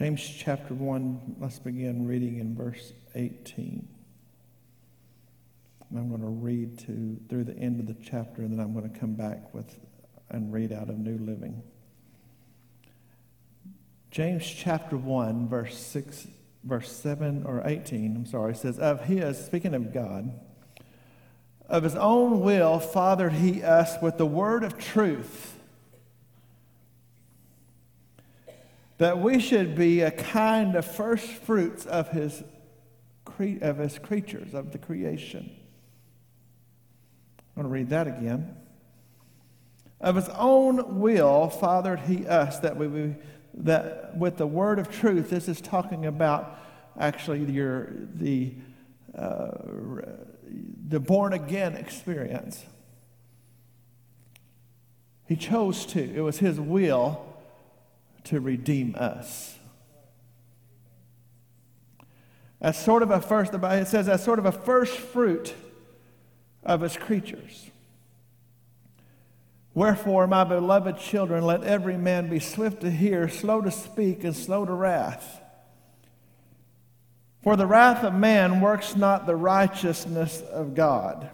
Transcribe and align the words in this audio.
James 0.00 0.26
chapter 0.26 0.72
1, 0.72 1.36
let's 1.40 1.58
begin 1.58 2.06
reading 2.06 2.38
in 2.38 2.56
verse 2.56 2.94
18. 3.14 3.86
I'm 5.94 6.08
going 6.08 6.22
to 6.22 6.26
read 6.26 6.78
to, 6.86 7.20
through 7.28 7.44
the 7.44 7.54
end 7.58 7.80
of 7.80 7.86
the 7.86 8.02
chapter, 8.02 8.40
and 8.40 8.50
then 8.50 8.60
I'm 8.60 8.72
going 8.72 8.90
to 8.90 8.98
come 8.98 9.12
back 9.12 9.52
with 9.52 9.78
and 10.30 10.50
read 10.50 10.72
out 10.72 10.88
of 10.88 10.96
New 10.96 11.18
Living. 11.18 11.62
James 14.10 14.46
chapter 14.46 14.96
1, 14.96 15.50
verse 15.50 15.76
6, 15.76 16.28
verse 16.64 16.90
7 16.90 17.44
or 17.44 17.60
18, 17.66 18.16
I'm 18.16 18.24
sorry, 18.24 18.54
says, 18.54 18.78
Of 18.78 19.04
his, 19.04 19.36
speaking 19.44 19.74
of 19.74 19.92
God, 19.92 20.32
of 21.68 21.82
his 21.82 21.94
own 21.94 22.40
will 22.40 22.80
fathered 22.80 23.34
he 23.34 23.62
us 23.62 23.96
with 24.00 24.16
the 24.16 24.24
word 24.24 24.64
of 24.64 24.78
truth, 24.78 25.59
that 29.00 29.18
we 29.18 29.40
should 29.40 29.74
be 29.74 30.02
a 30.02 30.10
kind 30.10 30.76
of 30.76 30.84
first 30.84 31.26
fruits 31.26 31.86
of 31.86 32.10
his, 32.10 32.44
of 33.62 33.78
his 33.78 33.98
creatures, 33.98 34.52
of 34.52 34.72
the 34.72 34.78
creation. 34.78 35.50
I'm 37.56 37.62
going 37.62 37.64
to 37.64 37.72
read 37.72 37.88
that 37.88 38.06
again. 38.06 38.54
Of 40.02 40.16
his 40.16 40.28
own 40.28 41.00
will 41.00 41.48
fathered 41.48 42.00
he 42.00 42.26
us 42.26 42.58
that 42.60 42.76
we 42.76 43.14
that 43.54 44.18
with 44.18 44.36
the 44.36 44.46
word 44.46 44.78
of 44.78 44.90
truth. 44.90 45.30
This 45.30 45.48
is 45.48 45.62
talking 45.62 46.04
about 46.04 46.58
actually 46.98 47.42
your 47.50 47.88
the 48.14 48.52
uh, 49.16 49.50
the 50.88 51.00
born 51.00 51.32
again 51.32 51.74
experience. 51.74 52.66
He 55.26 55.36
chose 55.36 55.86
to. 55.86 56.02
It 56.02 56.20
was 56.20 56.38
his 56.38 56.60
will 56.60 57.29
to 58.24 58.40
redeem 58.40 58.94
us. 58.98 59.58
As 62.60 62.82
sort 62.82 63.02
of 63.02 63.10
a 63.10 63.20
first, 63.20 63.54
it 63.54 63.86
says, 63.86 64.08
as 64.08 64.22
sort 64.22 64.38
of 64.38 64.44
a 64.44 64.52
first 64.52 64.96
fruit 64.96 65.54
of 66.62 66.82
his 66.82 66.96
creatures. 66.96 67.70
Wherefore, 69.72 70.26
my 70.26 70.44
beloved 70.44 70.98
children, 70.98 71.44
let 71.44 71.62
every 71.62 71.96
man 71.96 72.28
be 72.28 72.38
swift 72.38 72.80
to 72.82 72.90
hear, 72.90 73.28
slow 73.28 73.60
to 73.62 73.70
speak, 73.70 74.24
and 74.24 74.36
slow 74.36 74.66
to 74.66 74.72
wrath. 74.72 75.40
For 77.42 77.56
the 77.56 77.66
wrath 77.66 78.04
of 78.04 78.12
man 78.12 78.60
works 78.60 78.94
not 78.96 79.26
the 79.26 79.36
righteousness 79.36 80.42
of 80.42 80.74
God. 80.74 81.30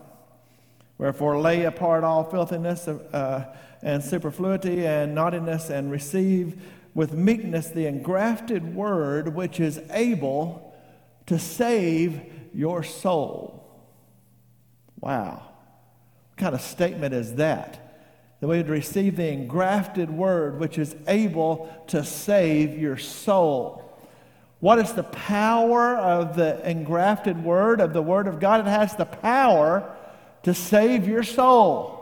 Wherefore, 0.99 1.41
lay 1.41 1.65
apart 1.65 2.05
all 2.05 2.25
filthiness 2.25 2.87
of, 2.87 3.03
uh, 3.13 3.47
and 3.87 4.03
superfluity 4.03 4.85
and 4.85 5.15
naughtiness, 5.15 5.71
and 5.71 5.93
receive 5.93 6.61
with 6.93 7.13
meekness 7.13 7.69
the 7.69 7.87
engrafted 7.87 8.75
word 8.75 9.33
which 9.33 9.61
is 9.61 9.81
able 9.91 10.77
to 11.27 11.39
save 11.39 12.21
your 12.53 12.83
soul. 12.83 13.65
Wow. 14.99 15.41
What 16.31 16.37
kind 16.37 16.55
of 16.57 16.63
statement 16.63 17.15
is 17.15 17.37
that? 17.37 18.01
That 18.41 18.49
we 18.49 18.57
would 18.57 18.69
receive 18.69 19.15
the 19.15 19.29
engrafted 19.29 20.11
word 20.11 20.59
which 20.59 20.79
is 20.79 20.97
able 21.07 21.73
to 21.87 22.03
save 22.03 22.77
your 22.77 22.97
soul. 22.97 23.85
What 24.59 24.81
is 24.81 24.95
the 24.95 25.05
power 25.05 25.97
of 25.97 26.35
the 26.35 26.69
engrafted 26.69 27.45
word, 27.45 27.81
of 27.81 27.93
the 27.93 28.03
word 28.03 28.27
of 28.27 28.41
God? 28.41 28.67
It 28.67 28.67
has 28.67 28.97
the 28.97 29.05
power 29.05 29.95
to 30.43 30.55
save 30.55 31.07
your 31.07 31.23
soul. 31.23 31.96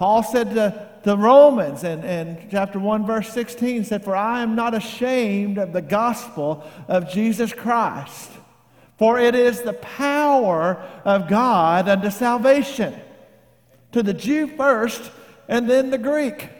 Paul 0.00 0.24
said 0.24 0.54
to 0.54 0.88
the 1.04 1.16
Romans 1.16 1.84
in, 1.84 2.02
in 2.02 2.48
chapter 2.50 2.80
1, 2.80 3.06
verse 3.06 3.32
16, 3.32 3.84
said, 3.84 4.02
For 4.02 4.16
I 4.16 4.42
am 4.42 4.56
not 4.56 4.74
ashamed 4.74 5.58
of 5.58 5.72
the 5.72 5.80
gospel 5.80 6.64
of 6.88 7.08
Jesus 7.08 7.52
Christ 7.52 8.32
for 9.00 9.18
it 9.18 9.34
is 9.34 9.62
the 9.62 9.72
power 9.72 10.74
of 11.06 11.26
God 11.26 11.88
unto 11.88 12.10
salvation. 12.10 12.94
To 13.92 14.02
the 14.02 14.12
Jew 14.12 14.46
first, 14.46 15.10
and 15.48 15.68
then 15.70 15.88
the 15.88 15.96
Greek. 15.96 16.50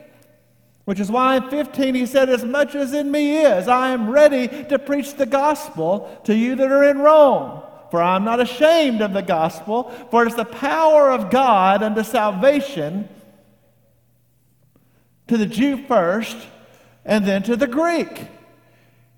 Which 0.87 1.01
is 1.01 1.11
why 1.11 1.37
in 1.37 1.51
15 1.51 1.95
he 1.95 2.07
said, 2.07 2.31
As 2.31 2.43
much 2.43 2.75
as 2.75 2.95
in 2.95 3.11
me 3.11 3.37
is, 3.37 3.69
I 3.69 3.91
am 3.91 4.09
ready 4.09 4.49
to 4.71 4.79
preach 4.79 5.17
the 5.17 5.27
gospel 5.27 6.19
to 6.25 6.35
you 6.35 6.55
that 6.57 6.73
are 6.73 6.85
in 6.85 7.01
Rome. 7.01 7.61
For 7.91 8.01
I 8.01 8.17
am 8.17 8.25
not 8.25 8.41
ashamed 8.41 9.03
of 9.03 9.13
the 9.13 9.21
gospel, 9.21 9.91
for 10.11 10.23
it 10.23 10.29
is 10.29 10.35
the 10.35 10.47
power 10.47 11.11
of 11.11 11.29
God 11.29 11.83
unto 11.83 12.03
salvation 12.03 13.07
to 15.31 15.39
the 15.39 15.47
Jew 15.47 15.77
first, 15.87 16.37
and 17.05 17.25
then 17.25 17.45
to 17.45 17.55
the 17.55 17.69
Greek. 17.69 18.27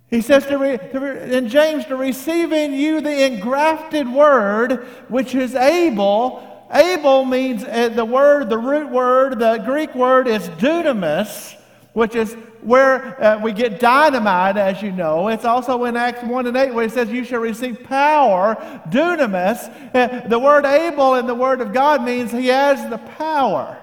He 0.08 0.20
says 0.20 0.44
to, 0.44 0.58
re, 0.58 0.76
to 0.76 1.00
re, 1.00 1.34
in 1.34 1.48
James, 1.48 1.86
to 1.86 1.96
receive 1.96 2.52
in 2.52 2.74
you 2.74 3.00
the 3.00 3.24
engrafted 3.24 4.06
word, 4.06 4.84
which 5.08 5.34
is 5.34 5.54
able. 5.54 6.66
Able 6.70 7.24
means 7.24 7.64
uh, 7.64 7.88
the 7.88 8.04
word, 8.04 8.50
the 8.50 8.58
root 8.58 8.90
word, 8.90 9.38
the 9.38 9.56
Greek 9.64 9.94
word 9.94 10.28
is 10.28 10.50
dunamis, 10.50 11.56
which 11.94 12.14
is 12.14 12.34
where 12.60 13.24
uh, 13.24 13.38
we 13.38 13.54
get 13.54 13.80
dynamite, 13.80 14.58
as 14.58 14.82
you 14.82 14.92
know. 14.92 15.28
It's 15.28 15.46
also 15.46 15.84
in 15.84 15.96
Acts 15.96 16.22
1 16.22 16.46
and 16.46 16.56
8 16.58 16.74
where 16.74 16.84
it 16.84 16.92
says, 16.92 17.08
You 17.08 17.24
shall 17.24 17.40
receive 17.40 17.82
power, 17.84 18.56
dunamis. 18.90 19.94
Uh, 19.94 20.28
the 20.28 20.38
word 20.38 20.66
able 20.66 21.14
in 21.14 21.24
the 21.24 21.34
word 21.34 21.62
of 21.62 21.72
God 21.72 22.04
means 22.04 22.30
he 22.30 22.48
has 22.48 22.86
the 22.90 22.98
power. 22.98 23.81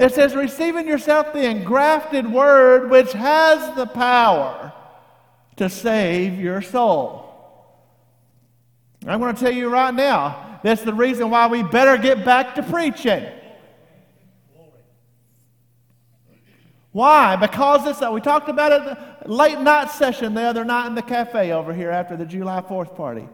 It 0.00 0.14
says, 0.14 0.34
Receiving 0.34 0.88
yourself 0.88 1.34
the 1.34 1.44
engrafted 1.44 2.32
word, 2.32 2.88
which 2.90 3.12
has 3.12 3.76
the 3.76 3.84
power 3.84 4.72
to 5.56 5.68
save 5.68 6.40
your 6.40 6.62
soul. 6.62 7.26
I'm 9.06 9.20
going 9.20 9.34
to 9.34 9.40
tell 9.40 9.52
you 9.52 9.68
right 9.68 9.92
now, 9.92 10.58
that's 10.62 10.82
the 10.82 10.94
reason 10.94 11.28
why 11.28 11.48
we 11.48 11.62
better 11.62 11.98
get 11.98 12.24
back 12.24 12.54
to 12.54 12.62
preaching. 12.62 13.26
Why? 16.92 17.36
Because 17.36 17.86
it's, 17.86 18.00
that 18.00 18.12
we 18.12 18.22
talked 18.22 18.48
about 18.48 18.72
it 18.72 19.28
late 19.28 19.60
night 19.60 19.90
session 19.90 20.32
the 20.32 20.42
other 20.42 20.64
night 20.64 20.86
in 20.86 20.94
the 20.94 21.02
cafe 21.02 21.52
over 21.52 21.74
here 21.74 21.90
after 21.90 22.16
the 22.16 22.24
July 22.24 22.62
4th 22.62 22.96
party. 22.96 23.28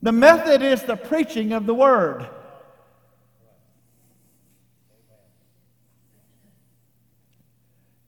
The 0.00 0.12
method 0.12 0.62
is 0.62 0.84
the 0.84 0.96
preaching 0.96 1.52
of 1.52 1.66
the 1.66 1.74
word. 1.74 2.28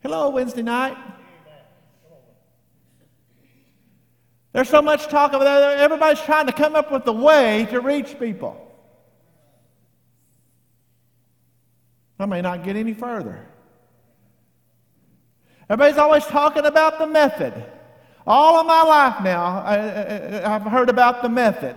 Hello, 0.03 0.31
Wednesday 0.31 0.63
night. 0.63 0.97
There's 4.53 4.69
so 4.69 4.83
much 4.83 5.07
talk 5.07 5.33
about. 5.33 5.79
Everybody's 5.79 6.21
trying 6.23 6.47
to 6.47 6.53
come 6.53 6.75
up 6.75 6.91
with 6.91 7.07
a 7.07 7.13
way 7.13 7.67
to 7.71 7.81
reach 7.81 8.19
people. 8.19 8.59
I 12.19 12.27
may 12.27 12.43
not 12.43 12.65
get 12.65 12.75
any 12.77 12.95
further. 12.95 13.47
Everybody's 15.71 15.99
always 15.99 16.25
talking 16.27 16.67
about 16.67 16.99
the 16.99 17.07
method. 17.07 17.55
All 18.27 18.61
of 18.61 18.67
my 18.67 18.83
life 18.83 19.23
now, 19.23 19.63
I, 19.65 19.77
have 20.49 20.63
heard 20.63 20.91
about 20.91 21.23
the 21.23 21.29
method. 21.29 21.77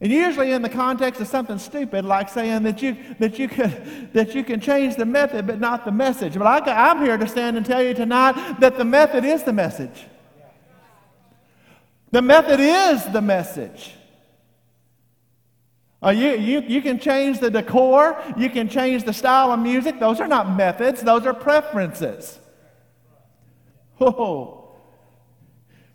And 0.00 0.12
usually 0.12 0.52
in 0.52 0.60
the 0.60 0.68
context 0.68 1.20
of 1.22 1.26
something 1.26 1.58
stupid, 1.58 2.04
like 2.04 2.28
saying 2.28 2.64
that 2.64 2.82
you, 2.82 2.96
that 3.18 3.38
you, 3.38 3.48
could, 3.48 4.10
that 4.12 4.34
you 4.34 4.44
can 4.44 4.60
change 4.60 4.96
the 4.96 5.06
method 5.06 5.46
but 5.46 5.58
not 5.58 5.86
the 5.86 5.92
message. 5.92 6.34
But 6.34 6.68
I, 6.68 6.90
I'm 6.90 7.02
here 7.02 7.16
to 7.16 7.26
stand 7.26 7.56
and 7.56 7.64
tell 7.64 7.82
you 7.82 7.94
tonight 7.94 8.60
that 8.60 8.76
the 8.76 8.84
method 8.84 9.24
is 9.24 9.42
the 9.42 9.54
message. 9.54 10.04
The 12.10 12.20
method 12.20 12.60
is 12.60 13.04
the 13.06 13.22
message. 13.22 13.94
Uh, 16.02 16.10
you, 16.10 16.32
you, 16.36 16.60
you 16.60 16.82
can 16.82 16.98
change 16.98 17.40
the 17.40 17.50
decor, 17.50 18.22
you 18.36 18.50
can 18.50 18.68
change 18.68 19.04
the 19.04 19.14
style 19.14 19.50
of 19.50 19.58
music. 19.60 19.98
Those 19.98 20.20
are 20.20 20.28
not 20.28 20.54
methods, 20.54 21.00
those 21.02 21.24
are 21.24 21.34
preferences. 21.34 22.38
Oh. 23.98 24.55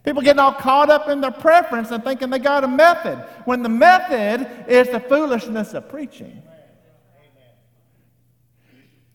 People 0.03 0.23
getting 0.23 0.39
all 0.39 0.53
caught 0.53 0.89
up 0.89 1.09
in 1.09 1.21
their 1.21 1.31
preference 1.31 1.91
and 1.91 2.03
thinking 2.03 2.31
they 2.31 2.39
got 2.39 2.63
a 2.63 2.67
method, 2.67 3.17
when 3.45 3.61
the 3.61 3.69
method 3.69 4.47
is 4.67 4.89
the 4.89 4.99
foolishness 4.99 5.73
of 5.73 5.87
preaching. 5.89 6.41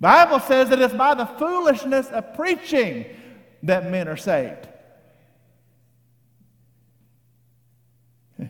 Bible 0.00 0.41
says 0.41 0.69
that 0.69 0.81
it's 0.81 0.94
by 0.94 1.15
the 1.15 1.27
foolishness 1.27 2.09
of 2.09 2.35
preaching 2.35 3.06
that 3.62 3.91
men 3.91 4.09
are 4.09 4.17
saved. 4.17 4.69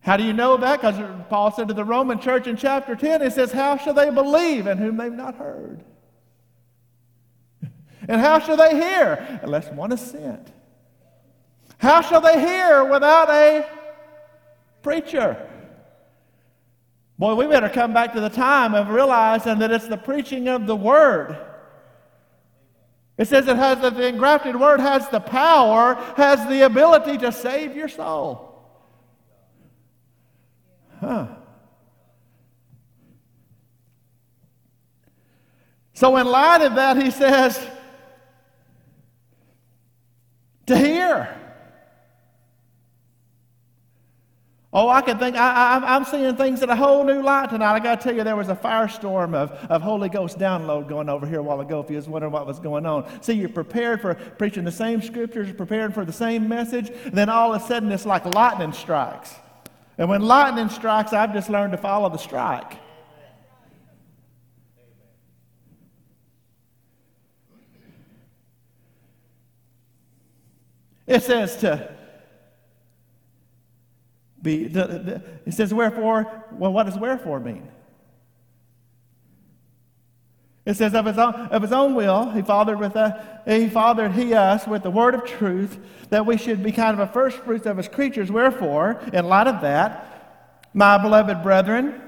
How 0.00 0.16
do 0.16 0.24
you 0.24 0.32
know 0.32 0.56
that? 0.56 0.80
Because 0.80 0.96
Paul 1.30 1.52
said 1.52 1.68
to 1.68 1.74
the 1.74 1.84
Roman 1.84 2.18
church 2.18 2.48
in 2.48 2.56
chapter 2.56 2.96
10, 2.96 3.22
he 3.22 3.30
says, 3.30 3.52
How 3.52 3.76
shall 3.78 3.94
they 3.94 4.10
believe 4.10 4.66
in 4.66 4.78
whom 4.78 4.96
they've 4.96 5.12
not 5.12 5.36
heard? 5.36 5.84
And 8.06 8.20
how 8.20 8.38
shall 8.38 8.58
they 8.58 8.74
hear 8.74 9.40
unless 9.42 9.70
one 9.70 9.90
is 9.90 9.98
sent? 9.98 10.53
How 11.84 12.00
shall 12.00 12.22
they 12.22 12.40
hear 12.40 12.82
without 12.82 13.28
a 13.28 13.68
preacher? 14.80 15.50
Boy, 17.18 17.34
we 17.34 17.46
better 17.46 17.68
come 17.68 17.92
back 17.92 18.14
to 18.14 18.22
the 18.22 18.30
time 18.30 18.74
of 18.74 18.88
realizing 18.88 19.58
that 19.58 19.70
it's 19.70 19.86
the 19.86 19.98
preaching 19.98 20.48
of 20.48 20.66
the 20.66 20.74
word. 20.74 21.36
It 23.18 23.28
says 23.28 23.46
it 23.48 23.56
has 23.56 23.80
that 23.80 23.98
the 23.98 24.06
engrafted 24.08 24.58
word 24.58 24.80
has 24.80 25.10
the 25.10 25.20
power, 25.20 25.96
has 26.16 26.48
the 26.48 26.62
ability 26.62 27.18
to 27.18 27.30
save 27.30 27.76
your 27.76 27.88
soul. 27.88 28.66
Huh. 31.00 31.26
So, 35.92 36.16
in 36.16 36.26
light 36.26 36.62
of 36.62 36.76
that, 36.76 36.96
he 36.96 37.10
says, 37.10 37.62
to 40.64 40.78
hear. 40.78 41.42
Oh, 44.76 44.88
I 44.88 45.02
can 45.02 45.20
think, 45.20 45.36
I, 45.36 45.94
am 45.94 46.04
seeing 46.04 46.34
things 46.34 46.60
in 46.60 46.68
a 46.68 46.74
whole 46.74 47.04
new 47.04 47.22
light 47.22 47.50
tonight. 47.50 47.74
I 47.74 47.78
got 47.78 48.00
to 48.00 48.04
tell 48.08 48.16
you, 48.16 48.24
there 48.24 48.34
was 48.34 48.48
a 48.48 48.56
firestorm 48.56 49.32
of, 49.32 49.52
of 49.70 49.82
Holy 49.82 50.08
Ghost 50.08 50.36
download 50.36 50.88
going 50.88 51.08
over 51.08 51.24
here 51.28 51.38
a 51.38 51.42
while 51.44 51.60
ago 51.60 51.78
if 51.78 51.88
you 51.88 51.94
was 51.94 52.08
wondering 52.08 52.32
what 52.32 52.44
was 52.44 52.58
going 52.58 52.84
on. 52.84 53.22
See, 53.22 53.34
you're 53.34 53.48
prepared 53.48 54.00
for 54.00 54.16
preaching 54.16 54.64
the 54.64 54.72
same 54.72 55.00
scriptures, 55.00 55.52
preparing 55.52 55.92
for 55.92 56.04
the 56.04 56.12
same 56.12 56.48
message, 56.48 56.90
and 57.04 57.12
then 57.12 57.28
all 57.28 57.54
of 57.54 57.62
a 57.62 57.64
sudden 57.64 57.92
it's 57.92 58.04
like 58.04 58.24
lightning 58.24 58.72
strikes. 58.72 59.32
And 59.96 60.08
when 60.08 60.22
lightning 60.22 60.68
strikes, 60.68 61.12
I've 61.12 61.32
just 61.32 61.48
learned 61.48 61.70
to 61.70 61.78
follow 61.78 62.08
the 62.08 62.18
strike. 62.18 62.74
It 71.06 71.22
says 71.22 71.58
to 71.58 71.93
be, 74.44 74.68
the, 74.68 74.86
the, 74.86 75.22
it 75.46 75.54
says, 75.54 75.74
wherefore, 75.74 76.44
well, 76.52 76.72
what 76.72 76.84
does 76.84 76.96
wherefore 76.96 77.40
mean? 77.40 77.66
It 80.64 80.74
says, 80.74 80.94
of 80.94 81.06
his 81.06 81.18
own, 81.18 81.34
of 81.34 81.62
his 81.62 81.72
own 81.72 81.94
will, 81.94 82.30
he 82.30 82.42
fathered, 82.42 82.78
with 82.78 82.94
a, 82.94 83.42
he 83.46 83.68
fathered 83.68 84.12
he 84.12 84.32
us 84.34 84.66
with 84.66 84.82
the 84.82 84.90
word 84.90 85.14
of 85.14 85.24
truth, 85.24 85.78
that 86.10 86.24
we 86.24 86.36
should 86.36 86.62
be 86.62 86.72
kind 86.72 86.98
of 86.98 87.00
a 87.00 87.12
first 87.12 87.38
fruits 87.38 87.66
of 87.66 87.76
his 87.76 87.88
creatures. 87.88 88.30
Wherefore, 88.30 89.00
in 89.12 89.26
light 89.26 89.46
of 89.46 89.60
that, 89.62 90.70
my 90.72 90.96
beloved 90.98 91.42
brethren, 91.42 92.00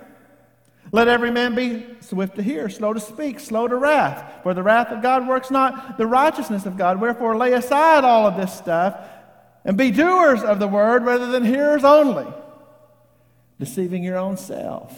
let 0.92 1.08
every 1.08 1.30
man 1.30 1.54
be 1.54 1.86
swift 2.00 2.36
to 2.36 2.42
hear, 2.42 2.68
slow 2.68 2.92
to 2.92 3.00
speak, 3.00 3.40
slow 3.40 3.66
to 3.66 3.76
wrath. 3.76 4.42
For 4.42 4.54
the 4.54 4.62
wrath 4.62 4.88
of 4.88 5.02
God 5.02 5.26
works 5.26 5.50
not 5.50 5.98
the 5.98 6.06
righteousness 6.06 6.64
of 6.64 6.76
God. 6.76 7.00
Wherefore, 7.00 7.36
lay 7.36 7.52
aside 7.52 8.04
all 8.04 8.26
of 8.26 8.36
this 8.36 8.54
stuff 8.54 8.96
and 9.66 9.76
be 9.76 9.90
doers 9.90 10.42
of 10.44 10.60
the 10.60 10.68
word 10.68 11.04
rather 11.04 11.26
than 11.26 11.44
hearers 11.44 11.84
only, 11.84 12.26
deceiving 13.58 14.02
your 14.02 14.16
own 14.16 14.36
self. 14.36 14.96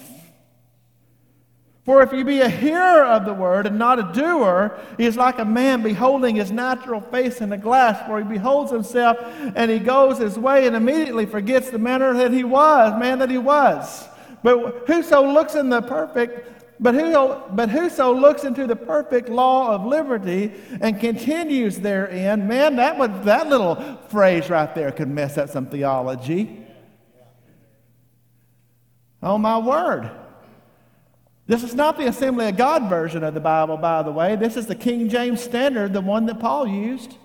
For 1.86 2.02
if 2.02 2.12
you 2.12 2.22
be 2.22 2.42
a 2.42 2.50
hearer 2.50 3.02
of 3.02 3.24
the 3.24 3.32
word 3.32 3.66
and 3.66 3.78
not 3.78 3.98
a 3.98 4.12
doer, 4.12 4.78
he 4.98 5.06
is 5.06 5.16
like 5.16 5.38
a 5.38 5.44
man 5.46 5.82
beholding 5.82 6.36
his 6.36 6.52
natural 6.52 7.00
face 7.00 7.40
in 7.40 7.50
a 7.50 7.56
glass, 7.56 8.06
for 8.06 8.18
he 8.18 8.24
beholds 8.24 8.70
himself 8.70 9.16
and 9.56 9.70
he 9.70 9.78
goes 9.78 10.18
his 10.18 10.38
way 10.38 10.66
and 10.66 10.76
immediately 10.76 11.24
forgets 11.24 11.70
the 11.70 11.78
manner 11.78 12.12
that 12.12 12.30
he 12.30 12.44
was, 12.44 13.00
man 13.00 13.20
that 13.20 13.30
he 13.30 13.38
was. 13.38 14.06
But 14.42 14.84
whoso 14.86 15.32
looks 15.32 15.54
in 15.54 15.70
the 15.70 15.80
perfect, 15.80 16.57
but, 16.80 16.94
who, 16.94 17.36
but 17.52 17.68
whoso 17.68 18.14
looks 18.14 18.44
into 18.44 18.66
the 18.66 18.76
perfect 18.76 19.28
law 19.28 19.74
of 19.74 19.84
liberty 19.84 20.52
and 20.80 21.00
continues 21.00 21.78
therein, 21.78 22.46
man, 22.46 22.76
that, 22.76 22.98
would, 22.98 23.24
that 23.24 23.48
little 23.48 23.98
phrase 24.08 24.48
right 24.48 24.72
there 24.74 24.92
could 24.92 25.08
mess 25.08 25.36
up 25.36 25.48
some 25.48 25.66
theology. 25.66 26.64
Oh, 29.20 29.38
my 29.38 29.58
word. 29.58 30.10
This 31.48 31.64
is 31.64 31.74
not 31.74 31.96
the 31.96 32.06
Assembly 32.06 32.46
of 32.46 32.56
God 32.56 32.88
version 32.88 33.24
of 33.24 33.34
the 33.34 33.40
Bible, 33.40 33.76
by 33.78 34.02
the 34.02 34.12
way. 34.12 34.36
This 34.36 34.56
is 34.56 34.66
the 34.66 34.74
King 34.74 35.08
James 35.08 35.42
Standard, 35.42 35.92
the 35.92 36.00
one 36.00 36.26
that 36.26 36.38
Paul 36.38 36.68
used. 36.68 37.16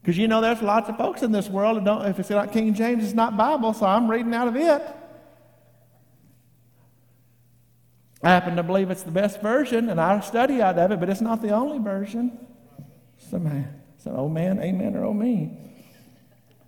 Because 0.00 0.16
you 0.16 0.26
know, 0.26 0.40
there's 0.40 0.62
lots 0.62 0.88
of 0.88 0.96
folks 0.96 1.22
in 1.22 1.32
this 1.32 1.50
world 1.50 1.76
that 1.76 1.84
don't, 1.84 2.06
if 2.06 2.18
it's 2.18 2.30
not 2.30 2.50
King 2.50 2.72
James, 2.72 3.04
it's 3.04 3.12
not 3.12 3.36
Bible, 3.36 3.74
so 3.74 3.84
I'm 3.84 4.10
reading 4.10 4.32
out 4.32 4.48
of 4.48 4.56
it. 4.56 4.82
I 8.22 8.30
happen 8.30 8.56
to 8.56 8.62
believe 8.62 8.90
it's 8.90 9.02
the 9.02 9.10
best 9.10 9.40
version, 9.40 9.88
and 9.88 10.00
I 10.00 10.18
study 10.20 10.60
out 10.60 10.78
of 10.78 10.90
it, 10.90 11.00
but 11.00 11.08
it's 11.08 11.20
not 11.20 11.40
the 11.40 11.50
only 11.50 11.78
version. 11.78 12.46
Some, 13.30 13.66
some 13.98 14.16
old 14.16 14.30
oh, 14.30 14.34
man, 14.34 14.60
amen, 14.60 14.96
or 14.96 15.04
oh 15.04 15.12
me. 15.12 15.56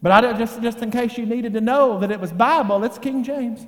But 0.03 0.13
I 0.13 0.33
just, 0.39 0.63
just 0.63 0.79
in 0.79 0.91
case 0.91 1.19
you 1.19 1.27
needed 1.27 1.53
to 1.55 1.61
know 1.61 1.99
that 2.01 2.11
it 2.11 2.21
was 2.21 2.33
Bible, 2.33 2.83
it's 2.85 2.99
King 2.99 3.25
James. 3.25 3.67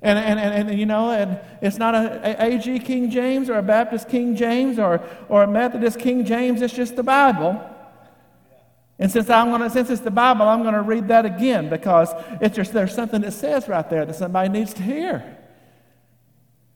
And, 0.00 0.18
and, 0.18 0.38
and, 0.38 0.70
and, 0.70 0.78
you 0.78 0.86
know, 0.86 1.10
and 1.10 1.40
it's 1.60 1.76
not 1.76 1.94
a, 1.94 2.42
a 2.42 2.54
AG 2.54 2.78
King 2.80 3.10
James 3.10 3.50
or 3.50 3.58
a 3.58 3.62
Baptist 3.62 4.08
King 4.08 4.36
James 4.36 4.78
or, 4.78 5.02
or 5.28 5.42
a 5.42 5.46
Methodist 5.46 5.98
King 5.98 6.24
James, 6.24 6.62
it's 6.62 6.74
just 6.74 6.96
the 6.96 7.02
Bible. 7.02 7.60
And 8.98 9.10
since, 9.10 9.28
I'm 9.30 9.50
gonna, 9.50 9.70
since 9.70 9.90
it's 9.90 10.00
the 10.00 10.10
Bible, 10.10 10.48
I'm 10.48 10.62
going 10.62 10.74
to 10.74 10.82
read 10.82 11.08
that 11.08 11.24
again 11.24 11.68
because 11.68 12.10
it's 12.40 12.56
just, 12.56 12.72
there's 12.72 12.94
something 12.94 13.20
that 13.22 13.32
says 13.32 13.68
right 13.68 13.88
there 13.88 14.04
that 14.04 14.14
somebody 14.14 14.48
needs 14.48 14.72
to 14.74 14.82
hear. 14.82 15.37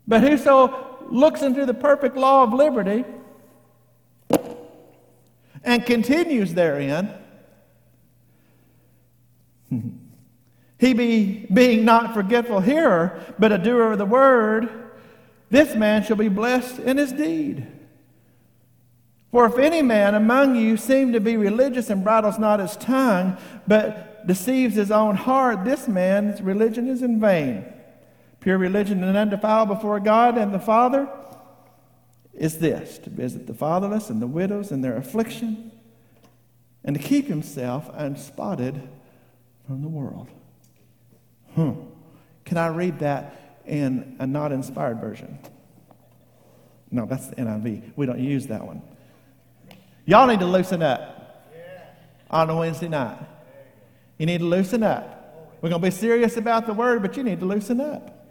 But 0.06 0.22
whoso 0.22 0.99
looks 1.10 1.43
into 1.43 1.66
the 1.66 1.75
perfect 1.75 2.16
law 2.16 2.43
of 2.43 2.52
liberty 2.52 3.04
and 5.64 5.84
continues 5.87 6.54
therein, 6.54 7.12
he 10.78 10.94
be 10.94 11.46
being 11.52 11.84
not 11.84 12.14
forgetful 12.14 12.60
hearer, 12.60 13.20
but 13.38 13.52
a 13.52 13.58
doer 13.58 13.93
of 13.93 13.99
the 13.99 14.06
word, 14.06 14.69
this 15.50 15.75
man 15.75 16.02
shall 16.02 16.16
be 16.16 16.28
blessed 16.28 16.78
in 16.81 16.96
his 16.96 17.12
deed. 17.12 17.66
For 19.31 19.46
if 19.46 19.56
any 19.58 19.81
man 19.81 20.14
among 20.14 20.56
you 20.56 20.76
seem 20.76 21.12
to 21.12 21.20
be 21.20 21.37
religious 21.37 21.88
and 21.88 22.04
bridles 22.04 22.38
not 22.38 22.60
his 22.60 22.76
tongue, 22.76 23.38
but 23.66 24.26
deceives 24.26 24.75
his 24.75 24.90
own 24.90 25.16
heart, 25.16 25.64
this 25.64 25.88
man's 25.88 26.43
religion 26.43 26.88
is 26.88 27.02
in 27.02 27.19
vain. 27.19 27.64
Pure 28.43 28.59
religion 28.59 29.05
and 29.05 29.17
undefiled 29.17 29.69
before 29.69 30.00
God 30.00 30.37
and 30.37 30.53
the 30.53 30.59
Father 30.59 31.09
is 32.35 32.59
this 32.59 32.99
to 32.99 33.09
visit 33.11 33.47
the 33.47 33.55
fatherless 33.55 34.11
and 34.11 34.21
the 34.21 34.27
widows 34.27 34.73
in 34.73 34.81
their 34.81 34.97
affliction, 34.97 35.71
and 36.83 36.97
to 36.97 37.03
keep 37.03 37.29
himself 37.29 37.89
unspotted 37.94 38.89
from 39.65 39.83
the 39.83 39.89
world. 39.89 40.29
Hmm. 41.55 41.73
Can 42.44 42.56
I 42.56 42.67
read 42.67 42.99
that 42.99 43.61
in 43.65 44.17
a 44.19 44.27
not 44.27 44.50
inspired 44.50 45.00
version? 45.00 45.38
No, 46.90 47.07
that's 47.07 47.28
the 47.28 47.37
NIV. 47.37 47.93
We 47.95 48.07
don't 48.07 48.19
use 48.19 48.49
that 48.49 48.66
one. 48.66 48.83
Y'all 50.05 50.26
need 50.26 50.40
to 50.40 50.47
loosen 50.47 50.83
up 50.83 51.47
on 52.28 52.50
a 52.50 52.57
Wednesday 52.57 52.88
night. 52.88 53.19
You 54.19 54.26
need 54.26 54.38
to 54.38 54.47
loosen 54.47 54.83
up. 54.83 55.59
We're 55.61 55.69
going 55.69 55.81
to 55.81 55.87
be 55.87 55.93
serious 55.93 56.37
about 56.37 56.66
the 56.66 56.75
word, 56.75 57.02
but 57.02 57.16
you 57.16 57.23
need 57.23 57.38
to 57.38 57.47
loosen 57.47 57.81
up. 57.81 58.22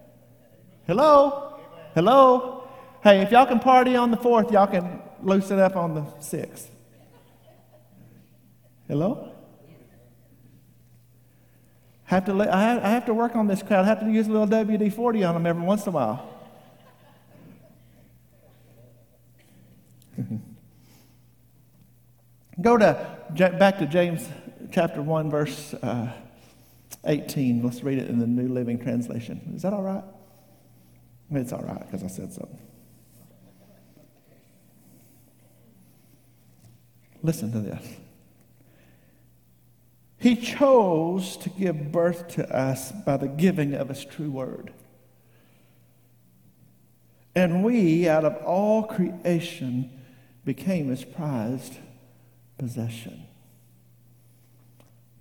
Hello? 0.87 1.59
Hello? 1.93 2.67
Hey, 3.03 3.21
if 3.21 3.31
y'all 3.31 3.45
can 3.45 3.59
party 3.59 3.95
on 3.95 4.11
the 4.11 4.17
4th, 4.17 4.51
y'all 4.51 4.67
can 4.67 5.01
loosen 5.21 5.59
up 5.59 5.75
on 5.75 5.93
the 5.93 6.01
6th. 6.01 6.67
Hello? 8.87 9.31
Have 12.05 12.25
to, 12.25 12.33
I 12.41 12.89
have 12.89 13.05
to 13.05 13.13
work 13.13 13.35
on 13.35 13.47
this 13.47 13.63
crowd. 13.63 13.85
I 13.85 13.87
have 13.87 14.01
to 14.01 14.11
use 14.11 14.27
a 14.27 14.31
little 14.31 14.47
WD 14.47 14.91
40 14.93 15.23
on 15.23 15.33
them 15.35 15.45
every 15.45 15.63
once 15.63 15.83
in 15.83 15.89
a 15.89 15.91
while. 15.91 16.27
Go 22.61 22.77
to 22.77 23.17
back 23.37 23.79
to 23.79 23.85
James 23.85 24.27
chapter 24.71 25.01
1, 25.01 25.29
verse 25.31 25.73
uh, 25.75 26.11
18. 27.05 27.63
Let's 27.63 27.81
read 27.81 27.97
it 27.97 28.09
in 28.09 28.19
the 28.19 28.27
New 28.27 28.49
Living 28.49 28.77
Translation. 28.77 29.53
Is 29.55 29.61
that 29.61 29.71
all 29.71 29.81
right? 29.81 30.03
It's 31.31 31.53
all 31.53 31.63
right 31.63 31.79
because 31.79 32.03
I 32.03 32.07
said 32.07 32.33
so. 32.33 32.47
Listen 37.23 37.51
to 37.51 37.59
this. 37.59 37.85
He 40.17 40.35
chose 40.35 41.37
to 41.37 41.49
give 41.49 41.91
birth 41.91 42.27
to 42.29 42.55
us 42.55 42.91
by 42.91 43.17
the 43.17 43.27
giving 43.27 43.73
of 43.73 43.89
His 43.89 44.05
true 44.05 44.29
word. 44.29 44.73
And 47.33 47.63
we, 47.63 48.07
out 48.09 48.25
of 48.25 48.35
all 48.43 48.83
creation, 48.83 49.89
became 50.43 50.89
His 50.89 51.03
prized 51.03 51.77
possession. 52.57 53.25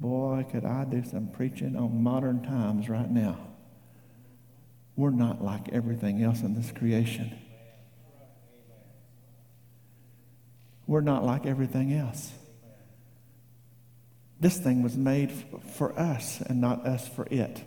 Boy, 0.00 0.44
could 0.50 0.64
I 0.64 0.84
do 0.84 1.04
some 1.04 1.28
preaching 1.28 1.76
on 1.76 2.02
modern 2.02 2.42
times 2.42 2.88
right 2.88 3.10
now. 3.10 3.49
We're 4.96 5.10
not 5.10 5.42
like 5.42 5.68
everything 5.70 6.22
else 6.22 6.42
in 6.42 6.54
this 6.54 6.72
creation. 6.72 7.38
We're 10.86 11.00
not 11.00 11.24
like 11.24 11.46
everything 11.46 11.92
else. 11.92 12.32
This 14.40 14.58
thing 14.58 14.82
was 14.82 14.96
made 14.96 15.30
for 15.74 15.98
us 15.98 16.40
and 16.40 16.60
not 16.60 16.86
us 16.86 17.06
for 17.06 17.26
it. 17.30 17.62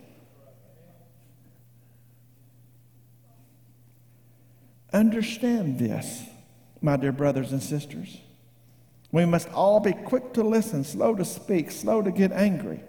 Understand 4.91 5.79
this, 5.79 6.23
my 6.81 6.97
dear 6.97 7.11
brothers 7.11 7.51
and 7.51 7.63
sisters. 7.63 8.19
We 9.11 9.25
must 9.25 9.47
all 9.49 9.79
be 9.79 9.93
quick 9.93 10.33
to 10.33 10.43
listen, 10.43 10.83
slow 10.83 11.15
to 11.15 11.25
speak, 11.25 11.71
slow 11.71 12.01
to 12.01 12.11
get 12.11 12.31
angry. 12.31 12.83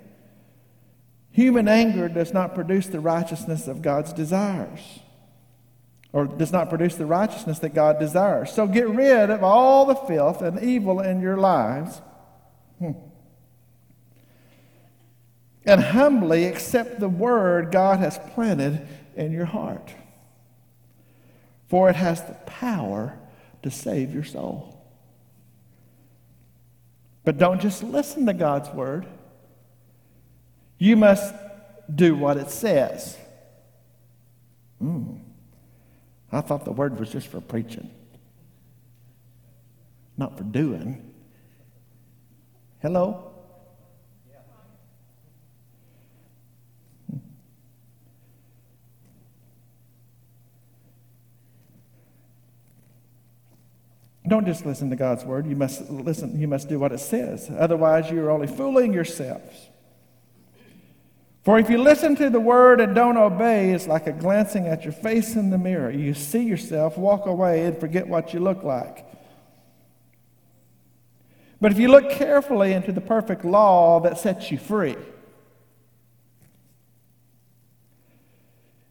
Human 1.34 1.66
anger 1.66 2.08
does 2.08 2.32
not 2.32 2.54
produce 2.54 2.86
the 2.86 3.00
righteousness 3.00 3.66
of 3.66 3.82
God's 3.82 4.12
desires, 4.12 5.00
or 6.12 6.26
does 6.26 6.52
not 6.52 6.68
produce 6.68 6.94
the 6.94 7.06
righteousness 7.06 7.58
that 7.58 7.74
God 7.74 7.98
desires. 7.98 8.52
So 8.52 8.68
get 8.68 8.88
rid 8.88 9.30
of 9.30 9.42
all 9.42 9.84
the 9.84 9.96
filth 9.96 10.42
and 10.42 10.62
evil 10.62 11.00
in 11.00 11.20
your 11.20 11.36
lives. 11.36 12.00
Hmm. 12.78 12.92
And 15.66 15.82
humbly 15.82 16.44
accept 16.44 17.00
the 17.00 17.08
word 17.08 17.72
God 17.72 17.98
has 17.98 18.16
planted 18.34 18.86
in 19.16 19.32
your 19.32 19.46
heart. 19.46 19.92
For 21.66 21.90
it 21.90 21.96
has 21.96 22.22
the 22.22 22.34
power 22.46 23.18
to 23.64 23.72
save 23.72 24.14
your 24.14 24.22
soul. 24.22 24.80
But 27.24 27.38
don't 27.38 27.60
just 27.60 27.82
listen 27.82 28.24
to 28.26 28.34
God's 28.34 28.70
word. 28.70 29.08
You 30.84 30.98
must 30.98 31.34
do 31.94 32.14
what 32.14 32.36
it 32.36 32.50
says. 32.50 33.16
Mm. 34.82 35.18
I 36.30 36.42
thought 36.42 36.66
the 36.66 36.72
word 36.72 37.00
was 37.00 37.08
just 37.08 37.28
for 37.28 37.40
preaching, 37.40 37.90
not 40.18 40.36
for 40.36 40.44
doing. 40.44 41.14
Hello? 42.82 43.30
Don't 54.28 54.44
just 54.44 54.66
listen 54.66 54.90
to 54.90 54.96
God's 54.96 55.24
word. 55.24 55.46
You 55.46 55.56
must 55.56 55.88
listen, 55.88 56.38
you 56.38 56.46
must 56.46 56.68
do 56.68 56.78
what 56.78 56.92
it 56.92 57.00
says. 57.00 57.50
Otherwise, 57.58 58.10
you 58.10 58.22
are 58.22 58.30
only 58.30 58.48
fooling 58.48 58.92
yourselves. 58.92 59.70
For 61.44 61.58
if 61.58 61.68
you 61.68 61.78
listen 61.78 62.16
to 62.16 62.30
the 62.30 62.40
word 62.40 62.80
and 62.80 62.94
don't 62.94 63.18
obey, 63.18 63.72
it's 63.72 63.86
like 63.86 64.06
a 64.06 64.12
glancing 64.12 64.66
at 64.66 64.82
your 64.82 64.94
face 64.94 65.36
in 65.36 65.50
the 65.50 65.58
mirror. 65.58 65.90
You 65.90 66.14
see 66.14 66.42
yourself, 66.42 66.96
walk 66.96 67.26
away, 67.26 67.66
and 67.66 67.78
forget 67.78 68.08
what 68.08 68.32
you 68.32 68.40
look 68.40 68.62
like. 68.62 69.06
But 71.60 71.70
if 71.70 71.78
you 71.78 71.88
look 71.88 72.10
carefully 72.10 72.72
into 72.72 72.92
the 72.92 73.00
perfect 73.00 73.44
law 73.44 74.00
that 74.00 74.18
sets 74.18 74.50
you 74.50 74.58
free, 74.58 74.96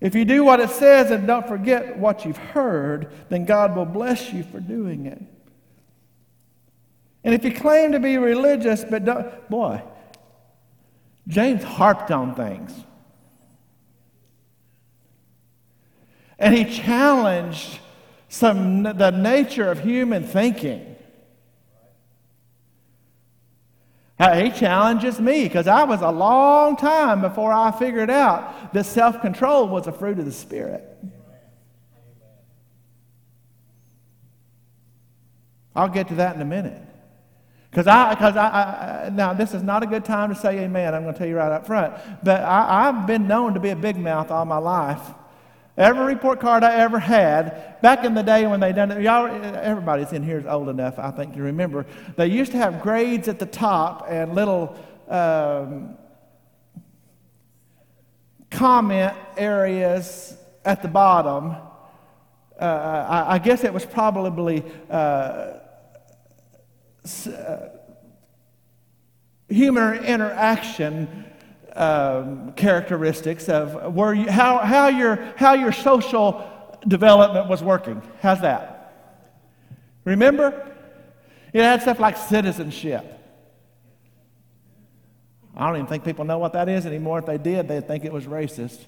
If 0.03 0.15
you 0.15 0.25
do 0.25 0.43
what 0.43 0.59
it 0.59 0.69
says 0.69 1.11
and 1.11 1.25
don't 1.25 1.47
forget 1.47 1.97
what 1.97 2.25
you've 2.25 2.35
heard, 2.35 3.09
then 3.29 3.45
God 3.45 3.73
will 3.73 3.85
bless 3.85 4.33
you 4.33 4.43
for 4.43 4.59
doing 4.59 5.05
it. 5.05 5.21
And 7.23 7.33
if 7.33 7.45
you 7.45 7.53
claim 7.53 7.93
to 7.93 8.01
be 8.01 8.17
religious, 8.17 8.83
but 8.83 9.05
don't, 9.05 9.49
boy, 9.49 9.81
James 11.27 11.63
harped 11.63 12.11
on 12.11 12.35
things. 12.35 12.73
And 16.37 16.53
he 16.53 16.65
challenged 16.65 17.79
some 18.27 18.83
the 18.83 19.11
nature 19.11 19.69
of 19.69 19.79
human 19.79 20.23
thinking. 20.23 20.95
Uh, 24.19 24.35
he 24.35 24.51
challenges 24.51 25.19
me 25.19 25.43
because 25.43 25.67
I 25.67 25.83
was 25.83 26.01
a 26.01 26.11
long 26.11 26.75
time 26.75 27.21
before 27.21 27.51
I 27.51 27.71
figured 27.71 28.09
out 28.09 28.73
that 28.73 28.85
self 28.85 29.21
control 29.21 29.67
was 29.67 29.87
a 29.87 29.91
fruit 29.91 30.19
of 30.19 30.25
the 30.25 30.31
Spirit. 30.31 30.83
I'll 35.75 35.89
get 35.89 36.09
to 36.09 36.15
that 36.15 36.35
in 36.35 36.41
a 36.41 36.45
minute. 36.45 36.81
Because 37.73 37.87
I, 37.87 38.13
because 38.13 38.37
I, 38.37 39.07
I, 39.07 39.09
now 39.09 39.33
this 39.33 39.55
is 39.55 39.63
not 39.63 39.81
a 39.81 39.87
good 39.87 40.05
time 40.05 40.29
to 40.29 40.39
say 40.39 40.59
amen. 40.59 40.93
I'm 40.93 41.01
going 41.01 41.15
to 41.15 41.17
tell 41.17 41.27
you 41.27 41.37
right 41.37 41.51
up 41.51 41.65
front. 41.65 41.95
But 42.23 42.43
I, 42.43 42.87
I've 42.87 43.07
been 43.07 43.27
known 43.27 43.55
to 43.55 43.59
be 43.59 43.69
a 43.69 43.75
big 43.75 43.97
mouth 43.97 44.29
all 44.29 44.45
my 44.45 44.59
life. 44.59 45.01
Every 45.75 46.05
report 46.05 46.39
card 46.39 46.63
I 46.63 46.75
ever 46.75 46.99
had, 46.99 47.81
back 47.81 48.05
in 48.05 48.13
the 48.13 48.21
day 48.21 48.45
when 48.45 48.59
they 48.59 48.73
done 48.73 48.91
it, 48.91 49.01
y'all, 49.01 49.25
everybody's 49.55 50.13
in 50.13 50.21
here 50.21 50.37
is 50.37 50.45
old 50.45 50.69
enough, 50.69 50.99
I 50.99 51.09
think, 51.09 51.33
to 51.33 51.41
remember. 51.41 51.87
They 52.15 52.27
used 52.27 52.51
to 52.51 52.59
have 52.59 52.79
grades 52.79 53.27
at 53.27 53.39
the 53.39 53.47
top 53.47 54.05
and 54.07 54.35
little 54.35 54.75
um, 55.07 55.97
comment 58.51 59.15
areas 59.35 60.37
at 60.63 60.83
the 60.83 60.89
bottom. 60.89 61.55
Uh, 62.59 62.65
I, 63.09 63.33
I, 63.33 63.39
guess 63.39 63.63
it 63.63 63.73
was 63.73 63.83
probably 63.83 64.63
uh, 64.91 65.53
human 69.49 70.03
interaction 70.05 71.25
um, 71.75 72.53
characteristics 72.53 73.49
of 73.49 73.93
where 73.93 74.13
you, 74.13 74.29
how, 74.29 74.59
how, 74.59 74.87
your, 74.87 75.15
how 75.35 75.53
your 75.53 75.71
social 75.71 76.49
development 76.87 77.49
was 77.49 77.63
working. 77.63 78.01
How's 78.21 78.41
that? 78.41 78.93
Remember? 80.05 80.71
It 81.51 81.61
had 81.61 81.81
stuff 81.81 81.99
like 81.99 82.17
citizenship. 82.17 83.09
I 85.55 85.67
don't 85.67 85.75
even 85.75 85.87
think 85.87 86.03
people 86.03 86.25
know 86.25 86.39
what 86.39 86.53
that 86.53 86.67
is 86.67 86.85
anymore. 86.85 87.19
If 87.19 87.25
they 87.25 87.37
did, 87.37 87.67
they'd 87.67 87.87
think 87.87 88.05
it 88.05 88.11
was 88.11 88.25
racist. 88.25 88.85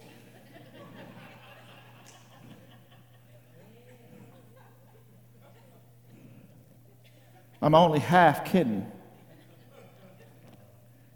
I'm 7.66 7.74
only 7.74 7.98
half 7.98 8.46
kidding. 8.46 8.86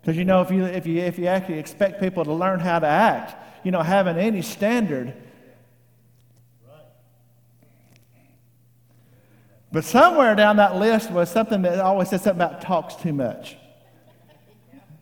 Because 0.01 0.17
you 0.17 0.25
know, 0.25 0.41
if 0.41 0.49
you, 0.49 0.65
if, 0.65 0.87
you, 0.87 0.97
if 0.97 1.19
you 1.19 1.27
actually 1.27 1.59
expect 1.59 2.01
people 2.01 2.25
to 2.25 2.33
learn 2.33 2.59
how 2.59 2.79
to 2.79 2.87
act, 2.87 3.35
you 3.63 3.69
know, 3.69 3.83
having 3.83 4.17
any 4.17 4.41
standard. 4.41 5.13
But 9.71 9.83
somewhere 9.83 10.33
down 10.33 10.55
that 10.55 10.75
list 10.75 11.11
was 11.11 11.29
something 11.29 11.61
that 11.61 11.77
always 11.77 12.09
said 12.09 12.21
something 12.21 12.41
about 12.41 12.61
talks 12.61 12.95
too 12.95 13.13
much. 13.13 13.55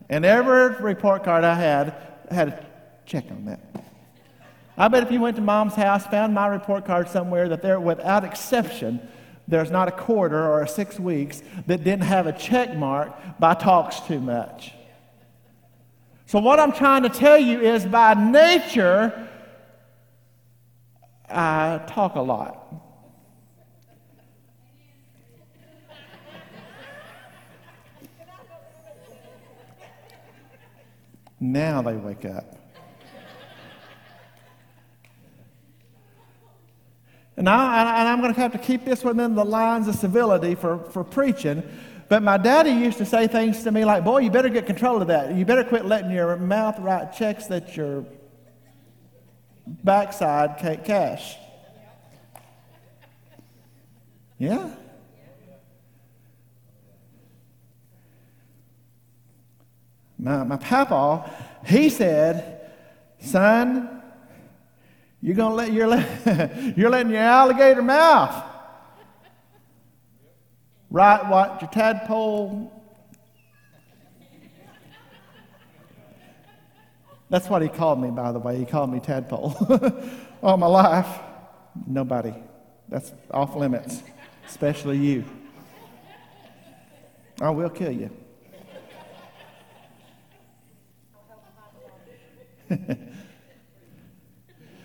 And 0.09 0.25
every 0.25 0.83
report 0.83 1.23
card 1.23 1.45
I 1.45 1.53
had 1.53 1.95
had 2.29 2.47
a 2.49 2.65
check 3.05 3.23
on 3.31 3.45
that. 3.45 3.61
I 4.77 4.89
bet 4.89 5.01
if 5.01 5.13
you 5.13 5.21
went 5.21 5.37
to 5.37 5.41
mom's 5.41 5.75
house, 5.75 6.05
found 6.07 6.33
my 6.33 6.47
report 6.47 6.83
card 6.83 7.07
somewhere, 7.07 7.47
that 7.47 7.61
there, 7.61 7.79
without 7.79 8.25
exception, 8.25 8.99
there's 9.47 9.71
not 9.71 9.87
a 9.87 9.91
quarter 9.91 10.43
or 10.43 10.61
a 10.61 10.67
six 10.67 10.99
weeks 10.99 11.41
that 11.67 11.83
didn't 11.83 12.03
have 12.03 12.27
a 12.27 12.33
check 12.33 12.75
mark 12.75 13.13
by 13.39 13.53
talks 13.53 13.99
too 14.01 14.19
much. 14.19 14.73
So, 16.25 16.39
what 16.39 16.59
I'm 16.59 16.73
trying 16.73 17.03
to 17.03 17.09
tell 17.09 17.37
you 17.37 17.61
is 17.61 17.85
by 17.85 18.13
nature, 18.13 19.29
I 21.29 21.79
talk 21.87 22.15
a 22.15 22.21
lot. 22.21 22.63
Now 31.39 31.81
they 31.81 31.93
wake 31.93 32.25
up. 32.25 32.56
And, 37.37 37.47
I, 37.47 38.11
I'm 38.11 38.19
going 38.19 38.33
to 38.33 38.39
have 38.39 38.51
to 38.53 38.57
keep 38.57 38.83
this 38.83 39.03
within 39.03 39.35
the 39.35 39.45
lines 39.45 39.87
of 39.87 39.95
civility 39.95 40.55
for, 40.55 40.79
for 40.89 41.03
preaching. 41.03 41.61
But 42.09 42.23
my 42.23 42.37
daddy 42.37 42.71
used 42.71 42.97
to 42.97 43.05
say 43.05 43.27
things 43.27 43.63
to 43.63 43.71
me 43.71 43.85
like, 43.85 44.03
Boy, 44.03 44.19
you 44.19 44.31
better 44.31 44.49
get 44.49 44.65
control 44.65 45.01
of 45.01 45.07
that. 45.09 45.35
You 45.35 45.45
better 45.45 45.63
quit 45.63 45.85
letting 45.85 46.09
your 46.09 46.35
mouth 46.37 46.79
write 46.79 47.13
checks 47.13 47.45
that 47.47 47.77
your 47.77 48.05
backside 49.67 50.57
can't 50.57 50.83
cash. 50.83 51.35
Yeah? 54.39 54.71
My, 60.17 60.43
my 60.43 60.57
papa, 60.57 61.29
he 61.65 61.89
said, 61.89 62.71
Son, 63.19 63.96
you're 65.21 65.35
going 65.35 65.51
to 65.51 65.55
let, 65.55 65.73
you're, 65.73 65.87
let, 65.87 66.77
you're 66.77 66.89
letting 66.89 67.11
your 67.11 67.21
alligator 67.21 67.81
mouth 67.81 68.43
right 70.89 71.27
what 71.27 71.61
your 71.61 71.69
tadpole. 71.69 72.73
That's 77.29 77.49
what 77.49 77.61
he 77.61 77.67
called 77.67 78.01
me, 78.01 78.09
by 78.09 78.31
the 78.31 78.39
way. 78.39 78.57
He 78.57 78.65
called 78.65 78.91
me 78.91 78.99
tadpole 78.99 79.53
all 80.41 80.57
my 80.57 80.67
life. 80.67 81.07
Nobody. 81.85 82.33
That's 82.87 83.11
off 83.31 83.55
limits, 83.55 84.01
especially 84.47 84.97
you. 84.97 85.25
I 87.41 87.49
will 87.49 87.69
kill 87.69 87.91
you. 87.91 88.09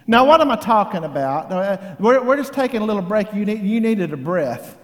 now, 0.06 0.24
what 0.24 0.40
am 0.40 0.50
I 0.50 0.56
talking 0.56 1.04
about? 1.04 1.52
Uh, 1.52 1.94
we're, 1.98 2.22
we're 2.22 2.36
just 2.36 2.52
taking 2.52 2.82
a 2.82 2.84
little 2.84 3.02
break. 3.02 3.32
You, 3.32 3.44
need, 3.44 3.62
you 3.62 3.80
needed 3.80 4.12
a 4.12 4.16
breath 4.16 4.76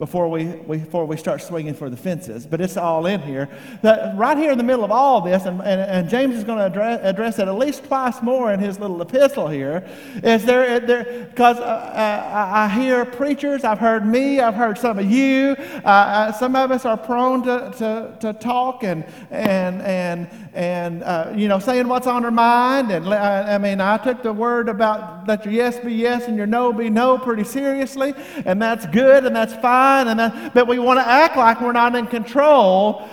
before 0.00 0.30
we, 0.30 0.44
before 0.44 1.04
we 1.04 1.14
start 1.14 1.42
swinging 1.42 1.74
for 1.74 1.90
the 1.90 1.96
fences, 1.96 2.46
but 2.46 2.58
it's 2.58 2.78
all 2.78 3.04
in 3.04 3.20
here. 3.20 3.50
That 3.82 4.16
right 4.16 4.36
here 4.38 4.50
in 4.50 4.56
the 4.56 4.64
middle 4.64 4.82
of 4.82 4.90
all 4.90 5.20
this, 5.20 5.44
and, 5.44 5.60
and, 5.60 5.78
and 5.78 6.08
James 6.08 6.36
is 6.36 6.42
going 6.42 6.56
to 6.56 6.64
address, 6.64 7.00
address 7.02 7.38
it 7.38 7.48
at 7.48 7.54
least 7.54 7.84
twice 7.84 8.22
more 8.22 8.50
in 8.50 8.60
his 8.60 8.80
little 8.80 9.02
epistle 9.02 9.46
here, 9.46 9.86
is 10.24 10.46
there, 10.46 10.80
because 11.26 11.58
uh, 11.58 11.60
uh, 11.60 12.50
I 12.50 12.68
hear 12.70 13.04
preachers, 13.04 13.62
I've 13.62 13.78
heard 13.78 14.06
me, 14.06 14.40
I've 14.40 14.54
heard 14.54 14.78
some 14.78 14.98
of 14.98 15.04
you, 15.04 15.54
uh, 15.84 15.88
uh, 15.88 16.32
some 16.32 16.56
of 16.56 16.70
us 16.70 16.86
are 16.86 16.96
prone 16.96 17.42
to, 17.42 17.70
to, 17.76 18.16
to 18.20 18.32
talk 18.32 18.82
and, 18.82 19.04
and, 19.30 19.82
and, 19.82 20.30
and 20.52 21.02
uh, 21.02 21.32
you 21.34 21.48
know, 21.48 21.58
saying 21.58 21.88
what's 21.88 22.06
on 22.06 22.22
her 22.22 22.30
mind. 22.30 22.90
And 22.90 23.06
I, 23.12 23.54
I 23.54 23.58
mean, 23.58 23.80
I 23.80 23.98
took 23.98 24.22
the 24.22 24.32
word 24.32 24.68
about 24.68 25.26
let 25.26 25.44
your 25.44 25.54
yes 25.54 25.78
be 25.78 25.92
yes 25.94 26.26
and 26.26 26.36
your 26.36 26.46
no 26.46 26.72
be 26.72 26.90
no 26.90 27.18
pretty 27.18 27.44
seriously, 27.44 28.14
and 28.44 28.60
that's 28.60 28.86
good 28.86 29.24
and 29.24 29.34
that's 29.34 29.54
fine 29.54 30.08
and 30.08 30.18
then, 30.18 30.50
but 30.54 30.66
we 30.66 30.78
want 30.78 30.98
to 30.98 31.06
act 31.06 31.36
like 31.36 31.60
we're 31.60 31.72
not 31.72 31.94
in 31.94 32.06
control 32.06 33.08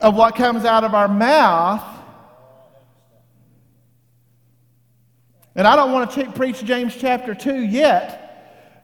of 0.00 0.14
what 0.14 0.34
comes 0.34 0.64
out 0.64 0.84
of 0.84 0.94
our 0.94 1.08
mouth. 1.08 1.82
And 5.54 5.66
I 5.66 5.74
don't 5.74 5.92
want 5.92 6.10
to 6.12 6.30
preach 6.32 6.62
James 6.64 6.94
chapter 6.96 7.34
2 7.34 7.62
yet. 7.62 8.25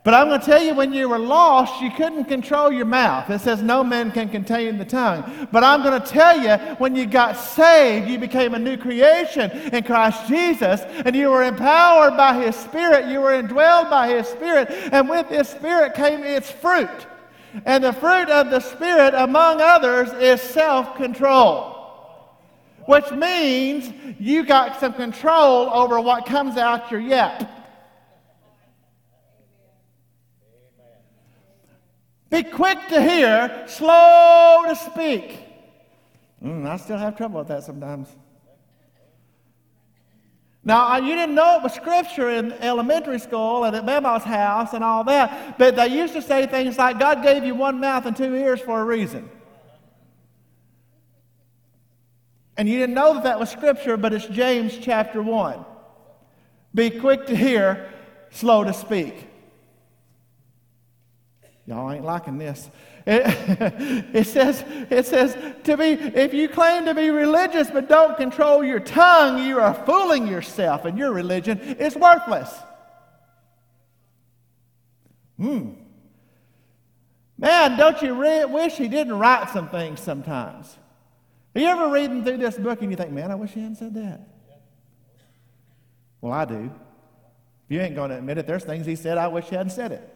But 0.04 0.14
I'm 0.14 0.26
going 0.26 0.40
to 0.40 0.46
tell 0.46 0.60
you, 0.60 0.74
when 0.74 0.92
you 0.92 1.08
were 1.08 1.18
lost, 1.18 1.80
you 1.80 1.88
couldn't 1.92 2.24
control 2.24 2.72
your 2.72 2.86
mouth. 2.86 3.30
It 3.30 3.40
says 3.40 3.62
no 3.62 3.84
man 3.84 4.10
can 4.10 4.28
contain 4.28 4.76
the 4.76 4.84
tongue. 4.84 5.46
But 5.52 5.62
I'm 5.62 5.84
going 5.84 6.00
to 6.00 6.06
tell 6.06 6.40
you, 6.40 6.56
when 6.78 6.96
you 6.96 7.06
got 7.06 7.36
saved, 7.36 8.08
you 8.08 8.18
became 8.18 8.54
a 8.54 8.58
new 8.58 8.76
creation 8.76 9.52
in 9.72 9.84
Christ 9.84 10.26
Jesus, 10.26 10.80
and 10.80 11.14
you 11.14 11.30
were 11.30 11.44
empowered 11.44 12.16
by 12.16 12.34
His 12.42 12.56
Spirit. 12.56 13.12
You 13.12 13.20
were 13.20 13.30
indwelled 13.30 13.90
by 13.90 14.08
His 14.08 14.26
Spirit, 14.26 14.70
and 14.90 15.08
with 15.08 15.28
His 15.28 15.48
Spirit 15.48 15.94
came 15.94 16.24
its 16.24 16.50
fruit. 16.50 17.06
And 17.64 17.84
the 17.84 17.92
fruit 17.92 18.28
of 18.28 18.50
the 18.50 18.60
Spirit, 18.60 19.14
among 19.14 19.60
others, 19.60 20.12
is 20.14 20.40
self 20.40 20.96
control. 20.96 21.68
Which 22.86 23.08
means 23.12 23.92
you 24.18 24.44
got 24.44 24.80
some 24.80 24.94
control 24.94 25.70
over 25.72 26.00
what 26.00 26.26
comes 26.26 26.56
out 26.56 26.90
your 26.90 26.98
yap. 26.98 27.61
Be 32.32 32.42
quick 32.42 32.88
to 32.88 32.98
hear, 32.98 33.64
slow 33.66 34.64
to 34.66 34.74
speak. 34.74 35.38
Mm, 36.42 36.66
I 36.66 36.78
still 36.78 36.96
have 36.96 37.14
trouble 37.14 37.40
with 37.40 37.48
that 37.48 37.62
sometimes. 37.62 38.08
Now, 40.64 40.96
you 40.96 41.14
didn't 41.14 41.34
know 41.34 41.58
it 41.58 41.62
was 41.62 41.74
scripture 41.74 42.30
in 42.30 42.52
elementary 42.52 43.18
school 43.18 43.64
and 43.64 43.76
at 43.76 43.84
Mama's 43.84 44.22
house 44.22 44.72
and 44.72 44.82
all 44.82 45.04
that, 45.04 45.58
but 45.58 45.76
they 45.76 45.88
used 45.88 46.14
to 46.14 46.22
say 46.22 46.46
things 46.46 46.78
like, 46.78 46.98
God 46.98 47.22
gave 47.22 47.44
you 47.44 47.54
one 47.54 47.80
mouth 47.80 48.06
and 48.06 48.16
two 48.16 48.34
ears 48.34 48.62
for 48.62 48.80
a 48.80 48.84
reason. 48.84 49.28
And 52.56 52.66
you 52.66 52.78
didn't 52.78 52.94
know 52.94 53.12
that 53.12 53.24
that 53.24 53.38
was 53.38 53.50
scripture, 53.50 53.98
but 53.98 54.14
it's 54.14 54.26
James 54.26 54.78
chapter 54.78 55.20
1. 55.20 55.66
Be 56.74 56.88
quick 56.88 57.26
to 57.26 57.36
hear, 57.36 57.92
slow 58.30 58.64
to 58.64 58.72
speak. 58.72 59.28
Y'all 61.66 61.90
ain't 61.92 62.04
liking 62.04 62.38
this. 62.38 62.70
It, 63.06 63.22
it, 64.14 64.26
says, 64.26 64.64
it 64.90 65.06
says 65.06 65.36
to 65.64 65.76
be, 65.76 65.90
if 65.92 66.34
you 66.34 66.48
claim 66.48 66.84
to 66.86 66.94
be 66.94 67.10
religious 67.10 67.70
but 67.70 67.88
don't 67.88 68.16
control 68.16 68.64
your 68.64 68.80
tongue, 68.80 69.44
you 69.44 69.60
are 69.60 69.74
fooling 69.86 70.26
yourself 70.26 70.84
and 70.84 70.98
your 70.98 71.12
religion 71.12 71.58
is 71.60 71.94
worthless. 71.94 72.52
Hmm. 75.36 75.70
Man, 77.38 77.76
don't 77.76 78.00
you 78.02 78.14
re- 78.14 78.44
wish 78.44 78.74
he 78.74 78.88
didn't 78.88 79.18
write 79.18 79.50
some 79.50 79.68
things 79.68 80.00
sometimes? 80.00 80.76
Are 81.54 81.60
you 81.60 81.66
ever 81.66 81.90
reading 81.90 82.24
through 82.24 82.38
this 82.38 82.56
book 82.56 82.82
and 82.82 82.90
you 82.90 82.96
think, 82.96 83.10
man, 83.10 83.30
I 83.30 83.34
wish 83.34 83.50
he 83.50 83.60
hadn't 83.60 83.76
said 83.76 83.94
that? 83.94 84.20
Well, 86.20 86.32
I 86.32 86.44
do. 86.44 86.70
If 87.66 87.70
you 87.70 87.80
ain't 87.80 87.94
going 87.94 88.10
to 88.10 88.16
admit 88.16 88.38
it, 88.38 88.46
there's 88.46 88.64
things 88.64 88.86
he 88.86 88.96
said 88.96 89.18
I 89.18 89.28
wish 89.28 89.46
he 89.46 89.56
hadn't 89.56 89.72
said 89.72 89.92
it. 89.92 90.11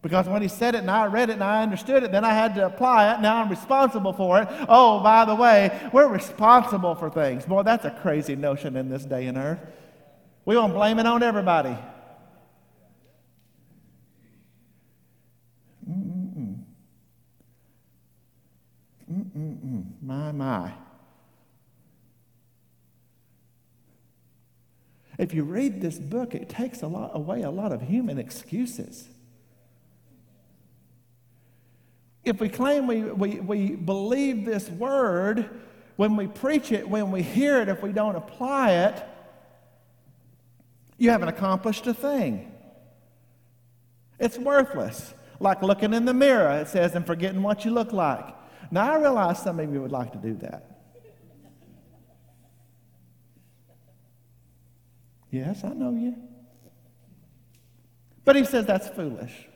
Because 0.00 0.28
when 0.28 0.42
he 0.42 0.48
said 0.48 0.76
it 0.76 0.78
and 0.78 0.90
I 0.90 1.06
read 1.06 1.28
it 1.28 1.34
and 1.34 1.44
I 1.44 1.62
understood 1.62 2.04
it, 2.04 2.12
then 2.12 2.24
I 2.24 2.32
had 2.32 2.54
to 2.54 2.66
apply 2.66 3.14
it. 3.14 3.20
Now 3.20 3.42
I'm 3.42 3.48
responsible 3.48 4.12
for 4.12 4.40
it. 4.40 4.48
Oh, 4.68 5.00
by 5.00 5.24
the 5.24 5.34
way, 5.34 5.90
we're 5.92 6.06
responsible 6.06 6.94
for 6.94 7.10
things. 7.10 7.44
Boy, 7.44 7.64
that's 7.64 7.84
a 7.84 7.90
crazy 7.90 8.36
notion 8.36 8.76
in 8.76 8.88
this 8.88 9.04
day 9.04 9.26
and 9.26 9.36
earth. 9.36 9.58
We 10.44 10.56
want 10.56 10.72
to 10.72 10.78
blame 10.78 10.98
it 11.00 11.06
on 11.06 11.22
everybody. 11.22 11.76
Mm-mm-mm. 15.90 16.58
Mm-mm-mm. 19.12 19.84
My, 20.00 20.32
my. 20.32 20.72
If 25.18 25.34
you 25.34 25.42
read 25.42 25.80
this 25.80 25.98
book, 25.98 26.36
it 26.36 26.48
takes 26.48 26.82
a 26.82 26.86
lot, 26.86 27.10
away 27.14 27.42
a 27.42 27.50
lot 27.50 27.72
of 27.72 27.82
human 27.82 28.16
excuses. 28.18 29.08
If 32.28 32.40
we 32.40 32.48
claim 32.50 32.86
we, 32.86 33.02
we, 33.04 33.40
we 33.40 33.70
believe 33.70 34.44
this 34.44 34.68
word, 34.68 35.48
when 35.96 36.14
we 36.14 36.26
preach 36.26 36.72
it, 36.72 36.88
when 36.88 37.10
we 37.10 37.22
hear 37.22 37.62
it, 37.62 37.68
if 37.68 37.82
we 37.82 37.90
don't 37.90 38.16
apply 38.16 38.72
it, 38.72 39.02
you 40.98 41.10
haven't 41.10 41.28
accomplished 41.28 41.86
a 41.86 41.94
thing. 41.94 42.52
It's 44.18 44.36
worthless. 44.36 45.14
Like 45.40 45.62
looking 45.62 45.94
in 45.94 46.04
the 46.04 46.12
mirror, 46.12 46.50
it 46.60 46.68
says, 46.68 46.94
and 46.94 47.06
forgetting 47.06 47.42
what 47.42 47.64
you 47.64 47.70
look 47.70 47.92
like. 47.92 48.34
Now, 48.70 48.92
I 48.92 48.98
realize 48.98 49.42
some 49.42 49.58
of 49.58 49.72
you 49.72 49.80
would 49.80 49.92
like 49.92 50.12
to 50.12 50.18
do 50.18 50.34
that. 50.34 50.80
Yes, 55.30 55.64
I 55.64 55.68
know 55.68 55.92
you. 55.92 56.16
But 58.24 58.36
he 58.36 58.44
says 58.44 58.66
that's 58.66 58.88
foolish. 58.88 59.48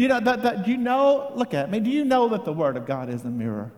Do 0.00 0.04
you 0.04 0.08
know 0.08 0.20
that, 0.20 0.42
that 0.44 0.64
do 0.64 0.70
you 0.70 0.78
know, 0.78 1.30
look 1.34 1.52
at 1.52 1.70
me, 1.70 1.78
do 1.78 1.90
you 1.90 2.06
know 2.06 2.30
that 2.30 2.46
the 2.46 2.54
Word 2.54 2.78
of 2.78 2.86
God 2.86 3.10
is 3.10 3.22
a 3.22 3.28
mirror? 3.28 3.70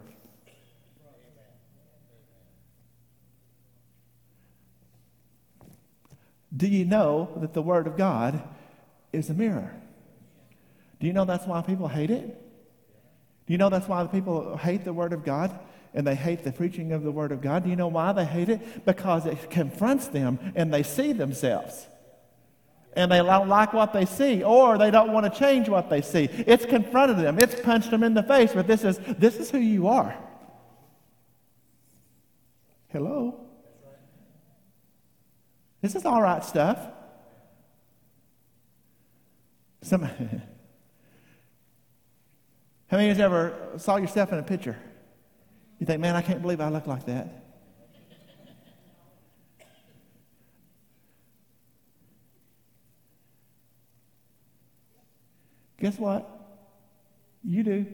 Do 6.56 6.68
you 6.68 6.85
know 6.85 7.28
that 7.38 7.54
the 7.54 7.61
Word 7.61 7.88
of 7.88 7.96
God 7.96 8.40
is 9.12 9.30
a 9.30 9.35
mirror? 9.35 9.74
Do 11.00 11.08
you 11.08 11.12
know 11.12 11.24
that's 11.24 11.44
why 11.44 11.61
people 11.61 11.88
hate 11.88 12.12
it? 12.12 12.26
Do 13.46 13.52
you 13.52 13.58
know 13.58 13.68
that's 13.68 13.88
why 13.88 14.06
people 14.06 14.56
hate 14.56 14.85
the 14.85 14.92
Word 14.92 15.12
of 15.12 15.24
God 15.24 15.58
and 15.92 16.06
they 16.06 16.14
hate 16.14 16.44
the 16.44 16.52
preaching 16.52 16.92
of 16.92 17.02
the 17.02 17.11
Word 17.11 17.32
of 17.32 17.40
God? 17.40 17.64
Do 17.64 17.70
you 17.70 17.74
know 17.74 17.88
why 17.88 18.12
they 18.12 18.26
hate 18.26 18.48
it? 18.48 18.87
Because 18.87 19.26
it 19.26 19.50
confronts 19.50 20.06
them 20.06 20.38
and 20.54 20.72
they 20.72 20.85
see 20.85 21.12
themselves 21.12 21.88
and 22.94 23.11
they 23.11 23.18
don't 23.18 23.48
like 23.48 23.72
what 23.72 23.92
they 23.92 24.05
see 24.05 24.42
or 24.42 24.76
they 24.78 24.90
don't 24.90 25.12
want 25.12 25.33
to 25.33 25.38
change 25.38 25.68
what 25.68 25.88
they 25.88 26.02
see. 26.02 26.24
It's 26.24 26.66
confronted 26.66 27.18
them, 27.18 27.38
it's 27.38 27.61
punched 27.61 27.90
them 27.90 28.02
in 28.02 28.14
the 28.14 28.22
face, 28.22 28.52
but 28.52 28.66
this 28.66 28.85
is, 28.85 28.98
this 29.18 29.37
is 29.37 29.50
who 29.50 29.59
you 29.59 29.88
are. 29.88 30.16
Hello? 32.88 33.40
This 35.81 35.94
is 35.94 36.05
all 36.05 36.20
right 36.22 36.44
stuff. 36.44 36.78
Some, 39.83 40.02
how 40.02 40.12
many 42.92 43.11
of 43.11 43.18
you 43.18 43.24
ever 43.24 43.72
saw 43.78 43.96
yourself 43.96 44.33
in 44.33 44.38
a 44.38 44.42
picture? 44.42 44.76
You 45.81 45.87
think, 45.87 46.00
man, 46.00 46.14
I 46.14 46.22
can't 46.22 46.40
believe 46.40 46.61
I 46.61 46.68
look 46.68 46.87
like 46.87 47.07
that. 47.07 47.41
Guess 55.83 55.99
what? 55.99 56.31
You 57.42 57.64
do. 57.64 57.87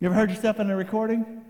You 0.00 0.06
ever 0.06 0.14
heard 0.14 0.30
yourself 0.30 0.58
in 0.60 0.70
a 0.70 0.76
recording? 0.76 1.42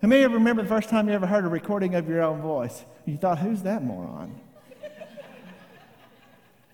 How 0.00 0.08
many 0.08 0.22
of 0.22 0.32
remember 0.32 0.62
the 0.62 0.68
first 0.68 0.88
time 0.88 1.06
you 1.06 1.14
ever 1.14 1.26
heard 1.26 1.44
a 1.44 1.48
recording 1.48 1.94
of 1.94 2.08
your 2.08 2.22
own 2.22 2.40
voice? 2.40 2.82
You 3.04 3.18
thought, 3.18 3.40
who's 3.40 3.62
that 3.64 3.84
moron? 3.84 4.40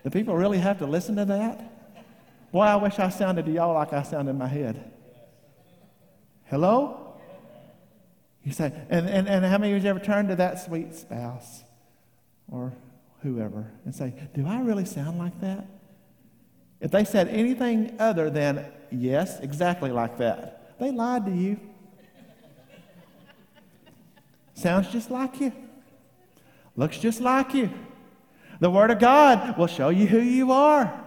Do 0.05 0.11
people 0.11 0.37
really 0.37 0.59
have 0.59 0.79
to 0.79 0.87
listen 0.87 1.17
to 1.17 1.25
that? 1.25 1.69
Boy, 2.53 2.61
I 2.61 2.77
wish 2.77 3.01
I 3.01 3.09
sounded 3.09 3.47
to 3.47 3.51
y'all 3.51 3.75
like 3.75 3.93
I 3.93 4.05
sound 4.05 4.29
in 4.29 4.39
my 4.39 4.47
head. 4.47 4.89
Hello? 6.45 7.17
You 8.45 8.53
say, 8.53 8.73
and, 8.89 9.09
and, 9.09 9.29
and 9.29 9.45
how 9.45 9.59
many 9.59 9.73
of 9.75 9.83
you 9.83 9.91
ever 9.91 9.99
turned 9.99 10.29
to 10.29 10.37
that 10.37 10.61
sweet 10.65 10.95
spouse 10.95 11.65
or 12.49 12.73
whoever 13.23 13.71
and 13.85 13.95
say, 13.95 14.15
Do 14.35 14.47
I 14.47 14.61
really 14.61 14.85
sound 14.85 15.19
like 15.19 15.41
that? 15.41 15.67
If 16.81 16.91
they 16.91 17.05
said 17.05 17.29
anything 17.29 17.97
other 17.99 18.31
than, 18.31 18.67
Yes, 18.91 19.41
exactly 19.41 19.91
like 19.91 20.19
that, 20.19 20.79
they 20.79 20.91
lied 20.91 21.25
to 21.27 21.33
you. 21.33 21.59
Sounds 24.55 24.89
just 24.89 25.11
like 25.11 25.41
you. 25.41 25.53
Looks 26.77 26.99
just 26.99 27.21
like 27.21 27.55
you. 27.55 27.71
The 28.61 28.71
Word 28.71 28.91
of 28.91 28.99
God 28.99 29.59
will 29.59 29.67
show 29.67 29.89
you 29.89 30.07
who 30.07 30.21
you 30.21 30.53
are. 30.53 31.01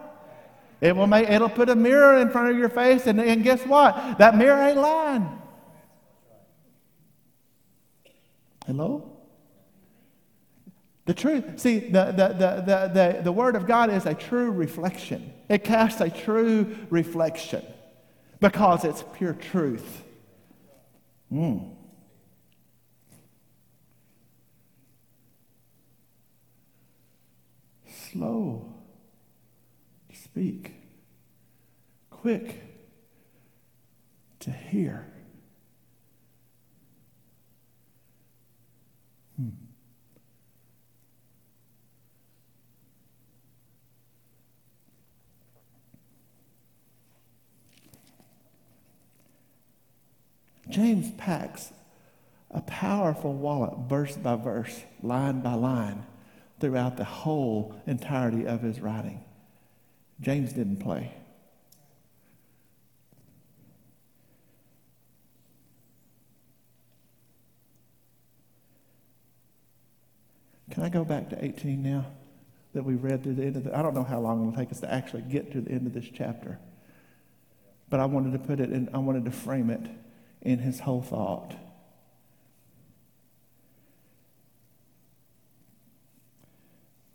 It 0.82 0.95
will 0.95 1.08
make, 1.08 1.30
it'll 1.30 1.49
put 1.49 1.69
a 1.69 1.75
mirror 1.75 2.17
in 2.17 2.30
front 2.30 2.51
of 2.51 2.58
your 2.58 2.69
face, 2.69 3.08
and, 3.08 3.19
and 3.19 3.43
guess 3.43 3.65
what? 3.65 4.17
That 4.17 4.36
mirror 4.36 4.62
ain't 4.62 4.78
lying. 4.78 5.30
Hello? 8.65 9.14
The 11.06 11.13
truth, 11.13 11.60
see, 11.60 11.80
the, 11.80 12.06
the, 12.06 12.28
the, 12.30 12.91
the, 12.94 13.22
the, 13.24 13.32
Word 13.32 13.56
of 13.56 13.68
God 13.68 13.91
is 13.91 14.08
a 14.08 14.15
true 14.15 14.50
reflection. 14.50 15.32
It 15.48 15.63
casts 15.63 16.02
a 16.02 16.10
true 16.10 16.76
reflection 16.89 17.63
because 18.39 18.84
it's 18.84 19.04
pure 19.13 19.34
truth. 19.34 20.04
Mm. 21.32 21.76
Slow 27.88 28.74
to 30.10 30.15
speak, 30.15 30.74
quick 32.10 32.63
to 34.39 34.50
hear. 34.50 35.06
James 50.76 51.10
packs 51.12 51.72
a 52.52 52.60
powerful 52.64 53.32
wallet, 53.34 53.88
verse 53.88 54.18
by 54.18 54.36
verse, 54.36 54.84
line 55.02 55.40
by 55.40 55.54
line, 55.54 56.06
throughout 56.60 56.98
the 56.98 57.06
whole 57.06 57.74
entirety 57.88 58.46
of 58.46 58.62
his 58.62 58.82
writing. 58.82 59.24
James 60.20 60.52
didn't 60.52 60.82
play. 60.82 61.14
Can 70.72 70.84
I 70.84 70.90
go 70.90 71.06
back 71.06 71.30
to 71.30 71.42
18 71.42 71.82
now 71.82 72.06
that 72.74 72.84
we 72.84 72.96
read 72.96 73.24
through 73.24 73.36
the 73.36 73.46
end 73.46 73.56
of 73.56 73.64
the 73.64 73.78
I 73.78 73.82
don't 73.82 73.94
know 73.94 74.04
how 74.04 74.20
long 74.20 74.42
it 74.42 74.46
will 74.46 74.58
take 74.58 74.74
us 74.74 74.82
to 74.82 74.94
actually 74.94 75.22
get 75.22 75.54
to 75.54 75.62
the 75.62 75.72
end 75.72 75.88
of 75.88 75.94
this 75.94 76.10
chapter. 76.14 76.60
But 77.90 78.02
I 78.02 78.06
wanted 78.08 78.34
to 78.34 78.40
put 78.40 78.60
it 78.60 78.74
in 78.74 78.90
I 78.94 78.98
wanted 78.98 79.24
to 79.24 79.32
frame 79.32 79.70
it 79.70 79.90
in 80.46 80.60
his 80.60 80.80
whole 80.80 81.02
thought. 81.02 81.56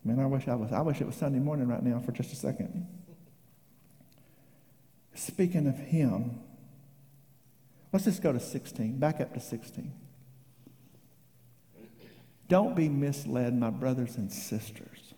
Man, 0.05 0.19
I 0.19 0.27
wish 0.27 0.49
I 0.49 0.57
was 0.57 0.73
I 0.73 0.81
wish 0.81 1.01
it 1.01 1.07
was 1.07 1.15
Sunday 1.15 1.39
morning 1.39 1.69
right 1.69 1.83
now 1.83 2.01
for 2.01 2.11
just 2.11 2.33
a 2.33 2.37
second. 2.37 2.89
Speaking 5.15 5.67
of 5.69 5.79
him, 5.79 6.41
let's 7.93 8.07
just 8.07 8.23
go 8.23 8.33
to 8.33 8.41
16. 8.41 8.99
Back 8.99 9.21
up 9.21 9.35
to 9.35 9.41
16. 9.41 9.93
Don't 12.49 12.75
be 12.75 12.89
misled, 12.89 13.55
my 13.55 13.71
brothers 13.71 14.17
and 14.17 14.33
sisters. 14.33 15.15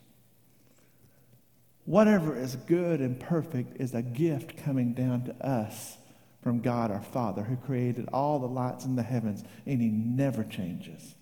Whatever 1.85 2.37
is 2.37 2.57
good 2.57 3.01
and 3.01 3.19
perfect 3.19 3.81
is 3.81 3.95
a 3.95 4.03
gift 4.03 4.57
coming 4.59 4.93
down 4.93 5.25
to 5.25 5.47
us 5.47 5.97
from 6.43 6.61
God 6.61 6.91
our 6.91 7.03
Father, 7.03 7.43
who 7.43 7.57
created 7.57 8.09
all 8.13 8.39
the 8.39 8.47
lights 8.47 8.85
in 8.85 8.97
the 8.97 9.03
heavens, 9.03 9.45
and 9.65 9.81
He 9.81 9.89
never 9.89 10.45
changes 10.45 11.15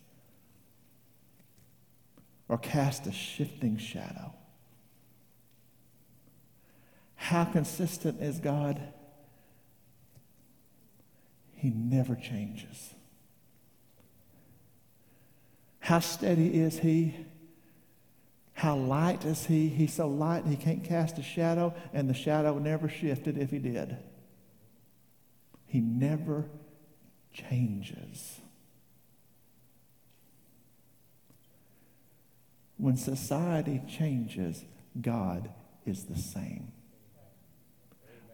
or 2.48 2.58
casts 2.58 3.06
a 3.06 3.12
shifting 3.12 3.78
shadow. 3.78 4.34
How 7.14 7.44
consistent 7.44 8.20
is 8.20 8.40
God? 8.40 8.80
He 11.54 11.70
never 11.70 12.16
changes. 12.16 12.94
How 15.78 16.00
steady 16.00 16.60
is 16.60 16.78
He? 16.80 17.14
How 18.54 18.74
light 18.74 19.24
is 19.24 19.46
He? 19.46 19.68
He's 19.68 19.94
so 19.94 20.08
light 20.08 20.44
He 20.46 20.56
can't 20.56 20.82
cast 20.82 21.18
a 21.18 21.22
shadow, 21.22 21.74
and 21.92 22.08
the 22.08 22.14
shadow 22.14 22.58
never 22.58 22.88
shifted 22.88 23.38
if 23.38 23.50
He 23.50 23.58
did. 23.58 23.96
He 25.70 25.78
never 25.78 26.46
changes. 27.32 28.40
When 32.76 32.96
society 32.96 33.80
changes, 33.88 34.64
God 35.00 35.48
is 35.86 36.06
the 36.06 36.18
same. 36.18 36.72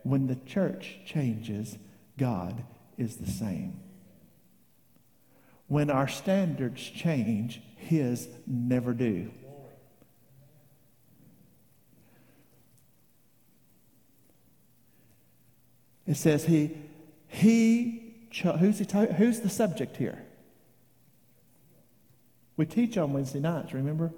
When 0.02 0.28
the 0.28 0.36
church 0.46 1.00
changes, 1.04 1.76
God 2.16 2.64
is 2.96 3.16
the 3.16 3.30
same. 3.30 3.80
When 5.68 5.90
our 5.90 6.08
standards 6.08 6.80
change, 6.88 7.60
His 7.76 8.28
never 8.46 8.94
do. 8.94 9.30
It 16.06 16.16
says 16.16 16.46
He 16.46 16.85
he, 17.36 18.14
cho- 18.30 18.56
who's, 18.56 18.78
he 18.78 18.86
ta- 18.86 19.06
who's 19.06 19.40
the 19.40 19.50
subject 19.50 19.98
here? 19.98 20.24
We 22.56 22.64
teach 22.64 22.96
on 22.96 23.12
Wednesday 23.12 23.40
nights, 23.40 23.74
remember? 23.74 24.12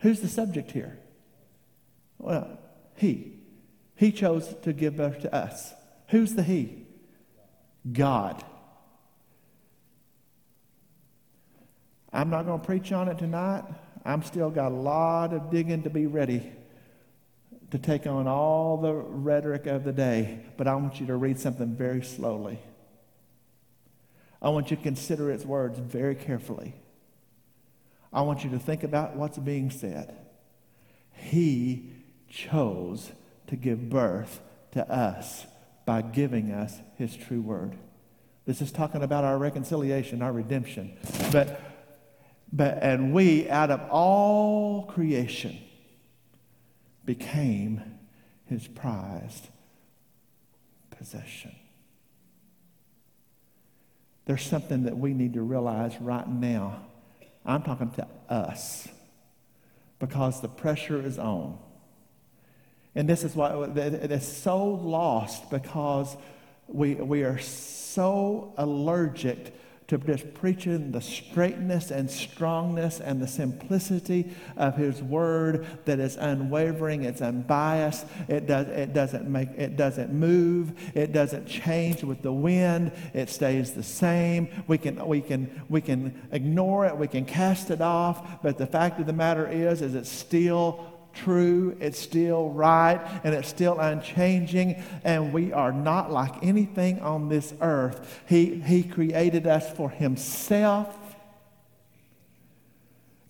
Who's 0.00 0.20
the 0.20 0.28
subject 0.28 0.70
here? 0.70 0.98
Well, 2.18 2.58
He. 2.96 3.38
He 3.94 4.12
chose 4.12 4.54
to 4.62 4.74
give 4.74 4.98
birth 4.98 5.20
to 5.22 5.34
us. 5.34 5.72
Who's 6.08 6.34
the 6.34 6.42
He? 6.42 6.86
God. 7.90 8.44
I'm 12.12 12.28
not 12.28 12.44
going 12.44 12.60
to 12.60 12.66
preach 12.66 12.92
on 12.92 13.08
it 13.08 13.16
tonight. 13.16 13.64
I'm 14.04 14.22
still 14.22 14.50
got 14.50 14.72
a 14.72 14.74
lot 14.74 15.32
of 15.32 15.50
digging 15.50 15.84
to 15.84 15.90
be 15.90 16.06
ready 16.06 16.52
to 17.70 17.78
take 17.78 18.06
on 18.06 18.28
all 18.28 18.76
the 18.76 18.92
rhetoric 18.94 19.66
of 19.66 19.84
the 19.84 19.92
day, 19.92 20.40
but 20.56 20.68
I 20.68 20.74
want 20.76 21.00
you 21.00 21.06
to 21.06 21.16
read 21.16 21.38
something 21.38 21.74
very 21.74 22.02
slowly. 22.02 22.58
I 24.40 24.50
want 24.50 24.70
you 24.70 24.76
to 24.76 24.82
consider 24.82 25.30
its 25.30 25.44
words 25.44 25.78
very 25.78 26.14
carefully. 26.14 26.74
I 28.12 28.22
want 28.22 28.44
you 28.44 28.50
to 28.50 28.58
think 28.58 28.84
about 28.84 29.16
what's 29.16 29.38
being 29.38 29.70
said. 29.70 30.16
He 31.12 31.90
chose 32.28 33.12
to 33.48 33.56
give 33.56 33.88
birth 33.90 34.40
to 34.72 34.88
us 34.90 35.46
by 35.84 36.02
giving 36.02 36.52
us 36.52 36.78
his 36.96 37.16
true 37.16 37.40
word. 37.40 37.76
This 38.44 38.60
is 38.60 38.70
talking 38.70 39.02
about 39.02 39.24
our 39.24 39.38
reconciliation, 39.38 40.22
our 40.22 40.32
redemption. 40.32 40.96
But, 41.32 41.60
but 42.52 42.82
and 42.82 43.12
we, 43.12 43.50
out 43.50 43.70
of 43.70 43.80
all 43.90 44.84
creation, 44.84 45.58
became 47.06 47.80
his 48.46 48.66
prized 48.66 49.48
possession. 50.90 51.54
There's 54.26 54.42
something 54.42 54.84
that 54.84 54.98
we 54.98 55.14
need 55.14 55.34
to 55.34 55.42
realize 55.42 55.94
right 56.00 56.28
now. 56.28 56.84
I'm 57.44 57.62
talking 57.62 57.92
to 57.92 58.06
us 58.28 58.88
because 60.00 60.40
the 60.40 60.48
pressure 60.48 61.00
is 61.00 61.18
on. 61.18 61.58
And 62.96 63.08
this 63.08 63.22
is 63.22 63.36
why 63.36 63.52
it 63.52 64.10
is 64.10 64.26
so 64.26 64.64
lost 64.64 65.48
because 65.50 66.16
we, 66.66 66.94
we 66.94 67.22
are 67.22 67.38
so 67.38 68.52
allergic 68.56 69.54
to 69.88 69.98
just 69.98 70.34
preaching 70.34 70.90
the 70.90 71.00
straightness 71.00 71.90
and 71.90 72.10
strongness 72.10 73.00
and 73.00 73.22
the 73.22 73.26
simplicity 73.26 74.28
of 74.56 74.76
his 74.76 75.02
word 75.02 75.66
that 75.84 76.00
is 76.00 76.16
unwavering 76.16 77.04
it's 77.04 77.22
unbiased 77.22 78.04
it, 78.28 78.46
does, 78.46 78.66
it 78.68 78.92
doesn't 78.92 79.28
make 79.28 79.48
it 79.56 79.76
doesn't 79.76 80.12
move 80.12 80.72
it 80.94 81.12
doesn't 81.12 81.46
change 81.46 82.02
with 82.02 82.20
the 82.22 82.32
wind 82.32 82.90
it 83.14 83.30
stays 83.30 83.72
the 83.72 83.82
same. 83.82 84.48
We 84.66 84.78
can 84.78 85.06
we 85.06 85.20
can 85.20 85.62
we 85.68 85.80
can 85.80 86.28
ignore 86.32 86.86
it 86.86 86.96
we 86.96 87.06
can 87.06 87.24
cast 87.24 87.70
it 87.70 87.80
off 87.80 88.42
but 88.42 88.58
the 88.58 88.66
fact 88.66 88.98
of 89.00 89.06
the 89.06 89.12
matter 89.12 89.46
is 89.46 89.82
is 89.82 89.94
it's 89.94 90.10
still 90.10 90.95
true, 91.16 91.76
it's 91.80 91.98
still 91.98 92.50
right, 92.50 93.00
and 93.24 93.34
it's 93.34 93.48
still 93.48 93.78
unchanging, 93.78 94.82
and 95.04 95.32
we 95.32 95.52
are 95.52 95.72
not 95.72 96.12
like 96.12 96.42
anything 96.42 97.00
on 97.00 97.28
this 97.28 97.52
earth. 97.60 98.22
He, 98.28 98.60
he 98.60 98.82
created 98.82 99.46
us 99.46 99.70
for 99.72 99.90
Himself, 99.90 100.96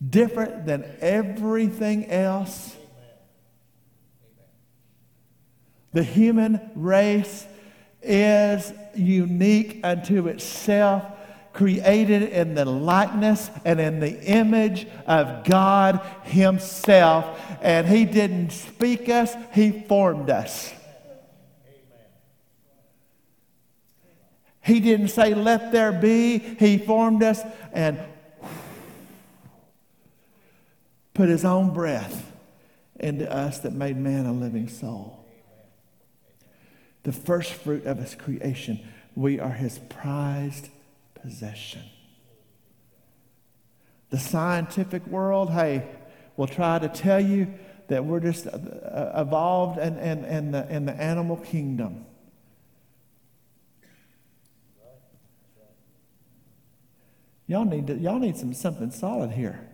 different 0.07 0.67
than 0.67 0.85
everything 1.01 2.11
else. 2.11 2.77
The 5.93 6.03
human 6.03 6.61
race 6.75 7.47
is 8.03 8.73
unique 8.95 9.81
unto 9.83 10.29
itself 10.29 11.16
created 11.57 12.23
in 12.23 12.55
the 12.55 12.67
likeness 12.67 13.51
and 13.65 13.81
in 13.81 13.99
the 13.99 14.23
image 14.25 14.87
of 15.07 15.43
God 15.45 16.03
Himself. 16.25 17.41
And 17.63 17.89
He 17.89 18.05
didn't 18.05 18.51
speak 18.51 19.09
us, 19.09 19.35
He 19.55 19.71
formed 19.71 20.29
us. 20.29 20.71
He 24.63 24.81
didn't 24.81 25.09
say, 25.09 25.33
let 25.33 25.73
there 25.73 25.93
be. 25.93 26.39
He 26.39 26.77
formed 26.77 27.23
us 27.23 27.41
and 27.73 28.01
put 31.15 31.29
his 31.29 31.45
own 31.45 31.73
breath 31.73 32.31
into 32.99 33.33
us 33.33 33.61
that 33.61 33.73
made 33.73 33.97
man 33.97 34.27
a 34.27 34.33
living 34.33 34.69
soul. 34.69 35.25
The 37.05 37.13
first 37.13 37.53
fruit 37.53 37.87
of 37.87 37.99
his 37.99 38.17
creation, 38.17 38.81
we 39.15 39.39
are 39.39 39.53
his 39.53 39.79
prized 39.89 40.69
possession. 41.27 41.83
The 44.11 44.19
scientific 44.19 45.05
world, 45.09 45.51
hey, 45.51 45.89
will 46.37 46.47
try 46.47 46.79
to 46.79 46.89
tell 46.89 47.19
you 47.19 47.53
that 47.89 48.05
we're 48.05 48.21
just 48.21 48.47
uh, 48.47 48.51
uh, 48.51 49.25
evolved 49.27 49.81
in, 49.81 49.99
in, 49.99 50.25
in, 50.25 50.53
the, 50.53 50.73
in 50.73 50.87
the 50.87 50.93
animal 50.93 51.37
kingdom. 51.39 52.07
Y'all 57.49 57.65
need, 57.65 57.89
to, 57.89 57.95
y'all 57.95 58.21
need 58.21 58.37
some, 58.37 58.55
something 58.55 58.93
solid 58.93 59.33
here 59.33 59.69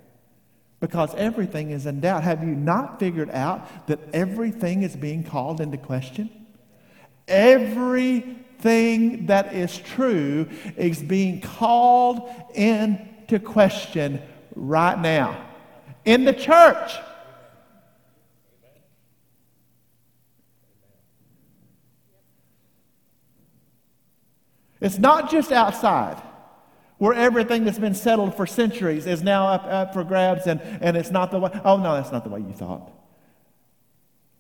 because 0.81 1.15
everything 1.17 1.71
is 1.71 1.85
in 1.85 2.01
doubt. 2.01 2.23
Have 2.23 2.43
you 2.43 2.55
not 2.55 2.99
figured 2.99 3.31
out 3.31 3.87
that 3.89 3.99
everything 4.15 4.83
is 4.83 4.97
being 4.97 5.23
called 5.23 5.61
into 5.61 5.77
question? 5.77 6.31
Everything 8.65 9.27
that 9.27 9.55
is 9.55 9.77
true 9.77 10.49
is 10.77 11.03
being 11.03 11.41
called 11.41 12.31
into 12.55 13.41
question 13.41 14.23
right 14.55 14.97
now 14.97 15.45
in 16.05 16.25
the 16.25 16.33
church. 16.33 16.93
It's 24.81 24.99
not 24.99 25.29
just 25.29 25.51
outside 25.51 26.23
where 26.99 27.15
everything 27.15 27.65
that's 27.65 27.81
been 27.81 27.95
settled 27.97 28.37
for 28.37 28.47
centuries 28.47 29.07
is 29.07 29.25
now 29.25 29.49
up, 29.49 29.65
up 29.65 29.93
for 29.93 30.05
grabs 30.05 30.47
and, 30.47 30.61
and 30.81 30.97
it's 30.97 31.11
not 31.11 31.33
the 31.33 31.41
way. 31.41 31.51
Oh, 31.65 31.79
no, 31.79 31.95
that's 31.95 32.13
not 32.13 32.23
the 32.23 32.31
way 32.31 32.39
you 32.39 32.53
thought. 32.53 32.93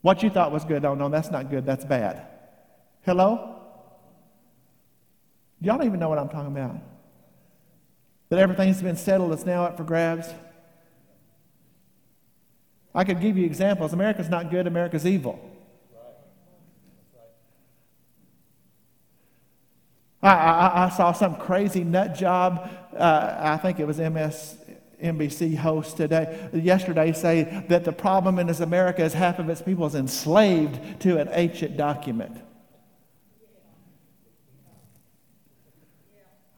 What 0.00 0.22
you 0.22 0.30
thought 0.30 0.52
was 0.52 0.64
good, 0.64 0.85
oh, 0.85 0.94
no, 0.94 1.08
that's 1.08 1.32
not 1.32 1.50
good, 1.50 1.66
that's 1.66 1.85
bad. 1.85 2.24
Hello? 3.04 3.51
Y'all 5.62 5.79
don't 5.79 5.87
even 5.87 6.01
know 6.01 6.09
what 6.09 6.18
I'm 6.18 6.29
talking 6.29 6.51
about. 6.51 6.77
That 8.31 8.40
everything's 8.40 8.83
been 8.83 8.96
settled, 8.96 9.33
it's 9.33 9.46
now 9.46 9.64
up 9.64 9.77
for 9.77 9.85
grabs. 9.85 10.29
I 12.94 13.05
could 13.05 13.20
give 13.20 13.38
you 13.38 13.46
examples. 13.46 13.92
America's 13.92 14.29
not 14.29 14.51
good, 14.51 14.66
America's 14.66 15.07
evil. 15.07 15.38
I, 20.20 20.31
I, 20.31 20.85
I 20.87 20.88
saw 20.90 21.12
some 21.12 21.37
crazy 21.37 21.85
nut 21.85 22.14
job. 22.14 22.68
Uh, 22.96 23.37
I 23.38 23.57
think 23.57 23.79
it 23.81 23.87
was 23.87 23.98
MSNBC 23.98 25.57
host 25.57 25.96
today, 25.96 26.51
yesterday, 26.53 27.12
say 27.12 27.64
that 27.68 27.85
the 27.85 27.92
problem 27.92 28.38
in 28.38 28.46
this 28.48 28.61
America 28.61 29.03
is 29.05 29.12
half 29.12 29.38
of 29.38 29.48
its 29.48 29.62
people 29.62 29.87
is 29.87 29.94
enslaved 29.94 31.01
to 31.03 31.18
an 31.18 31.29
ancient 31.33 31.77
document. 31.77 32.37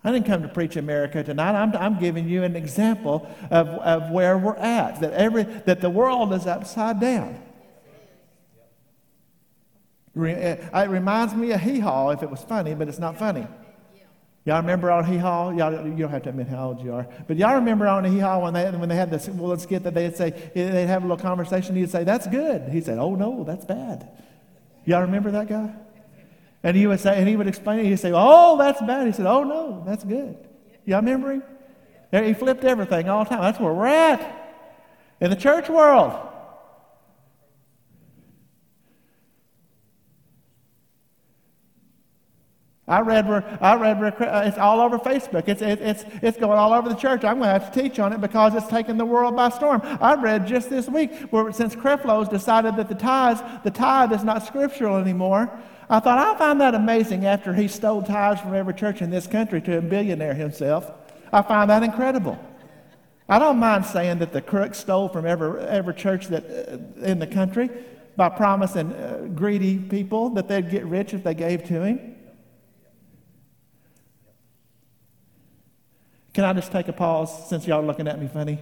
I 0.04 0.12
didn't 0.12 0.26
come 0.26 0.42
to 0.42 0.48
preach 0.48 0.76
America 0.76 1.24
tonight. 1.24 1.54
I'm, 1.54 1.74
I'm 1.76 1.98
giving 1.98 2.28
you 2.28 2.42
an 2.42 2.56
example 2.56 3.26
of, 3.50 3.68
of 3.68 4.10
where 4.10 4.36
we're 4.36 4.56
at, 4.56 5.00
that, 5.00 5.14
every, 5.14 5.44
that 5.44 5.80
the 5.80 5.88
world 5.88 6.34
is 6.34 6.46
upside 6.46 7.00
down. 7.00 7.42
Uh, 10.16 10.22
it 10.22 10.90
reminds 10.90 11.34
me 11.34 11.52
of 11.52 11.60
Hee 11.60 11.80
Haw 11.80 12.10
if 12.10 12.22
it 12.22 12.30
was 12.30 12.44
funny, 12.44 12.74
but 12.74 12.86
it's 12.86 12.98
not 12.98 13.18
funny. 13.18 13.46
Y'all 14.44 14.60
remember 14.60 14.90
on 14.90 15.06
Hee 15.06 15.16
Haw? 15.16 15.50
Y'all, 15.52 15.72
you 15.72 15.96
don't 15.96 16.10
have 16.10 16.22
to 16.24 16.28
admit 16.28 16.48
how 16.48 16.68
old 16.68 16.82
you 16.82 16.92
are. 16.92 17.08
But 17.26 17.38
y'all 17.38 17.54
remember 17.54 17.88
on 17.88 18.04
Hee 18.04 18.18
Haw 18.18 18.40
when 18.40 18.52
they, 18.52 18.70
when 18.72 18.90
they 18.90 18.94
had 18.94 19.10
this 19.10 19.26
little 19.26 19.58
skit 19.58 19.84
that 19.84 19.94
they'd 19.94 20.14
say, 20.14 20.30
they'd 20.54 20.86
have 20.86 21.02
a 21.02 21.06
little 21.06 21.16
conversation. 21.16 21.74
He'd 21.74 21.90
say, 21.90 22.04
That's 22.04 22.26
good. 22.26 22.68
He'd 22.68 22.84
say, 22.84 22.92
Oh, 22.92 23.14
no, 23.14 23.42
that's 23.42 23.64
bad. 23.64 24.06
Y'all 24.84 25.00
remember 25.00 25.30
that 25.30 25.48
guy? 25.48 25.74
And 26.64 26.74
he 26.74 26.86
would 26.86 26.98
say, 26.98 27.18
and 27.18 27.28
he 27.28 27.36
would 27.36 27.46
explain 27.46 27.80
it. 27.80 27.84
He'd 27.84 27.98
say, 27.98 28.10
Oh, 28.12 28.56
that's 28.56 28.80
bad. 28.80 29.06
He 29.06 29.12
said, 29.12 29.26
Oh, 29.26 29.44
no, 29.44 29.84
that's 29.86 30.02
good. 30.02 30.36
Y'all 30.86 30.96
remember 31.00 31.32
him? 31.32 31.42
He 32.10 32.32
flipped 32.32 32.64
everything 32.64 33.08
all 33.08 33.24
the 33.24 33.30
time. 33.30 33.42
That's 33.42 33.60
where 33.60 33.72
we're 33.72 33.86
at 33.86 34.56
in 35.20 35.30
the 35.30 35.36
church 35.36 35.68
world. 35.68 36.30
I 42.86 43.00
read, 43.00 43.26
I 43.26 43.76
read, 43.76 44.14
uh, 44.20 44.42
it's 44.44 44.58
all 44.58 44.80
over 44.80 44.98
Facebook. 44.98 45.48
It's, 45.48 45.62
it's, 45.62 46.04
it's 46.22 46.36
going 46.36 46.58
all 46.58 46.74
over 46.74 46.88
the 46.88 46.94
church. 46.94 47.24
I'm 47.24 47.38
going 47.38 47.48
to 47.48 47.58
have 47.58 47.72
to 47.72 47.82
teach 47.82 47.98
on 47.98 48.12
it 48.12 48.20
because 48.20 48.54
it's 48.54 48.66
taking 48.66 48.98
the 48.98 49.06
world 49.06 49.34
by 49.34 49.48
storm. 49.48 49.80
I 49.82 50.14
read 50.14 50.46
just 50.46 50.68
this 50.68 50.86
week 50.86 51.12
where 51.30 51.50
since 51.50 51.74
Creflo's 51.74 52.28
decided 52.28 52.76
that 52.76 52.90
the 52.90 52.94
tithe, 52.94 53.40
the 53.64 53.70
tithe 53.70 54.12
is 54.12 54.22
not 54.22 54.46
scriptural 54.46 54.98
anymore, 54.98 55.50
I 55.88 56.00
thought 56.00 56.18
I 56.18 56.38
find 56.38 56.60
that 56.60 56.74
amazing 56.74 57.26
after 57.26 57.52
he 57.52 57.68
stole 57.68 58.02
tithes 58.02 58.40
from 58.40 58.54
every 58.54 58.74
church 58.74 59.02
in 59.02 59.10
this 59.10 59.26
country 59.26 59.60
to 59.62 59.78
a 59.78 59.82
billionaire 59.82 60.34
himself. 60.34 60.90
I 61.32 61.42
find 61.42 61.68
that 61.70 61.82
incredible. 61.82 62.38
I 63.28 63.38
don't 63.38 63.58
mind 63.58 63.86
saying 63.86 64.18
that 64.18 64.32
the 64.32 64.40
crook 64.40 64.74
stole 64.74 65.08
from 65.08 65.26
every, 65.26 65.62
every 65.62 65.94
church 65.94 66.28
that, 66.28 66.44
uh, 66.44 67.04
in 67.04 67.18
the 67.18 67.26
country 67.26 67.70
by 68.16 68.28
promising 68.28 68.92
uh, 68.92 69.28
greedy 69.34 69.78
people 69.78 70.30
that 70.30 70.46
they'd 70.48 70.70
get 70.70 70.84
rich 70.84 71.14
if 71.14 71.24
they 71.24 71.34
gave 71.34 71.64
to 71.64 71.82
him. 71.82 72.16
Can 76.32 76.44
I 76.44 76.52
just 76.52 76.72
take 76.72 76.88
a 76.88 76.92
pause 76.92 77.48
since 77.48 77.66
y'all 77.66 77.80
are 77.80 77.86
looking 77.86 78.08
at 78.08 78.20
me 78.20 78.28
funny? 78.28 78.58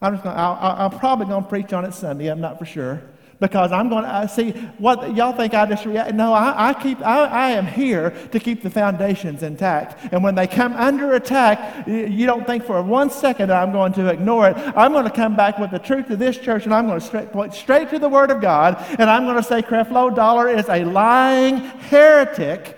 I'm 0.00 0.14
just 0.14 0.24
gonna, 0.24 0.36
i 0.36 0.84
am 0.84 0.90
probably 0.98 1.26
going 1.26 1.42
to 1.42 1.48
preach 1.48 1.72
on 1.72 1.84
it 1.84 1.94
Sunday. 1.94 2.28
I'm 2.28 2.40
not 2.40 2.58
for 2.58 2.64
sure. 2.64 3.02
Because 3.38 3.70
I'm 3.70 3.90
going 3.90 4.04
to 4.04 4.10
uh, 4.10 4.26
see 4.26 4.52
what 4.78 5.14
y'all 5.14 5.32
think 5.32 5.52
I 5.52 5.66
just 5.66 5.84
react. 5.84 6.14
No, 6.14 6.32
I, 6.32 6.70
I 6.70 6.74
keep, 6.74 7.00
I, 7.02 7.26
I, 7.26 7.50
am 7.50 7.66
here 7.66 8.10
to 8.32 8.40
keep 8.40 8.62
the 8.62 8.70
foundations 8.70 9.42
intact. 9.42 10.12
And 10.12 10.24
when 10.24 10.34
they 10.34 10.46
come 10.46 10.72
under 10.72 11.14
attack, 11.14 11.86
you 11.86 12.24
don't 12.24 12.46
think 12.46 12.64
for 12.64 12.80
one 12.80 13.10
second 13.10 13.48
that 13.48 13.62
I'm 13.62 13.72
going 13.72 13.92
to 13.94 14.08
ignore 14.08 14.48
it. 14.48 14.56
I'm 14.74 14.92
going 14.92 15.04
to 15.04 15.10
come 15.10 15.36
back 15.36 15.58
with 15.58 15.70
the 15.70 15.78
truth 15.78 16.08
of 16.08 16.18
this 16.18 16.38
church 16.38 16.64
and 16.64 16.74
I'm 16.74 16.86
going 16.86 16.98
to 16.98 17.06
straight, 17.06 17.30
point 17.30 17.52
straight 17.52 17.90
to 17.90 17.98
the 17.98 18.08
Word 18.08 18.30
of 18.30 18.40
God. 18.40 18.82
And 18.98 19.10
I'm 19.10 19.24
going 19.24 19.36
to 19.36 19.42
say 19.42 19.60
Creflo 19.60 20.14
Dollar 20.14 20.48
is 20.48 20.68
a 20.70 20.84
lying 20.84 21.56
heretic 21.58 22.75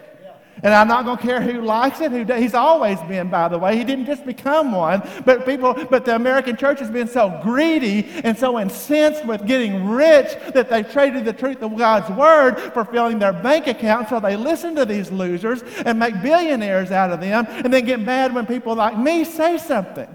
and 0.62 0.75
I'm 0.75 0.88
not 0.88 1.05
going 1.05 1.18
to 1.18 1.23
care 1.23 1.40
who 1.40 1.61
likes 1.62 2.01
it, 2.01 2.11
who 2.11 2.25
does. 2.25 2.40
He's 2.40 2.55
always 2.55 3.01
been, 3.03 3.29
by 3.29 3.49
the 3.49 3.59
way. 3.59 3.77
He 3.77 3.85
didn't 3.85 4.07
just 4.07 4.27
become 4.27 4.73
one. 4.73 5.03
But 5.25 5.47
people, 5.47 5.75
but 5.88 6.05
the 6.05 6.14
American 6.16 6.57
church 6.57 6.81
has 6.81 6.90
been 6.90 7.09
so 7.09 7.40
greedy 7.42 8.09
and 8.25 8.37
so 8.37 8.59
incensed 8.59 9.25
with 9.25 9.47
getting 9.47 9.88
rich 9.88 10.37
that 10.55 10.68
they've 10.68 10.90
traded 10.90 11.25
the 11.25 11.33
truth 11.33 11.62
of 11.62 11.77
God's 11.77 12.11
word 12.11 12.59
for 12.73 12.85
filling 12.85 13.18
their 13.18 13.33
bank 13.33 13.66
account. 13.66 14.09
So 14.09 14.21
they 14.21 14.37
listen 14.37 14.75
to 14.77 14.85
these 14.85 15.11
losers 15.11 15.62
and 15.85 15.99
make 15.99 16.21
billionaires 16.23 16.90
out 16.90 17.11
of 17.12 17.21
them, 17.21 17.47
and 17.49 17.73
then 17.73 17.85
get 17.85 18.01
mad 18.01 18.35
when 18.35 18.47
people 18.47 18.75
like 18.75 18.99
me 18.99 19.25
say 19.25 19.59
something. 19.59 20.09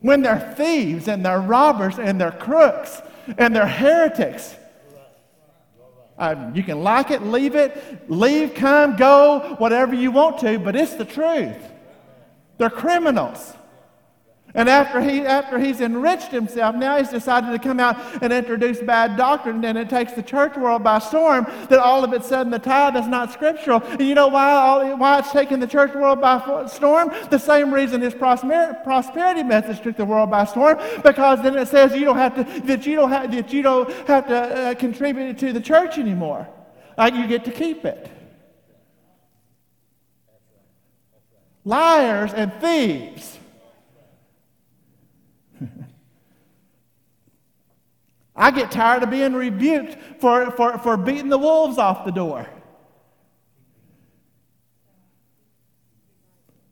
When 0.00 0.22
they're 0.22 0.54
thieves 0.56 1.08
and 1.08 1.24
they're 1.24 1.40
robbers 1.40 1.98
and 1.98 2.20
they're 2.20 2.32
crooks 2.32 3.00
and 3.38 3.54
they're 3.54 3.66
heretics. 3.66 4.54
Uh, 6.18 6.50
you 6.54 6.62
can 6.62 6.82
like 6.82 7.10
it, 7.10 7.22
leave 7.22 7.54
it, 7.54 8.10
leave, 8.10 8.54
come, 8.54 8.96
go, 8.96 9.56
whatever 9.58 9.94
you 9.94 10.10
want 10.10 10.38
to, 10.38 10.58
but 10.58 10.74
it's 10.74 10.94
the 10.94 11.04
truth. 11.04 11.56
They're 12.58 12.70
criminals. 12.70 13.52
And 14.56 14.70
after, 14.70 15.02
he, 15.02 15.20
after 15.20 15.58
he's 15.58 15.82
enriched 15.82 16.32
himself, 16.32 16.74
now 16.74 16.96
he's 16.96 17.10
decided 17.10 17.52
to 17.52 17.58
come 17.58 17.78
out 17.78 17.98
and 18.22 18.32
introduce 18.32 18.80
bad 18.80 19.16
doctrine, 19.16 19.62
and 19.64 19.76
it 19.76 19.90
takes 19.90 20.12
the 20.12 20.22
church 20.22 20.56
world 20.56 20.82
by 20.82 20.98
storm 20.98 21.46
that 21.68 21.78
all 21.78 22.02
of 22.02 22.12
a 22.14 22.22
sudden 22.22 22.50
the 22.50 22.58
tithe 22.58 22.96
is 22.96 23.06
not 23.06 23.30
scriptural. 23.32 23.82
And 23.84 24.00
you 24.00 24.14
know 24.14 24.28
why, 24.28 24.50
all, 24.52 24.96
why 24.96 25.18
it's 25.18 25.30
taking 25.30 25.60
the 25.60 25.66
church 25.66 25.94
world 25.94 26.22
by 26.22 26.66
storm? 26.68 27.12
The 27.28 27.38
same 27.38 27.72
reason 27.72 28.00
his 28.00 28.14
prosperity 28.14 29.42
message 29.42 29.82
took 29.82 29.98
the 29.98 30.06
world 30.06 30.30
by 30.30 30.46
storm, 30.46 30.80
because 31.04 31.42
then 31.42 31.54
it 31.56 31.68
says 31.68 31.94
you 31.94 32.06
don't 32.06 32.16
have 32.16 32.34
to, 32.36 32.60
that 32.62 32.86
you 32.86 32.96
don't 32.96 33.10
have, 33.10 33.30
that 33.32 33.52
you 33.52 33.60
don't 33.60 33.92
have 34.08 34.26
to 34.28 34.36
uh, 34.36 34.74
contribute 34.74 35.38
to 35.38 35.52
the 35.52 35.60
church 35.60 35.98
anymore. 35.98 36.48
Like 36.96 37.12
you 37.12 37.26
get 37.26 37.44
to 37.44 37.50
keep 37.50 37.84
it. 37.84 38.10
Liars 41.62 42.32
and 42.32 42.54
thieves. 42.54 43.35
I 48.36 48.50
get 48.50 48.70
tired 48.70 49.02
of 49.02 49.10
being 49.10 49.32
rebuked 49.32 49.96
for, 50.20 50.50
for, 50.50 50.78
for 50.78 50.96
beating 50.96 51.30
the 51.30 51.38
wolves 51.38 51.78
off 51.78 52.04
the 52.04 52.12
door. 52.12 52.46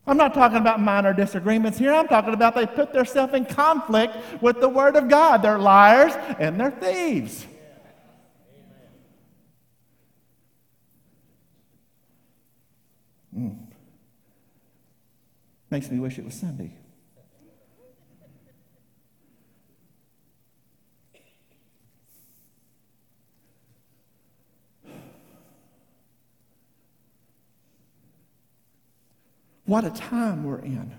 I'm 0.07 0.17
not 0.17 0.35
talking 0.35 0.57
about 0.57 0.79
minor 0.79 1.13
disagreements 1.13 1.79
here. 1.79 1.91
I'm 1.91 2.07
talking 2.07 2.35
about 2.35 2.53
they 2.53 2.67
put 2.67 2.93
themselves 2.93 3.33
in 3.33 3.45
conflict 3.45 4.15
with 4.41 4.61
the 4.61 4.69
Word 4.69 4.95
of 4.95 5.09
God. 5.09 5.41
They're 5.41 5.57
liars 5.57 6.13
and 6.39 6.59
they're 6.59 6.69
thieves. 6.69 7.47
Mm. 13.35 13.57
Makes 15.71 15.89
me 15.89 15.99
wish 15.99 16.19
it 16.19 16.25
was 16.25 16.35
Sunday. 16.35 16.71
What 29.65 29.83
a 29.83 29.89
time 29.89 30.43
we're 30.43 30.59
in. 30.59 30.93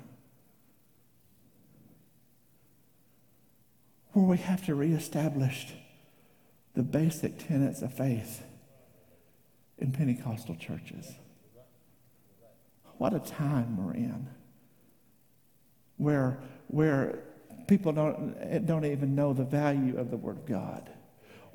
Where 4.12 4.24
we 4.24 4.38
have 4.38 4.64
to 4.66 4.74
reestablish 4.74 5.72
the 6.74 6.82
basic 6.82 7.38
tenets 7.38 7.82
of 7.82 7.92
faith 7.94 8.42
in 9.78 9.92
Pentecostal 9.92 10.56
churches. 10.56 11.12
What 12.98 13.14
a 13.14 13.20
time 13.20 13.76
we're 13.76 13.94
in. 13.94 14.28
Where, 15.98 16.38
where 16.68 17.20
people 17.66 17.92
don't, 17.92 18.66
don't 18.66 18.84
even 18.84 19.14
know 19.14 19.32
the 19.32 19.44
value 19.44 19.96
of 19.98 20.10
the 20.10 20.16
Word 20.16 20.38
of 20.38 20.46
God. 20.46 20.90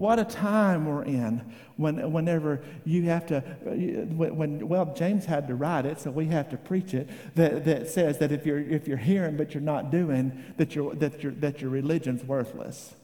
What 0.02 0.18
a 0.18 0.26
time 0.26 0.88
we're 0.88 1.04
in 1.04 1.54
when, 1.76 2.12
whenever 2.12 2.64
you 2.86 3.04
have 3.04 3.28
to, 3.28 3.42
when, 3.42 4.68
well, 4.68 4.96
James 4.96 5.26
had 5.26 5.48
to 5.48 5.54
write 5.54 5.86
it, 5.86 6.00
so 6.00 6.10
we 6.10 6.26
have 6.26 6.50
to 6.50 6.58
preach 6.58 6.96
it, 6.96 7.08
that, 7.36 7.66
that 7.66 7.88
says 7.88 8.18
that 8.18 8.32
if 8.32 8.44
you're, 8.44 8.58
if 8.58 8.88
you're 8.88 8.98
hearing 8.98 9.38
but 9.38 9.54
you're 9.54 9.62
not 9.62 9.92
doing, 9.92 10.44
that, 10.58 10.74
you 10.76 10.92
that, 10.96 11.22
your 11.22 11.34
that 11.34 11.62
your 11.62 11.70
religion's 11.70 12.24
worthless. 12.24 12.96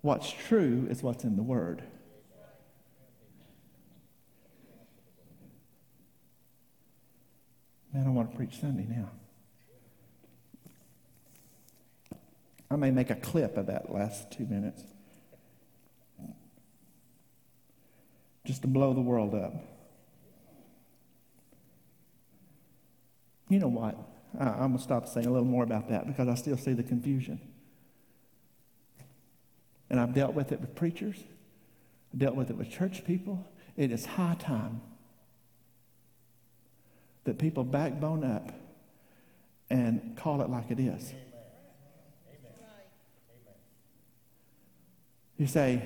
What's 0.00 0.28
true 0.28 0.88
is 0.90 1.04
what's 1.04 1.22
in 1.22 1.36
the 1.36 1.44
Word. 1.44 1.84
Man, 7.94 8.08
I 8.08 8.10
want 8.10 8.32
to 8.32 8.36
preach 8.36 8.60
Sunday 8.60 8.86
now. 8.88 9.08
I 12.72 12.76
may 12.76 12.90
make 12.90 13.10
a 13.10 13.14
clip 13.14 13.58
of 13.58 13.66
that 13.66 13.92
last 13.92 14.32
two 14.32 14.46
minutes 14.46 14.82
just 18.46 18.62
to 18.62 18.68
blow 18.68 18.94
the 18.94 19.00
world 19.00 19.34
up. 19.34 19.52
You 23.50 23.58
know 23.58 23.68
what? 23.68 23.96
I, 24.40 24.64
am 24.64 24.70
going 24.70 24.78
to 24.78 24.82
stop 24.82 25.06
saying 25.06 25.26
a 25.26 25.30
little 25.30 25.46
more 25.46 25.62
about 25.62 25.90
that 25.90 26.06
because 26.06 26.28
I 26.28 26.34
still 26.34 26.56
see 26.56 26.72
the 26.72 26.82
confusion. 26.82 27.38
And 29.90 30.00
I've 30.00 30.14
dealt 30.14 30.32
with 30.32 30.50
it 30.50 30.60
with 30.60 30.74
preachers, 30.74 31.22
I've 32.14 32.20
dealt 32.20 32.36
with 32.36 32.48
it 32.48 32.56
with 32.56 32.70
church 32.70 33.04
people. 33.04 33.46
It 33.76 33.92
is 33.92 34.06
high 34.06 34.36
time 34.38 34.80
that 37.24 37.38
people 37.38 37.64
backbone 37.64 38.24
up 38.24 38.50
and 39.68 40.16
call 40.16 40.40
it 40.40 40.48
like 40.48 40.70
it 40.70 40.80
is. 40.80 41.12
You 45.42 45.48
say, 45.48 45.82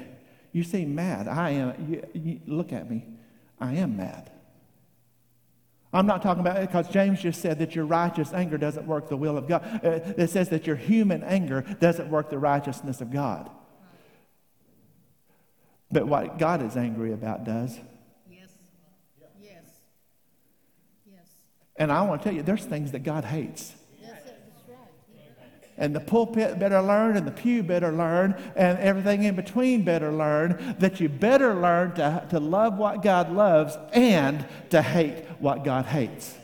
You 0.52 0.62
seem 0.62 0.94
mad. 0.94 1.28
I 1.28 1.50
am. 1.52 1.86
You, 1.88 2.06
you, 2.12 2.40
look 2.46 2.74
at 2.74 2.90
me. 2.90 3.06
I 3.58 3.72
am 3.76 3.96
mad. 3.96 4.30
I'm 5.94 6.06
not 6.06 6.20
talking 6.20 6.42
about 6.42 6.58
it 6.58 6.66
because 6.66 6.90
James 6.90 7.22
just 7.22 7.40
said 7.40 7.58
that 7.60 7.74
your 7.74 7.86
righteous 7.86 8.34
anger 8.34 8.58
doesn't 8.58 8.86
work 8.86 9.08
the 9.08 9.16
will 9.16 9.38
of 9.38 9.48
God. 9.48 9.64
Uh, 9.82 10.00
it 10.18 10.28
says 10.28 10.50
that 10.50 10.66
your 10.66 10.76
human 10.76 11.22
anger 11.22 11.62
doesn't 11.80 12.10
work 12.10 12.28
the 12.28 12.38
righteousness 12.38 13.00
of 13.00 13.10
God. 13.10 13.48
But 15.90 16.06
what 16.06 16.36
God 16.36 16.60
is 16.60 16.76
angry 16.76 17.14
about 17.14 17.44
does. 17.44 17.78
Yes. 18.30 18.50
Yes. 19.40 19.62
Yes. 21.10 21.28
And 21.76 21.90
I 21.90 22.02
want 22.02 22.20
to 22.20 22.28
tell 22.28 22.36
you, 22.36 22.42
there's 22.42 22.66
things 22.66 22.92
that 22.92 23.04
God 23.04 23.24
hates. 23.24 23.72
And 25.78 25.94
the 25.94 26.00
pulpit 26.00 26.58
better 26.58 26.80
learn, 26.80 27.16
and 27.16 27.26
the 27.26 27.32
pew 27.32 27.62
better 27.62 27.92
learn, 27.92 28.34
and 28.56 28.78
everything 28.78 29.24
in 29.24 29.34
between 29.34 29.84
better 29.84 30.10
learn 30.10 30.76
that 30.78 31.00
you 31.00 31.08
better 31.08 31.54
learn 31.54 31.92
to, 31.96 32.26
to 32.30 32.40
love 32.40 32.78
what 32.78 33.02
God 33.02 33.30
loves 33.30 33.76
and 33.92 34.46
to 34.70 34.80
hate 34.80 35.26
what 35.38 35.64
God 35.64 35.84
hates. 35.84 36.34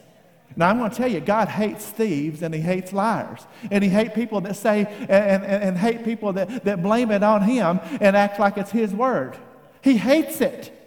Now, 0.54 0.68
I'm 0.68 0.78
going 0.78 0.90
to 0.90 0.96
tell 0.96 1.10
you, 1.10 1.20
God 1.20 1.48
hates 1.48 1.86
thieves 1.86 2.42
and 2.42 2.54
He 2.54 2.60
hates 2.60 2.92
liars. 2.92 3.46
And 3.70 3.82
He 3.82 3.88
hates 3.88 4.14
people 4.14 4.42
that 4.42 4.56
say, 4.56 4.84
and, 4.84 5.10
and, 5.10 5.44
and 5.44 5.78
hate 5.78 6.04
people 6.04 6.34
that, 6.34 6.64
that 6.64 6.82
blame 6.82 7.10
it 7.10 7.22
on 7.22 7.42
Him 7.42 7.80
and 8.00 8.16
act 8.16 8.38
like 8.38 8.58
it's 8.58 8.70
His 8.70 8.92
word. 8.92 9.36
He 9.82 9.96
hates 9.96 10.40
it. 10.42 10.78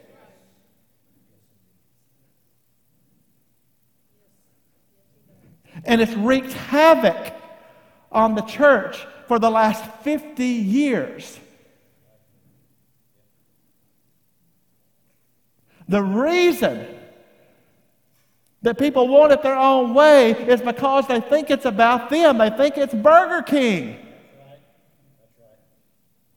And 5.84 5.99
it's 5.99 6.13
wreaked 6.13 6.53
havoc 6.53 7.34
on 8.15 8.34
the 8.34 8.41
church 8.41 9.06
for 9.28 9.38
the 9.38 9.49
last 9.49 9.84
50 10.04 10.43
years. 10.43 11.39
The 15.88 16.01
reason 16.01 16.88
that 18.63 18.80
people 18.80 19.08
want 19.08 19.32
it 19.32 19.43
their 19.43 19.58
own 19.58 19.93
way 19.93 20.32
is 20.32 20.62
because 20.62 21.06
they 21.08 21.19
think 21.19 21.51
it's 21.51 21.65
about 21.65 22.10
them. 22.10 22.39
They 22.39 22.49
think 22.49 22.78
it's 22.78 22.93
Burger 22.93 23.43
King. 23.43 23.99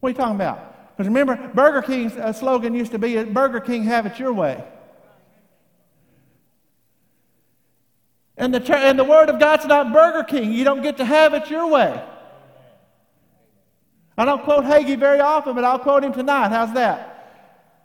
What 0.01 0.09
are 0.09 0.11
you 0.11 0.17
talking 0.17 0.35
about? 0.35 0.97
Because 0.97 1.09
remember, 1.09 1.37
Burger 1.55 1.81
King's 1.81 2.13
uh, 2.17 2.33
slogan 2.33 2.75
used 2.75 2.93
to 2.93 2.99
be 2.99 3.23
Burger 3.25 3.61
King, 3.61 3.85
have 3.85 4.05
it 4.05 4.19
your 4.19 4.33
way. 4.33 4.63
And 8.39 8.55
the, 8.55 8.77
and 8.77 8.99
the 8.99 9.05
Word 9.05 9.29
of 9.29 9.41
God's 9.41 9.67
not 9.67 9.93
Burger 9.93 10.23
King. 10.23 10.53
You 10.53 10.65
don't 10.65 10.83
get 10.83 10.97
to 10.99 11.05
have 11.05 11.35
it 11.35 11.51
your 11.51 11.69
way. 11.69 12.03
I 14.17 14.25
don't 14.25 14.43
quote 14.43 14.65
Hagee 14.65 14.99
very 14.99 15.21
often, 15.21 15.55
but 15.55 15.65
I'll 15.65 15.79
quote 15.79 16.05
him 16.05 16.13
tonight. 16.13 16.49
How's 16.49 16.73
that? 16.75 17.17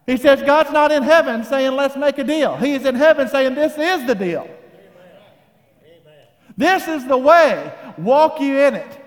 He 0.06 0.18
says, 0.18 0.42
God's 0.42 0.72
not 0.72 0.92
in 0.92 1.04
heaven 1.04 1.44
saying, 1.44 1.72
let's 1.74 1.96
make 1.96 2.18
a 2.18 2.24
deal. 2.24 2.56
He 2.58 2.74
is 2.74 2.86
in 2.86 2.96
heaven 2.96 3.28
saying, 3.28 3.56
this 3.56 3.78
is 3.78 4.06
the 4.06 4.16
deal. 4.16 4.42
Amen. 4.42 6.28
This 6.58 6.88
is 6.88 7.06
the 7.08 7.18
way. 7.18 7.74
Walk 7.98 8.40
you 8.40 8.60
in 8.60 8.76
it. 8.76 9.03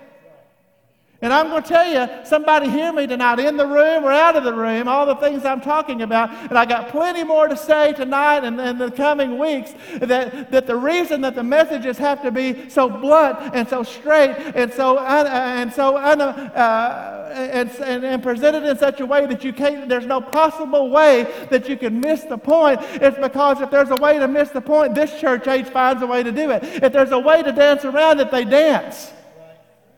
And 1.19 1.33
I'm 1.33 1.49
going 1.49 1.63
to 1.63 1.67
tell 1.67 1.91
you, 1.91 2.25
somebody 2.25 2.69
hear 2.69 2.93
me 2.93 3.07
tonight 3.07 3.39
in 3.39 3.57
the 3.57 3.65
room 3.65 4.03
or 4.03 4.11
out 4.11 4.35
of 4.35 4.43
the 4.43 4.53
room, 4.53 4.87
all 4.87 5.07
the 5.07 5.15
things 5.15 5.45
I'm 5.45 5.61
talking 5.61 6.03
about. 6.03 6.29
And 6.49 6.55
I 6.55 6.65
got 6.65 6.89
plenty 6.89 7.23
more 7.23 7.47
to 7.47 7.57
say 7.57 7.93
tonight 7.93 8.43
and 8.43 8.59
in 8.61 8.77
the 8.77 8.91
coming 8.91 9.39
weeks 9.39 9.73
that, 9.99 10.51
that 10.51 10.67
the 10.67 10.75
reason 10.75 11.21
that 11.21 11.33
the 11.33 11.41
messages 11.41 11.97
have 11.97 12.21
to 12.21 12.29
be 12.29 12.69
so 12.69 12.87
blunt 12.87 13.55
and 13.55 13.67
so 13.67 13.81
straight 13.81 14.35
and 14.53 14.71
so, 14.71 14.99
un, 14.99 15.25
and, 15.25 15.73
so 15.73 15.97
un, 15.97 16.21
uh, 16.21 17.31
and, 17.33 17.71
and, 17.71 18.05
and 18.05 18.21
presented 18.21 18.63
in 18.63 18.77
such 18.77 18.99
a 18.99 19.05
way 19.05 19.25
that 19.25 19.43
you 19.43 19.53
can't, 19.53 19.89
there's 19.89 20.05
no 20.05 20.21
possible 20.21 20.91
way 20.91 21.23
that 21.49 21.67
you 21.67 21.77
can 21.77 21.99
miss 21.99 22.25
the 22.25 22.37
point. 22.37 22.79
It's 22.93 23.17
because 23.17 23.59
if 23.59 23.71
there's 23.71 23.89
a 23.89 23.95
way 23.95 24.19
to 24.19 24.27
miss 24.27 24.51
the 24.51 24.61
point, 24.61 24.93
this 24.93 25.19
church 25.19 25.47
age 25.47 25.65
finds 25.65 26.03
a 26.03 26.07
way 26.07 26.21
to 26.21 26.31
do 26.31 26.51
it. 26.51 26.63
If 26.63 26.93
there's 26.93 27.11
a 27.11 27.19
way 27.19 27.41
to 27.41 27.51
dance 27.51 27.85
around 27.85 28.19
it, 28.19 28.29
they 28.29 28.45
dance. 28.45 29.13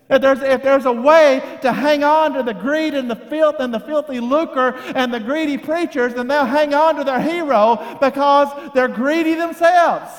If 0.10 0.22
there's, 0.22 0.42
if 0.42 0.64
there's 0.64 0.86
a 0.86 0.92
way 0.92 1.60
to 1.62 1.72
hang 1.72 2.04
on 2.04 2.34
to 2.34 2.42
the 2.42 2.54
greed 2.54 2.96
and 2.96 3.10
the 3.10 3.16
filth 3.16 3.58
and 3.60 3.72
the 3.72 3.80
filthy 3.80 4.20
lucre 4.20 4.76
and 4.96 5.14
the 5.14 5.20
greedy 5.20 5.58
preachers, 5.58 6.16
then 6.16 6.28
they'll 6.28 6.46
hang 6.46 6.74
on 6.74 6.96
to 6.96 7.04
their 7.04 7.22
hero 7.22 7.98
because 8.02 8.50
they're 8.74 8.88
greedy 8.88 9.36
themselves. 9.36 10.10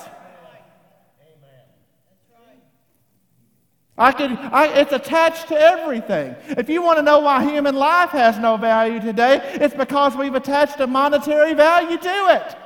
I 3.99 4.13
could, 4.13 4.31
I, 4.31 4.69
it's 4.69 4.93
attached 4.93 5.49
to 5.49 5.61
everything. 5.61 6.35
If 6.57 6.71
you 6.71 6.81
want 6.81 6.97
to 6.99 7.03
know 7.03 7.19
why 7.19 7.45
human 7.45 7.75
life 7.75 8.11
has 8.11 8.39
no 8.39 8.57
value 8.57 8.99
today, 8.99 9.41
it's 9.55 9.75
because 9.75 10.17
we've 10.17 10.35
attached 10.35 10.81
a 10.81 10.87
monetary 10.87 11.53
value 11.53 11.99
to 11.99 12.27
it. 12.31 12.57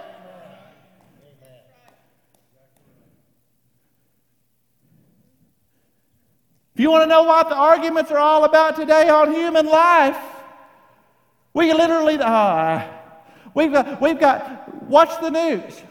If 6.75 6.81
you 6.81 6.91
want 6.91 7.05
to 7.05 7.07
know 7.07 7.23
what 7.23 7.49
the 7.49 7.55
arguments 7.55 8.11
are 8.11 8.19
all 8.19 8.45
about 8.45 8.77
today 8.77 9.09
on 9.09 9.33
human 9.33 9.67
life, 9.67 10.19
we 11.53 11.73
literally, 11.73 12.19
uh, 12.19 12.83
we've, 13.55 13.73
got, 13.73 14.01
we've 14.01 14.19
got, 14.19 14.85
watch 14.85 15.21
the 15.21 15.31
news. 15.31 15.83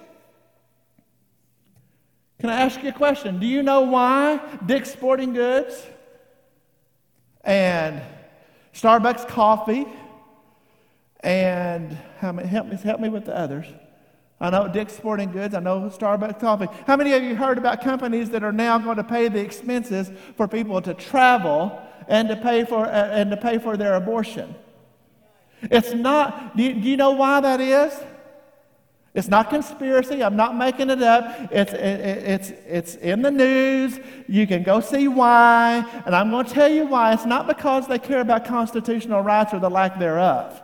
Can 2.40 2.50
I 2.50 2.62
ask 2.62 2.84
you 2.84 2.90
a 2.90 2.94
question? 2.94 3.40
Do 3.40 3.48
you 3.48 3.64
know 3.64 3.82
why 3.82 4.42
Dick's 4.66 4.92
Sporting 4.92 5.34
Goods 5.34 5.82
and 7.44 8.02
Starbucks 8.74 9.28
Coffee 9.28 9.86
and 11.22 11.98
help, 12.18 12.36
me, 12.36 12.46
help 12.46 13.00
me 13.00 13.10
with 13.10 13.26
the 13.26 13.38
others. 13.38 13.66
I 14.44 14.50
know 14.50 14.68
Dick's 14.68 14.92
Sporting 14.92 15.32
Goods. 15.32 15.56
I 15.56 15.62
know 15.62 15.84
Starbucks 15.84 16.38
Coffee. 16.38 16.68
How 16.86 16.98
many 16.98 17.14
of 17.14 17.24
you 17.24 17.34
heard 17.34 17.58
about 17.58 17.82
companies 17.82 18.30
that 18.32 18.44
are 18.44 18.52
now 18.52 18.78
going 18.78 18.98
to 18.98 19.04
pay 19.04 19.30
the 19.30 19.40
expenses 19.40 20.12
for 20.36 20.50
people 20.50 20.82
to 20.82 20.94
travel 20.94 21.82
and 22.10 22.28
to 22.28 22.36
pay 22.36 22.66
for, 22.66 22.86
uh, 22.86 22.90
and 22.90 23.32
to 23.32 23.38
pay 23.38 23.58
for 23.58 23.78
their 23.78 23.96
abortion? 23.96 24.54
It's 25.62 25.94
not, 25.94 26.58
do 26.58 26.64
you, 26.64 26.74
do 26.74 26.90
you 26.90 26.98
know 26.98 27.12
why 27.12 27.40
that 27.40 27.62
is? 27.62 27.98
It's 29.14 29.30
not 29.30 29.50
conspiracy. 29.50 30.22
I'm 30.22 30.36
not 30.36 30.58
making 30.58 30.90
it 30.90 31.02
up. 31.02 31.50
It's, 31.50 31.72
it, 31.72 31.78
it's, 31.80 32.50
it's 32.50 32.96
in 32.96 33.22
the 33.22 33.32
news. 33.32 33.98
You 34.28 34.46
can 34.46 34.64
go 34.64 34.82
see 34.82 35.08
why. 35.08 35.86
And 36.06 36.14
I'm 36.14 36.32
going 36.32 36.46
to 36.46 36.52
tell 36.52 36.70
you 36.70 36.86
why. 36.86 37.14
It's 37.14 37.26
not 37.26 37.48
because 37.48 37.88
they 37.88 37.98
care 37.98 38.20
about 38.20 38.44
constitutional 38.44 39.22
rights 39.22 39.54
or 39.54 39.62
the 39.62 39.70
lack 39.70 40.00
thereof. 40.00 40.62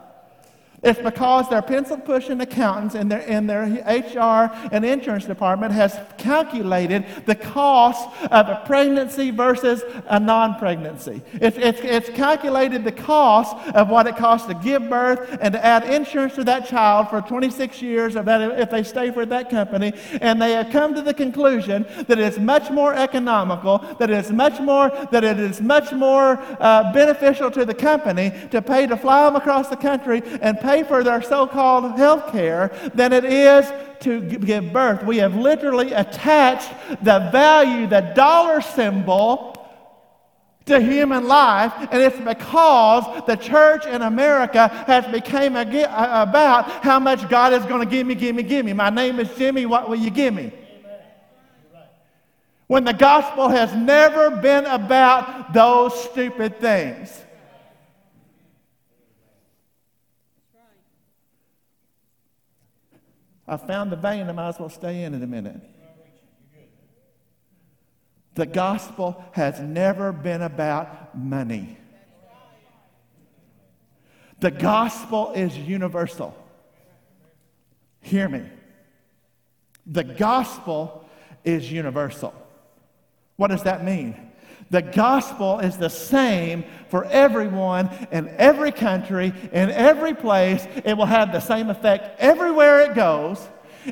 It's 0.82 1.00
because 1.00 1.50
their 1.50 1.62
pencil 1.62 1.98
pushing 1.98 2.40
accountants 2.40 2.96
in 2.96 3.10
their, 3.10 3.22
in 3.22 3.48
their 3.48 3.64
HR 3.86 4.52
and 4.72 4.86
insurance 4.86 5.26
department 5.26 5.74
has 5.74 6.00
calculated 6.18 7.06
the 7.26 7.36
cost 7.36 8.08
of 8.32 8.48
a 8.48 8.62
pregnancy 8.66 9.32
versus 9.32 9.84
a 10.08 10.20
non 10.20 10.56
pregnancy. 10.56 11.22
It's, 11.34 11.58
it's, 11.58 11.80
it's 11.82 12.10
calculated 12.10 12.84
the 12.84 12.92
cost 12.92 13.56
of 13.76 13.90
what 13.90 14.08
it 14.08 14.16
costs 14.16 14.48
to 14.48 14.54
give 14.54 14.90
birth 14.90 15.38
and 15.42 15.54
to 15.54 15.66
add 15.66 15.84
insurance 15.84 16.36
to 16.36 16.44
that 16.46 16.68
child 16.68 17.10
for 17.10 17.22
26 17.22 17.82
years 17.82 18.16
of 18.16 18.26
that 18.26 18.42
if 18.60 18.70
they 18.70 18.84
stay 18.84 19.12
for 19.12 19.26
that 19.26 19.50
company. 19.50 19.94
And 20.22 20.42
they 20.42 20.54
have 20.54 20.70
come 20.70 20.96
to 20.96 21.02
the 21.02 21.14
conclusion 21.14 21.86
that 22.08 22.12
it 22.12 22.20
is 22.20 22.40
much 22.40 22.72
more 22.72 22.94
economical, 22.94 23.80
that 24.00 24.10
it 24.10 24.18
is 24.18 24.32
much 24.32 24.60
more, 24.62 24.90
that 25.12 25.24
it 25.24 25.40
is 25.40 25.60
much 25.62 25.92
more 25.92 26.40
uh, 26.60 26.94
beneficial 26.94 27.52
to 27.52 27.66
the 27.66 27.74
company 27.74 28.32
to 28.52 28.62
pay 28.62 28.88
to 28.88 28.96
fly 28.96 29.26
them 29.26 29.36
across 29.36 29.68
the 29.68 29.76
country 29.76 30.22
and 30.42 30.60
pay 30.60 30.69
pay 30.70 30.84
for 30.84 31.04
their 31.04 31.22
so 31.22 31.48
called 31.48 31.98
health 31.98 32.32
care 32.32 32.72
than 32.94 33.12
it 33.12 33.26
is 33.26 33.72
to 34.02 34.22
give 34.22 34.72
birth. 34.72 35.04
We 35.04 35.18
have 35.18 35.36
literally 35.36 35.92
attached 35.94 36.72
the 37.04 37.30
value, 37.32 37.88
the 37.88 38.02
dollar 38.16 38.62
symbol, 38.62 39.56
to 40.66 40.80
human 40.80 41.28
life, 41.28 41.74
and 41.92 42.00
it's 42.00 42.20
because 42.20 43.26
the 43.26 43.36
church 43.36 43.88
in 43.88 44.04
America 44.04 44.68
has 44.86 45.04
become 45.08 45.56
about 45.56 46.70
how 46.84 47.00
much 47.00 47.28
God 47.28 47.54
is 47.54 47.66
going 47.66 47.80
to 47.82 47.90
give 47.90 48.06
me, 48.06 48.14
give 48.14 48.36
me, 48.36 48.44
give 48.44 48.66
me. 48.66 48.74
My 48.74 48.92
name 48.92 49.20
is 49.20 49.34
Jimmy, 49.36 49.66
what 49.66 49.90
will 49.90 49.96
you 49.96 50.12
give 50.12 50.34
me? 50.34 50.52
When 52.68 52.84
the 52.84 52.94
gospel 52.94 53.50
has 53.50 53.74
never 53.74 54.30
been 54.30 54.66
about 54.66 55.54
those 55.54 56.04
stupid 56.04 56.60
things. 56.60 57.20
I 63.50 63.58
found 63.58 63.92
the 63.92 63.96
vein, 63.96 64.30
I 64.30 64.32
might 64.32 64.50
as 64.50 64.60
well 64.60 64.70
stay 64.70 65.04
in 65.04 65.16
it 65.16 65.24
a 65.24 65.28
minute. 65.28 65.60
The 68.36 68.46
gospel 68.46 69.26
has 69.32 69.60
never 69.60 70.14
been 70.14 70.44
about 70.44 71.18
money. 71.18 71.78
The 74.40 74.52
gospel 74.52 75.34
is 75.34 75.58
universal. 75.58 76.38
Hear 78.02 78.30
me. 78.30 78.46
The 79.86 80.04
gospel 80.04 81.10
is 81.44 81.72
universal. 81.72 82.34
What 83.36 83.48
does 83.48 83.64
that 83.64 83.84
mean? 83.84 84.29
The 84.70 84.82
gospel 84.82 85.60
is 85.60 85.78
the 85.78 85.90
same 85.90 86.64
for 86.90 87.06
everyone 87.06 87.90
in 88.12 88.30
every 88.38 88.72
country, 88.72 89.34
in 89.52 89.72
every 89.72 90.14
place. 90.14 90.68
It 90.86 90.96
will 90.96 91.08
have 91.08 91.32
the 91.32 91.40
same 91.40 91.70
effect 91.70 92.20
everywhere 92.20 92.82
it 92.82 92.96
goes. 92.96 93.48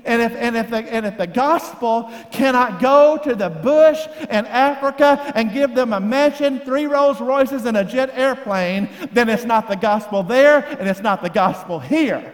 And 0.05 0.21
if, 0.21 0.34
and, 0.34 0.55
if 0.55 0.69
the, 0.69 0.78
and 0.78 1.05
if 1.05 1.17
the 1.17 1.28
gospel 1.28 2.11
cannot 2.32 2.80
go 2.80 3.17
to 3.23 3.34
the 3.34 3.49
bush 3.49 4.05
in 4.30 4.45
Africa 4.45 5.32
and 5.34 5.51
give 5.51 5.73
them 5.73 5.93
a 5.93 5.99
mansion, 5.99 6.59
three 6.59 6.86
Rolls 6.86 7.19
Royces, 7.19 7.65
and 7.65 7.78
a 7.78 7.84
jet 7.84 8.11
airplane, 8.13 8.89
then 9.13 9.30
it's 9.30 9.45
not 9.45 9.67
the 9.67 9.75
gospel 9.75 10.23
there 10.23 10.59
and 10.80 10.88
it's 10.88 11.01
not 11.01 11.23
the 11.23 11.30
gospel 11.30 11.80
here. 11.80 12.34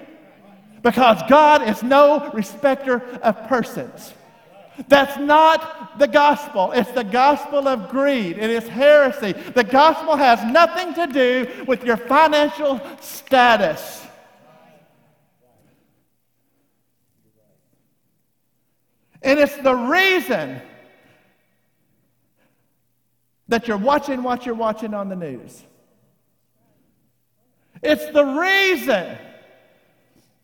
Because 0.82 1.22
God 1.30 1.68
is 1.70 1.82
no 1.82 2.30
respecter 2.34 3.02
of 3.22 3.48
persons. 3.48 4.14
That's 4.88 5.18
not 5.18 6.00
the 6.00 6.08
gospel. 6.08 6.72
It's 6.72 6.92
the 6.92 7.04
gospel 7.04 7.68
of 7.68 7.90
greed. 7.90 8.38
It 8.38 8.50
is 8.50 8.68
heresy. 8.68 9.34
The 9.34 9.64
gospel 9.64 10.16
has 10.16 10.44
nothing 10.52 10.94
to 10.96 11.08
do 11.08 11.66
with 11.68 11.84
your 11.84 11.98
financial 11.98 12.82
status. 13.00 14.06
And 19.22 19.40
it's 19.40 19.56
the 19.58 19.76
reason 19.76 20.62
that 23.48 23.68
you're 23.68 23.78
watching 23.78 24.24
what 24.24 24.46
you're 24.46 24.56
watching 24.56 24.94
on 24.94 25.10
the 25.10 25.16
news. 25.16 25.64
It's 27.82 28.06
the 28.12 28.26
reason 28.26 29.18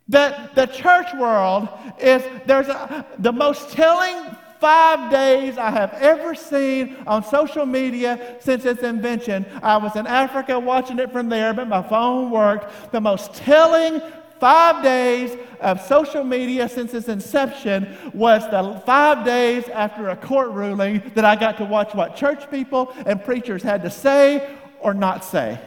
that 0.10 0.56
the 0.56 0.66
church 0.66 1.08
world 1.14 1.70
is 2.00 2.24
there's 2.46 2.68
a, 2.68 3.06
the 3.20 3.32
most 3.32 3.72
telling 3.72 4.36
five 4.60 5.10
days 5.10 5.58
I 5.58 5.72
have 5.72 5.94
ever 5.94 6.36
seen 6.36 6.98
on 7.08 7.24
social 7.24 7.66
media 7.66 8.38
since 8.42 8.66
its 8.66 8.84
invention. 8.84 9.46
I 9.64 9.78
was 9.78 9.96
in 9.96 10.06
Africa 10.06 10.60
watching 10.60 11.00
it 11.00 11.12
from 11.12 11.30
there, 11.30 11.54
but 11.54 11.68
my 11.68 11.82
phone 11.82 12.30
worked. 12.30 12.92
The 12.92 13.00
most 13.00 13.34
telling 13.36 14.02
five 14.40 14.84
days 14.84 15.38
of 15.62 15.82
social 15.82 16.24
media 16.24 16.68
since 16.68 16.94
its 16.94 17.08
inception 17.08 17.96
was 18.14 18.44
the 18.50 18.82
five 18.86 19.26
days 19.26 19.68
after 19.70 20.10
a 20.10 20.16
court 20.16 20.52
ruling 20.52 21.02
that 21.16 21.26
I 21.26 21.36
got 21.36 21.58
to 21.58 21.66
watch 21.66 21.94
what 21.94 22.16
church 22.16 22.50
people 22.50 22.94
and 23.06 23.24
preachers 23.24 23.64
had 23.64 23.84
to 23.84 23.92
say 23.92 24.58
or 24.80 24.94
not 24.94 25.24
say. 25.24 25.60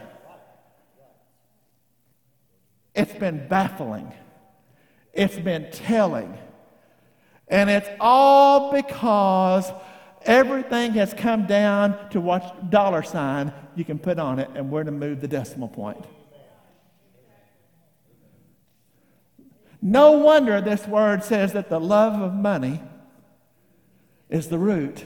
It's 2.95 3.13
been 3.13 3.47
baffling. 3.47 4.11
It's 5.13 5.37
been 5.37 5.69
telling. 5.71 6.37
And 7.47 7.69
it's 7.69 7.87
all 7.99 8.71
because 8.71 9.71
everything 10.23 10.93
has 10.93 11.13
come 11.13 11.45
down 11.45 12.09
to 12.09 12.19
what 12.19 12.69
dollar 12.69 13.03
sign 13.03 13.53
you 13.75 13.85
can 13.85 13.99
put 13.99 14.19
on 14.19 14.39
it 14.39 14.49
and 14.55 14.71
where 14.71 14.83
to 14.83 14.91
move 14.91 15.21
the 15.21 15.27
decimal 15.27 15.67
point. 15.67 16.03
No 19.81 20.13
wonder 20.13 20.61
this 20.61 20.87
word 20.87 21.23
says 21.23 21.53
that 21.53 21.69
the 21.69 21.79
love 21.79 22.19
of 22.21 22.33
money 22.33 22.81
is 24.29 24.47
the 24.47 24.57
root 24.57 25.03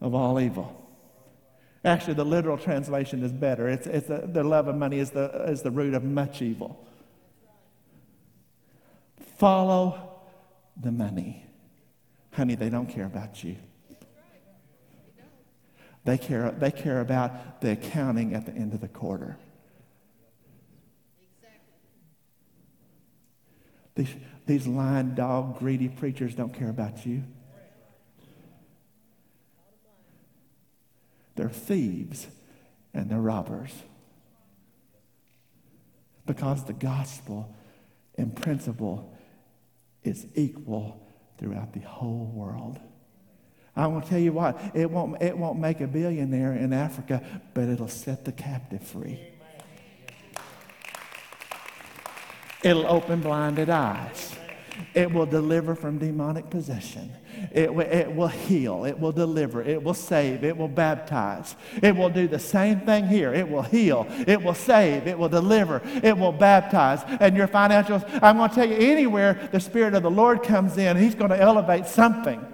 of 0.00 0.14
all 0.14 0.40
evil. 0.40 0.72
Actually, 1.84 2.14
the 2.14 2.24
literal 2.24 2.58
translation 2.58 3.22
is 3.22 3.32
better. 3.32 3.68
It's, 3.68 3.86
it's 3.86 4.08
the, 4.08 4.28
the 4.30 4.42
love 4.42 4.66
of 4.66 4.74
money 4.74 4.98
is 4.98 5.10
the, 5.10 5.44
is 5.48 5.62
the 5.62 5.70
root 5.70 5.94
of 5.94 6.02
much 6.02 6.42
evil. 6.42 6.84
Follow 9.36 10.20
the 10.80 10.92
money. 10.92 11.44
Honey, 12.32 12.54
they 12.54 12.70
don't 12.70 12.86
care 12.86 13.06
about 13.06 13.44
you. 13.44 13.56
They 16.04 16.18
care, 16.18 16.52
they 16.52 16.70
care 16.70 17.00
about 17.00 17.60
the 17.60 17.72
accounting 17.72 18.34
at 18.34 18.46
the 18.46 18.52
end 18.52 18.72
of 18.72 18.80
the 18.80 18.88
quarter. 18.88 19.36
These, 23.96 24.14
these 24.46 24.66
lying 24.66 25.14
dog, 25.14 25.58
greedy 25.58 25.88
preachers 25.88 26.34
don't 26.34 26.54
care 26.54 26.68
about 26.68 27.04
you. 27.04 27.24
They're 31.34 31.50
thieves 31.50 32.28
and 32.94 33.10
they're 33.10 33.20
robbers. 33.20 33.72
Because 36.24 36.64
the 36.64 36.72
gospel 36.72 37.54
and 38.16 38.34
principle 38.34 39.15
is 40.06 40.26
equal 40.34 41.06
throughout 41.38 41.72
the 41.72 41.80
whole 41.80 42.30
world. 42.34 42.78
I 43.74 43.86
want 43.88 44.04
to 44.04 44.10
tell 44.10 44.18
you 44.18 44.32
what, 44.32 44.58
it 44.74 44.90
won't, 44.90 45.20
it 45.22 45.36
won't 45.36 45.58
make 45.58 45.80
a 45.80 45.86
billionaire 45.86 46.54
in 46.54 46.72
Africa, 46.72 47.22
but 47.52 47.68
it'll 47.68 47.88
set 47.88 48.24
the 48.24 48.32
captive 48.32 48.82
free. 48.82 49.20
It'll 52.62 52.86
open 52.86 53.20
blinded 53.20 53.68
eyes. 53.68 54.34
It 54.94 55.12
will 55.12 55.26
deliver 55.26 55.74
from 55.74 55.98
demonic 55.98 56.48
possession. 56.48 57.12
It, 57.52 57.66
w- 57.66 57.88
it 57.88 58.14
will 58.14 58.28
heal. 58.28 58.84
It 58.84 58.98
will 58.98 59.12
deliver. 59.12 59.62
It 59.62 59.82
will 59.82 59.94
save. 59.94 60.44
It 60.44 60.56
will 60.56 60.68
baptize. 60.68 61.56
It 61.82 61.96
will 61.96 62.10
do 62.10 62.28
the 62.28 62.38
same 62.38 62.80
thing 62.80 63.06
here. 63.06 63.32
It 63.34 63.48
will 63.48 63.62
heal. 63.62 64.06
It 64.26 64.42
will 64.42 64.54
save. 64.54 65.06
It 65.06 65.18
will 65.18 65.28
deliver. 65.28 65.82
It 66.02 66.16
will 66.16 66.32
baptize. 66.32 67.02
And 67.20 67.36
your 67.36 67.48
financials, 67.48 68.08
I'm 68.22 68.36
going 68.36 68.50
to 68.50 68.54
tell 68.54 68.68
you, 68.68 68.76
anywhere 68.76 69.48
the 69.52 69.60
Spirit 69.60 69.94
of 69.94 70.02
the 70.02 70.10
Lord 70.10 70.42
comes 70.42 70.78
in, 70.78 70.96
He's 70.96 71.14
going 71.14 71.30
to 71.30 71.40
elevate 71.40 71.86
something. 71.86 72.44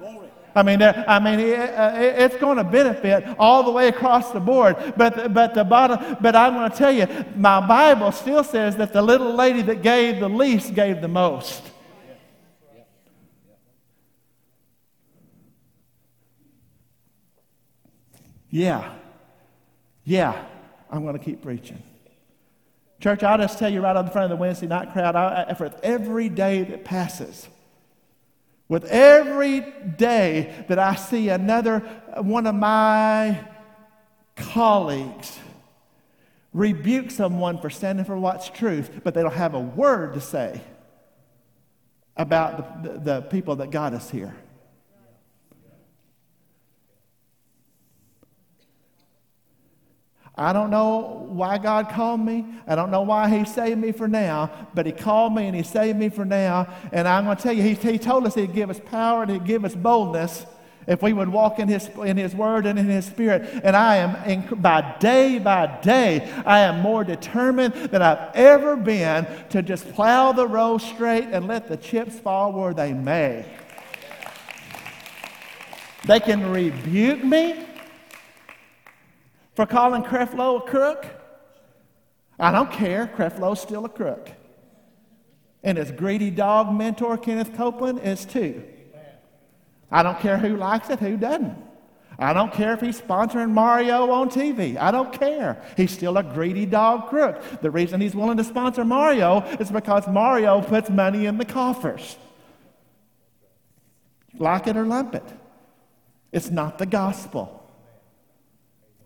I 0.54 0.62
mean, 0.62 0.82
I 0.82 1.18
mean, 1.18 1.40
uh, 1.40 1.94
it's 1.96 2.36
going 2.36 2.58
to 2.58 2.64
benefit 2.64 3.24
all 3.38 3.62
the 3.62 3.70
way 3.70 3.88
across 3.88 4.32
the 4.32 4.40
board. 4.40 4.76
But, 4.96 5.32
but 5.32 5.54
the 5.54 5.64
bottom, 5.64 6.18
but 6.20 6.36
I'm 6.36 6.54
going 6.54 6.70
to 6.70 6.76
tell 6.76 6.92
you, 6.92 7.06
my 7.36 7.66
Bible 7.66 8.12
still 8.12 8.44
says 8.44 8.76
that 8.76 8.92
the 8.92 9.00
little 9.00 9.34
lady 9.34 9.62
that 9.62 9.82
gave 9.82 10.20
the 10.20 10.28
least 10.28 10.74
gave 10.74 11.00
the 11.00 11.08
most. 11.08 11.71
Yeah, 18.52 18.92
yeah, 20.04 20.44
I'm 20.90 21.02
going 21.04 21.18
to 21.18 21.24
keep 21.24 21.42
preaching. 21.42 21.82
Church, 23.00 23.22
I'll 23.22 23.38
just 23.38 23.58
tell 23.58 23.72
you 23.72 23.80
right 23.80 23.96
on 23.96 24.04
the 24.04 24.10
front 24.10 24.30
of 24.30 24.38
the 24.38 24.40
Wednesday 24.40 24.66
night 24.66 24.92
crowd, 24.92 25.16
I, 25.16 25.54
for 25.54 25.72
every 25.82 26.28
day 26.28 26.62
that 26.62 26.84
passes, 26.84 27.48
with 28.68 28.84
every 28.84 29.60
day 29.96 30.66
that 30.68 30.78
I 30.78 30.96
see 30.96 31.30
another 31.30 31.82
uh, 32.14 32.22
one 32.22 32.46
of 32.46 32.54
my 32.54 33.40
colleagues 34.36 35.38
rebuke 36.52 37.10
someone 37.10 37.58
for 37.58 37.70
standing 37.70 38.04
for 38.04 38.18
what's 38.18 38.50
truth, 38.50 39.00
but 39.02 39.14
they 39.14 39.22
don't 39.22 39.32
have 39.32 39.54
a 39.54 39.60
word 39.60 40.12
to 40.12 40.20
say 40.20 40.60
about 42.18 42.82
the, 42.82 42.90
the, 42.90 42.98
the 42.98 43.22
people 43.22 43.56
that 43.56 43.70
got 43.70 43.94
us 43.94 44.10
here. 44.10 44.36
I 50.36 50.54
don't 50.54 50.70
know 50.70 51.26
why 51.28 51.58
God 51.58 51.90
called 51.90 52.20
me. 52.20 52.46
I 52.66 52.74
don't 52.74 52.90
know 52.90 53.02
why 53.02 53.28
He 53.28 53.44
saved 53.44 53.78
me 53.78 53.92
for 53.92 54.08
now, 54.08 54.50
but 54.74 54.86
He 54.86 54.92
called 54.92 55.34
me 55.34 55.46
and 55.46 55.54
He 55.54 55.62
saved 55.62 55.98
me 55.98 56.08
for 56.08 56.24
now. 56.24 56.72
And 56.90 57.06
I'm 57.06 57.24
going 57.24 57.36
to 57.36 57.42
tell 57.42 57.52
you, 57.52 57.62
He, 57.62 57.74
he 57.74 57.98
told 57.98 58.26
us 58.26 58.34
He'd 58.34 58.54
give 58.54 58.70
us 58.70 58.80
power 58.80 59.22
and 59.22 59.30
He'd 59.30 59.44
give 59.44 59.64
us 59.64 59.74
boldness 59.74 60.46
if 60.86 61.02
we 61.02 61.12
would 61.12 61.28
walk 61.28 61.58
in 61.58 61.68
His, 61.68 61.88
in 62.02 62.16
his 62.16 62.34
Word 62.34 62.64
and 62.64 62.78
in 62.78 62.86
His 62.86 63.04
Spirit. 63.04 63.60
And 63.62 63.76
I 63.76 63.96
am, 63.96 64.16
in, 64.28 64.60
by 64.60 64.96
day 64.98 65.38
by 65.38 65.66
day, 65.82 66.32
I 66.46 66.60
am 66.60 66.80
more 66.80 67.04
determined 67.04 67.74
than 67.74 68.00
I've 68.00 68.34
ever 68.34 68.74
been 68.74 69.26
to 69.50 69.62
just 69.62 69.92
plow 69.92 70.32
the 70.32 70.48
road 70.48 70.78
straight 70.78 71.24
and 71.24 71.46
let 71.46 71.68
the 71.68 71.76
chips 71.76 72.18
fall 72.18 72.52
where 72.52 72.72
they 72.72 72.94
may. 72.94 73.44
They 76.06 76.20
can 76.20 76.50
rebuke 76.50 77.22
me 77.22 77.66
for 79.54 79.66
calling 79.66 80.02
Creflo 80.02 80.58
a 80.58 80.70
crook? 80.70 81.06
I 82.38 82.50
don't 82.50 82.70
care. 82.70 83.06
Creflo's 83.06 83.60
still 83.60 83.84
a 83.84 83.88
crook. 83.88 84.30
And 85.62 85.78
his 85.78 85.92
greedy 85.92 86.30
dog 86.30 86.74
mentor, 86.74 87.16
Kenneth 87.16 87.54
Copeland, 87.56 88.00
is 88.00 88.24
too. 88.24 88.64
I 89.90 90.02
don't 90.02 90.18
care 90.18 90.38
who 90.38 90.56
likes 90.56 90.90
it, 90.90 90.98
who 90.98 91.16
doesn't. 91.16 91.56
I 92.18 92.32
don't 92.32 92.52
care 92.52 92.72
if 92.72 92.80
he's 92.80 93.00
sponsoring 93.00 93.50
Mario 93.50 94.10
on 94.10 94.30
TV. 94.30 94.76
I 94.76 94.90
don't 94.90 95.12
care. 95.12 95.62
He's 95.76 95.90
still 95.90 96.16
a 96.18 96.22
greedy 96.22 96.66
dog 96.66 97.08
crook. 97.08 97.42
The 97.60 97.70
reason 97.70 98.00
he's 98.00 98.14
willing 98.14 98.36
to 98.36 98.44
sponsor 98.44 98.84
Mario 98.84 99.40
is 99.60 99.70
because 99.70 100.06
Mario 100.08 100.60
puts 100.62 100.90
money 100.90 101.26
in 101.26 101.38
the 101.38 101.44
coffers. 101.44 102.16
Like 104.38 104.66
it 104.66 104.76
or 104.76 104.84
lump 104.84 105.14
it. 105.14 105.24
It's 106.32 106.50
not 106.50 106.78
the 106.78 106.86
gospel. 106.86 107.61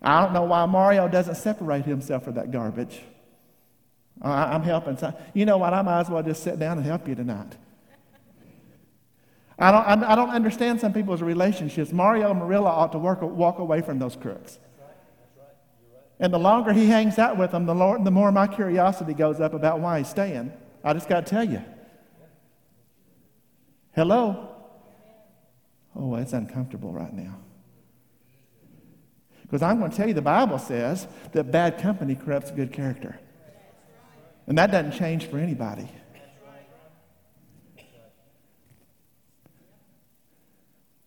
I 0.03 0.23
don't 0.23 0.33
know 0.33 0.45
why 0.45 0.67
Mario 0.67 1.09
doesn't 1.09 1.37
separate 1.37 1.85
himself 1.85 2.25
from 2.25 2.35
that 2.35 2.51
garbage. 2.51 3.01
Uh, 4.23 4.29
I, 4.29 4.55
am 4.55 4.63
helping. 4.63 4.99
You 5.35 5.47
know 5.47 5.59
what? 5.59 5.75
I 5.75 5.83
might 5.83 6.01
as 6.01 6.11
well 6.11 6.23
just 6.23 6.43
sit 6.43 6.59
down 6.59 6.79
and 6.79 6.87
help 6.87 7.07
you 7.09 7.15
tonight. 7.15 7.57
I 9.59 9.71
don't, 9.71 10.05
I 10.05 10.15
don't 10.15 10.31
understand 10.31 10.81
some 10.81 10.93
people's 10.93 11.23
relationships. 11.23 11.91
Mario 11.91 12.31
and 12.31 12.39
Marilla 12.39 12.69
ought 12.69 12.93
to 12.93 12.99
work, 12.99 13.23
walk 13.23 13.59
away 13.59 13.81
from 13.81 13.99
those 13.99 14.15
crooks. 14.15 14.59
And 16.19 16.33
the 16.33 16.39
longer 16.39 16.73
he 16.73 16.87
hangs 16.87 17.19
out 17.19 17.37
with 17.37 17.53
them, 17.53 17.67
the, 17.67 18.01
the 18.03 18.11
more 18.11 18.33
my 18.33 18.47
curiosity 18.47 19.15
goes 19.15 19.41
up 19.41 19.55
about 19.55 19.81
why 19.81 19.99
he's 19.99 20.09
staying. 20.09 20.53
I 20.85 20.93
just 20.93 21.09
got 21.09 21.27
to 21.27 21.31
tell 21.31 21.45
you. 21.45 21.63
Hello? 23.95 24.51
Oh, 25.95 26.15
it's 26.17 26.35
uncomfortable 26.35 26.93
right 26.93 27.13
now. 27.13 27.39
Because 29.47 29.63
I'm 29.63 29.79
going 29.79 29.93
to 29.93 29.97
tell 29.97 30.09
you, 30.09 30.15
the 30.15 30.23
Bible 30.23 30.59
says 30.59 31.07
that 31.33 31.53
bad 31.53 31.79
company 31.79 32.17
corrupts 32.17 32.51
good 32.51 32.73
character. 32.73 33.19
And 34.49 34.59
that 34.59 34.73
doesn't 34.73 34.93
change 34.93 35.27
for 35.27 35.39
anybody. 35.39 35.89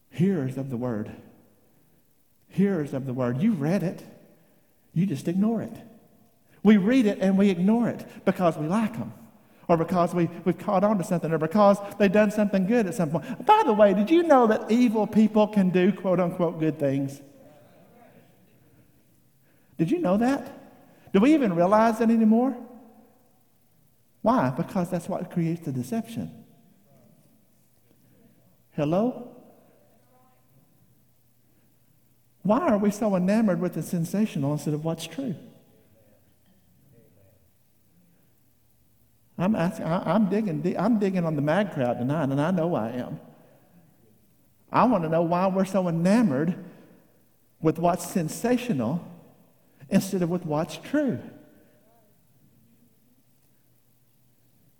Hearers 0.10 0.58
of 0.58 0.70
the 0.70 0.78
word. 0.78 1.12
Hearers 2.50 2.94
of 2.94 3.06
the 3.06 3.14
word. 3.14 3.42
You 3.42 3.54
read 3.54 3.84
it, 3.84 4.04
you 4.94 5.06
just 5.06 5.28
ignore 5.28 5.62
it. 5.62 5.74
We 6.64 6.78
read 6.78 7.06
it 7.06 7.20
and 7.22 7.38
we 7.38 7.50
ignore 7.50 7.90
it 7.90 8.06
because 8.26 8.58
we 8.58 8.68
like 8.68 8.94
them, 8.94 9.14
or 9.68 9.78
because 9.78 10.14
we, 10.14 10.30
we've 10.44 10.58
caught 10.58 10.84
on 10.84 10.98
to 10.98 11.04
something, 11.04 11.32
or 11.32 11.38
because 11.38 11.78
they've 11.98 12.12
done 12.12 12.32
something 12.32 12.68
good 12.68 12.86
at 12.88 12.96
some 12.96 13.12
point. 13.12 13.46
By 13.46 13.64
the 13.66 13.74
way, 13.74 13.94
did 13.94 14.10
you 14.10 14.24
know 14.24 14.48
that 14.48 14.70
evil 14.70 15.08
people 15.08 15.48
can 15.48 15.70
do 15.70 15.94
quote 15.94 16.20
unquote 16.20 16.60
good 16.60 16.80
things? 16.80 17.22
Did 19.80 19.90
you 19.90 20.00
know 20.00 20.18
that? 20.18 20.52
Do 21.14 21.22
we 21.22 21.34
even 21.34 21.56
realize 21.56 22.00
that 22.00 22.12
anymore? 22.12 22.56
Why? 24.22 24.50
Because 24.50 24.92
that's 24.92 25.08
what 25.08 25.32
creates 25.32 25.62
the 25.62 25.72
deception. 25.72 26.44
Hello? 28.72 29.32
Why 32.44 32.60
are 32.60 32.78
we 32.78 32.92
so 32.92 33.16
enamored 33.16 33.62
with 33.62 33.74
the 33.74 33.82
sensational 33.82 34.52
instead 34.52 34.74
of 34.74 34.84
what's 34.84 35.08
true? 35.08 35.36
I'm 39.38 39.56
asking, 39.56 39.86
I, 39.86 40.16
am 40.16 40.30
digging, 40.30 40.76
I'm 40.78 41.00
digging 41.00 41.24
on 41.24 41.38
the 41.38 41.42
mad 41.42 41.74
crowd 41.74 42.00
tonight, 42.00 42.24
and 42.24 42.42
I 42.42 42.52
know 42.52 42.76
I 42.76 42.90
am. 42.90 43.22
I 44.72 44.84
want 44.84 45.04
to 45.06 45.10
know 45.10 45.22
why 45.22 45.48
we're 45.48 45.64
so 45.64 45.88
enamored 45.88 46.54
with 47.62 47.80
what's 47.80 48.06
sensational 48.06 49.06
instead 49.90 50.22
of 50.22 50.30
with 50.30 50.46
what's 50.46 50.78
true. 50.78 51.20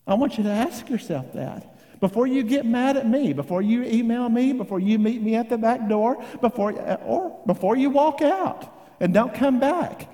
I 0.08 0.16
want 0.16 0.38
you 0.38 0.44
to 0.44 0.50
ask 0.50 0.90
yourself 0.90 1.34
that. 1.34 1.76
Before 2.00 2.26
you 2.26 2.44
get 2.44 2.66
mad 2.66 2.98
at 2.98 3.08
me, 3.08 3.34
before 3.34 3.62
you 3.62 3.84
email 3.84 4.30
me, 4.30 4.54
before 4.54 4.80
you 4.80 4.98
meet 4.98 5.22
me 5.22 5.36
at 5.36 5.50
the 5.50 5.58
back 5.58 5.88
door, 5.90 6.24
before, 6.42 6.72
or 7.04 7.40
before 7.46 7.76
you 7.76 7.90
walk 7.90 8.22
out 8.22 8.74
and 9.00 9.14
don't 9.14 9.34
come 9.34 9.60
back, 9.60 10.10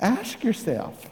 ask 0.00 0.42
yourself 0.42 1.08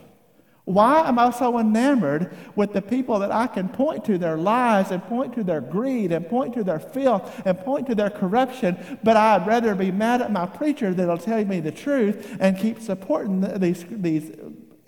why 0.66 1.08
am 1.08 1.16
I 1.16 1.30
so 1.30 1.60
enamored 1.60 2.36
with 2.56 2.72
the 2.72 2.82
people 2.82 3.20
that 3.20 3.30
I 3.30 3.46
can 3.46 3.68
point 3.68 4.04
to 4.06 4.18
their 4.18 4.36
lies 4.36 4.90
and 4.90 5.00
point 5.04 5.32
to 5.34 5.44
their 5.44 5.60
greed 5.60 6.10
and 6.10 6.28
point 6.28 6.54
to 6.54 6.64
their 6.64 6.80
filth 6.80 7.40
and 7.46 7.56
point 7.60 7.86
to 7.86 7.94
their 7.94 8.10
corruption, 8.10 8.76
but 9.04 9.16
I'd 9.16 9.46
rather 9.46 9.76
be 9.76 9.92
mad 9.92 10.22
at 10.22 10.32
my 10.32 10.44
preacher 10.44 10.92
that'll 10.92 11.18
tell 11.18 11.44
me 11.44 11.60
the 11.60 11.70
truth 11.70 12.36
and 12.40 12.58
keep 12.58 12.80
supporting 12.80 13.42
these, 13.60 13.84
these 13.88 14.32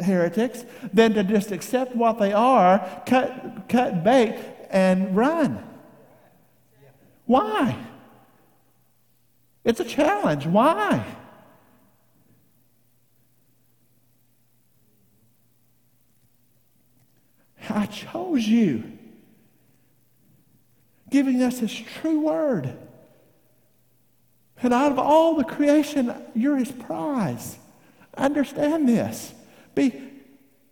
heretics 0.01 0.65
than 0.93 1.15
to 1.15 1.23
just 1.23 1.53
accept 1.53 1.95
what 1.95 2.19
they 2.19 2.33
are, 2.33 3.03
cut, 3.07 3.69
cut 3.69 4.03
bait, 4.03 4.37
and 4.71 5.17
run? 5.17 5.65
Why? 7.27 7.79
It's 9.63 9.79
a 9.79 9.85
challenge. 9.85 10.45
Why? 10.45 11.05
I 17.71 17.87
chose 17.87 18.47
you, 18.47 18.85
giving 21.11 21.43
us 21.43 21.59
His 21.59 21.75
true 21.75 22.21
word. 22.21 22.77
And 24.63 24.75
out 24.75 24.93
of 24.93 24.99
all 24.99 25.35
the 25.35 25.45
creation, 25.45 26.15
you're 26.35 26.57
His 26.57 26.73
prize. 26.73 27.59
Understand 28.17 28.89
this. 28.89 29.33
Be 29.75 29.95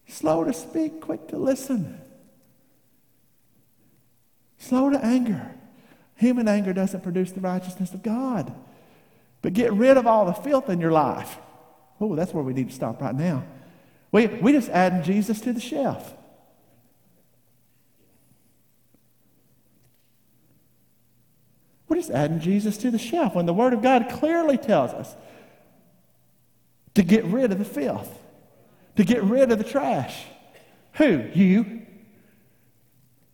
slow 0.09 0.45
to 0.45 0.53
speak, 0.53 1.01
quick 1.01 1.29
to 1.29 1.37
listen, 1.37 2.01
slow 4.59 4.91
to 4.91 5.05
anger. 5.05 5.53
Human 6.17 6.49
anger 6.49 6.73
doesn't 6.73 7.03
produce 7.03 7.33
the 7.33 7.41
righteousness 7.41 7.93
of 7.93 8.03
God. 8.03 8.55
But 9.43 9.53
get 9.53 9.73
rid 9.73 9.97
of 9.97 10.07
all 10.07 10.25
the 10.25 10.33
filth 10.33 10.69
in 10.69 10.81
your 10.81 10.91
life. 10.91 11.37
Oh, 12.01 12.17
that's 12.17 12.33
where 12.33 12.43
we 12.43 12.53
need 12.53 12.69
to 12.71 12.75
stop 12.75 13.01
right 13.01 13.15
now. 13.15 13.45
We, 14.11 14.27
we 14.27 14.53
just 14.53 14.71
adding 14.71 15.03
Jesus 15.03 15.41
to 15.43 15.53
the 15.53 15.61
shelf. 15.61 16.15
We're 21.89 21.97
just 21.97 22.11
adding 22.11 22.41
Jesus 22.41 22.77
to 22.79 22.91
the 22.91 22.99
shelf 22.99 23.35
when 23.35 23.47
the 23.47 23.55
Word 23.55 23.73
of 23.73 23.83
God 23.83 24.09
clearly 24.11 24.59
tells 24.59 24.93
us 24.93 25.15
to 26.95 27.03
get 27.03 27.25
rid 27.25 27.53
of 27.53 27.59
the 27.59 27.65
filth, 27.65 28.19
to 28.97 29.05
get 29.05 29.23
rid 29.23 29.53
of 29.53 29.59
the 29.59 29.65
trash. 29.65 30.25
Who? 30.95 31.25
You. 31.35 31.83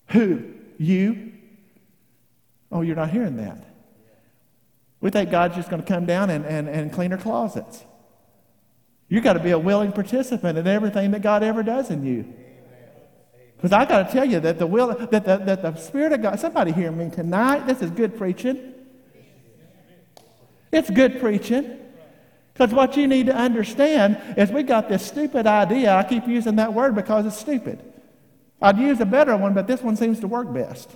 Who? 0.09 0.42
You. 0.78 1.32
Oh, 2.70 2.82
you're 2.82 2.96
not 2.96 3.11
hearing 3.11 3.36
that. 3.36 3.64
We 5.00 5.11
think 5.11 5.30
God's 5.30 5.57
just 5.57 5.70
going 5.70 5.82
to 5.82 5.88
come 5.88 6.07
down 6.07 6.30
and, 6.30 6.44
and, 6.44 6.68
and 6.68 6.92
clean 6.92 7.12
our 7.12 7.18
closets. 7.18 7.84
You've 9.09 9.24
got 9.24 9.34
to 9.34 9.40
be 9.40 9.50
a 9.50 9.59
willing 9.59 9.92
participant 9.92 10.59
in 10.59 10.66
everything 10.66 11.11
that 11.11 11.22
God 11.22 11.42
ever 11.42 11.62
does 11.62 11.90
in 11.90 12.05
you. 12.05 12.32
Because 13.62 13.74
I 13.74 13.84
got 13.84 14.08
to 14.08 14.12
tell 14.12 14.24
you 14.24 14.40
that 14.40 14.58
the 14.58 14.66
will, 14.66 14.88
that 14.88 15.24
the, 15.24 15.36
that 15.36 15.62
the 15.62 15.76
Spirit 15.76 16.10
of 16.10 16.20
God, 16.20 16.40
somebody 16.40 16.72
hear 16.72 16.90
me 16.90 17.10
tonight, 17.10 17.64
this 17.64 17.80
is 17.80 17.92
good 17.92 18.18
preaching. 18.18 18.74
It's 20.72 20.90
good 20.90 21.20
preaching. 21.20 21.78
Because 22.52 22.74
what 22.74 22.96
you 22.96 23.06
need 23.06 23.26
to 23.26 23.36
understand 23.36 24.20
is 24.36 24.50
we 24.50 24.64
got 24.64 24.88
this 24.88 25.06
stupid 25.06 25.46
idea. 25.46 25.94
I 25.94 26.02
keep 26.02 26.26
using 26.26 26.56
that 26.56 26.74
word 26.74 26.96
because 26.96 27.24
it's 27.24 27.36
stupid. 27.36 27.80
I'd 28.60 28.78
use 28.78 28.98
a 28.98 29.06
better 29.06 29.36
one, 29.36 29.54
but 29.54 29.68
this 29.68 29.80
one 29.80 29.94
seems 29.94 30.18
to 30.20 30.26
work 30.26 30.52
best. 30.52 30.90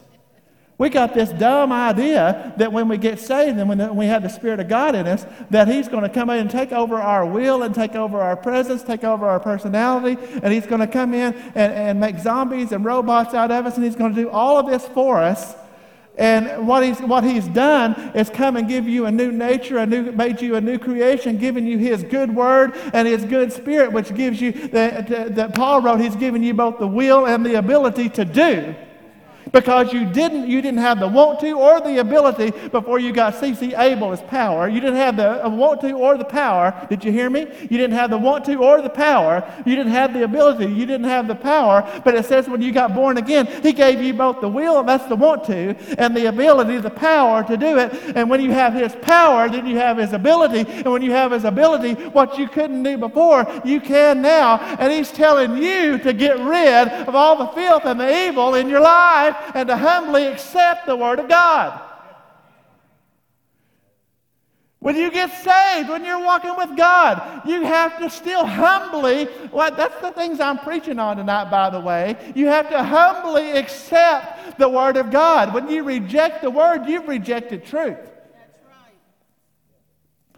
We 0.78 0.90
got 0.90 1.14
this 1.14 1.30
dumb 1.30 1.72
idea 1.72 2.52
that 2.58 2.70
when 2.70 2.88
we 2.88 2.98
get 2.98 3.18
saved 3.18 3.58
and 3.58 3.66
when 3.66 3.96
we 3.96 4.06
have 4.06 4.22
the 4.22 4.28
Spirit 4.28 4.60
of 4.60 4.68
God 4.68 4.94
in 4.94 5.06
us, 5.06 5.24
that 5.50 5.68
He's 5.68 5.88
going 5.88 6.02
to 6.02 6.10
come 6.10 6.28
in 6.28 6.38
and 6.38 6.50
take 6.50 6.70
over 6.70 6.96
our 6.96 7.24
will 7.24 7.62
and 7.62 7.74
take 7.74 7.94
over 7.94 8.20
our 8.20 8.36
presence, 8.36 8.82
take 8.82 9.02
over 9.02 9.26
our 9.26 9.40
personality, 9.40 10.20
and 10.42 10.52
He's 10.52 10.66
going 10.66 10.82
to 10.82 10.86
come 10.86 11.14
in 11.14 11.32
and, 11.54 11.72
and 11.72 12.00
make 12.00 12.18
zombies 12.18 12.72
and 12.72 12.84
robots 12.84 13.32
out 13.32 13.50
of 13.50 13.64
us, 13.64 13.76
and 13.76 13.84
He's 13.84 13.96
going 13.96 14.14
to 14.14 14.20
do 14.20 14.28
all 14.28 14.58
of 14.58 14.66
this 14.66 14.86
for 14.88 15.18
us. 15.18 15.54
And 16.18 16.66
what 16.66 16.82
he's, 16.82 16.98
what 17.00 17.24
he's 17.24 17.46
done 17.46 17.92
is 18.14 18.30
come 18.30 18.56
and 18.56 18.66
give 18.66 18.88
you 18.88 19.04
a 19.04 19.12
new 19.12 19.30
nature, 19.30 19.76
a 19.76 19.84
new, 19.84 20.12
made 20.12 20.40
you 20.40 20.56
a 20.56 20.60
new 20.62 20.78
creation, 20.78 21.36
giving 21.36 21.66
you 21.66 21.76
his 21.76 22.02
good 22.04 22.34
word 22.34 22.72
and 22.94 23.06
his 23.06 23.22
good 23.26 23.52
spirit, 23.52 23.92
which 23.92 24.14
gives 24.14 24.40
you, 24.40 24.52
that 24.68 25.52
Paul 25.54 25.82
wrote, 25.82 26.00
he's 26.00 26.16
given 26.16 26.42
you 26.42 26.54
both 26.54 26.78
the 26.78 26.88
will 26.88 27.26
and 27.26 27.44
the 27.44 27.56
ability 27.56 28.08
to 28.08 28.24
do 28.24 28.74
because 29.52 29.92
you 29.92 30.04
didn't, 30.06 30.48
you 30.48 30.60
didn't 30.60 30.80
have 30.80 31.00
the 31.00 31.08
want 31.08 31.40
to 31.40 31.52
or 31.52 31.80
the 31.80 31.98
ability 31.98 32.50
before 32.68 32.98
you 32.98 33.12
got 33.12 33.34
CC 33.34 33.78
able 33.78 34.12
as 34.12 34.20
power. 34.22 34.68
You 34.68 34.80
didn't 34.80 34.96
have 34.96 35.16
the 35.16 35.44
uh, 35.44 35.48
want 35.48 35.80
to 35.82 35.92
or 35.92 36.18
the 36.18 36.24
power. 36.24 36.74
Did 36.88 37.04
you 37.04 37.12
hear 37.12 37.30
me? 37.30 37.46
You 37.62 37.78
didn't 37.78 37.92
have 37.92 38.10
the 38.10 38.18
want 38.18 38.44
to 38.46 38.56
or 38.56 38.82
the 38.82 38.90
power. 38.90 39.44
You 39.64 39.76
didn't 39.76 39.92
have 39.92 40.12
the 40.12 40.24
ability. 40.24 40.66
You 40.66 40.86
didn't 40.86 41.04
have 41.04 41.28
the 41.28 41.34
power. 41.34 41.88
But 42.04 42.14
it 42.14 42.24
says 42.26 42.48
when 42.48 42.62
you 42.62 42.72
got 42.72 42.94
born 42.94 43.18
again, 43.18 43.46
He 43.62 43.72
gave 43.72 44.02
you 44.02 44.14
both 44.14 44.40
the 44.40 44.48
will, 44.48 44.82
that's 44.82 45.06
the 45.06 45.16
want 45.16 45.44
to, 45.44 45.76
and 45.98 46.16
the 46.16 46.26
ability, 46.26 46.78
the 46.78 46.90
power 46.90 47.44
to 47.44 47.56
do 47.56 47.78
it. 47.78 47.92
And 48.16 48.28
when 48.28 48.40
you 48.40 48.50
have 48.52 48.74
His 48.74 48.94
power, 48.96 49.48
then 49.48 49.66
you 49.66 49.76
have 49.76 49.98
His 49.98 50.12
ability. 50.12 50.60
And 50.68 50.92
when 50.92 51.02
you 51.02 51.12
have 51.12 51.32
His 51.32 51.44
ability, 51.44 51.94
what 52.10 52.38
you 52.38 52.48
couldn't 52.48 52.82
do 52.82 52.98
before, 52.98 53.46
you 53.64 53.80
can 53.80 54.22
now. 54.22 54.58
And 54.78 54.92
He's 54.92 55.12
telling 55.12 55.56
you 55.56 55.98
to 55.98 56.12
get 56.12 56.38
rid 56.38 56.88
of 56.88 57.14
all 57.14 57.36
the 57.36 57.48
filth 57.48 57.84
and 57.84 58.00
the 58.00 58.26
evil 58.28 58.54
in 58.54 58.68
your 58.68 58.80
life 58.80 59.35
and 59.54 59.68
to 59.68 59.76
humbly 59.76 60.26
accept 60.26 60.86
the 60.86 60.96
Word 60.96 61.18
of 61.18 61.28
God. 61.28 61.80
When 64.78 64.94
you 64.94 65.10
get 65.10 65.32
saved, 65.42 65.88
when 65.88 66.04
you're 66.04 66.22
walking 66.22 66.54
with 66.56 66.76
God, 66.76 67.42
you 67.44 67.62
have 67.62 67.98
to 67.98 68.08
still 68.08 68.46
humbly, 68.46 69.26
well, 69.50 69.74
that's 69.74 70.00
the 70.00 70.12
things 70.12 70.38
I'm 70.38 70.58
preaching 70.58 71.00
on 71.00 71.16
tonight, 71.16 71.50
by 71.50 71.70
the 71.70 71.80
way. 71.80 72.16
You 72.36 72.46
have 72.46 72.70
to 72.70 72.82
humbly 72.82 73.50
accept 73.52 74.58
the 74.58 74.68
Word 74.68 74.96
of 74.96 75.10
God. 75.10 75.52
When 75.54 75.68
you 75.68 75.82
reject 75.82 76.42
the 76.42 76.50
Word, 76.50 76.86
you've 76.86 77.08
rejected 77.08 77.64
truth. 77.64 77.98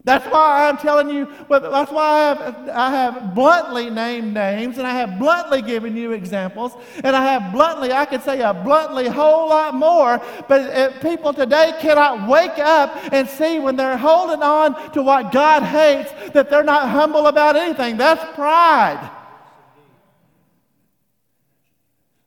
That's 0.05 0.24
why 0.32 0.68
I'm 0.68 0.78
telling 0.78 1.11
you, 1.11 1.28
that's 1.51 1.90
why 1.90 2.03
I 2.03 2.28
have, 2.28 2.68
I 2.70 2.90
have 2.90 3.34
bluntly 3.34 3.90
named 3.90 4.32
names 4.32 4.78
and 4.78 4.86
I 4.86 4.94
have 4.94 5.18
bluntly 5.18 5.61
given 5.61 5.96
you 5.96 6.12
examples. 6.12 6.72
And 7.05 7.14
I 7.14 7.24
have 7.32 7.53
bluntly, 7.53 7.92
I 7.92 8.07
could 8.07 8.22
say 8.22 8.40
a 8.40 8.55
bluntly 8.55 9.07
whole 9.09 9.49
lot 9.49 9.74
more, 9.74 10.22
but 10.49 11.03
people 11.03 11.34
today 11.34 11.74
cannot 11.80 12.28
wake 12.28 12.59
up 12.59 12.96
and 13.12 13.28
see 13.28 13.59
when 13.59 13.76
they're 13.76 13.99
holding 13.99 14.42
on 14.42 14.92
to 14.92 15.03
what 15.03 15.32
God 15.32 15.62
hates 15.62 16.11
that 16.32 16.49
they're 16.49 16.64
not 16.64 16.88
humble 16.88 17.26
about 17.26 17.57
anything. 17.57 17.96
That's 17.96 18.24
pride. 18.34 19.11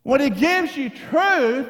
When 0.03 0.19
He 0.19 0.30
gives 0.30 0.76
you 0.76 0.89
truth, 0.89 1.67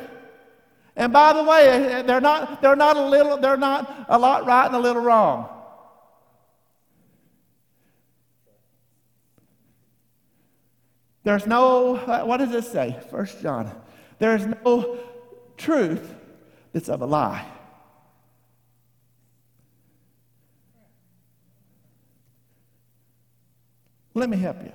and 0.96 1.14
by 1.14 1.34
the 1.34 1.44
way, 1.44 2.04
they're 2.06 2.20
not, 2.20 2.62
they're 2.62 2.76
not 2.76 2.98
a 2.98 3.06
little, 3.06 3.38
they're 3.38 3.56
not 3.56 4.08
a 4.10 4.20
lot 4.20 4.46
right 4.46 4.66
and 4.66 4.76
a 4.76 4.80
little 4.80 5.02
wrong. 5.02 5.48
There's 11.24 11.46
no, 11.46 11.96
uh, 11.98 12.24
what 12.24 12.38
does 12.38 12.52
this 12.52 12.72
say? 12.72 13.00
First 13.10 13.42
John. 13.42 13.72
There's 14.20 14.46
no 14.46 15.00
truth 15.58 16.16
that's 16.74 16.90
of 16.90 17.02
a 17.02 17.06
lie. 17.06 17.46
Let 24.14 24.30
me 24.30 24.38
help 24.38 24.62
you. 24.64 24.72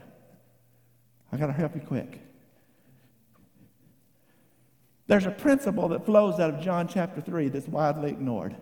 I 1.32 1.36
got 1.36 1.46
to 1.48 1.52
help 1.52 1.74
you 1.74 1.80
quick. 1.80 2.20
There's 5.06 5.26
a 5.26 5.30
principle 5.30 5.88
that 5.88 6.04
flows 6.04 6.40
out 6.40 6.54
of 6.54 6.60
John 6.60 6.88
chapter 6.88 7.20
3 7.20 7.48
that's 7.48 7.68
widely 7.68 8.10
ignored. 8.10 8.56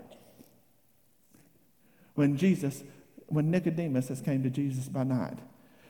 When 2.14 2.36
Jesus, 2.36 2.84
when 3.26 3.50
Nicodemus 3.50 4.08
has 4.08 4.20
came 4.20 4.42
to 4.42 4.50
Jesus 4.50 4.88
by 4.88 5.04
night. 5.04 5.38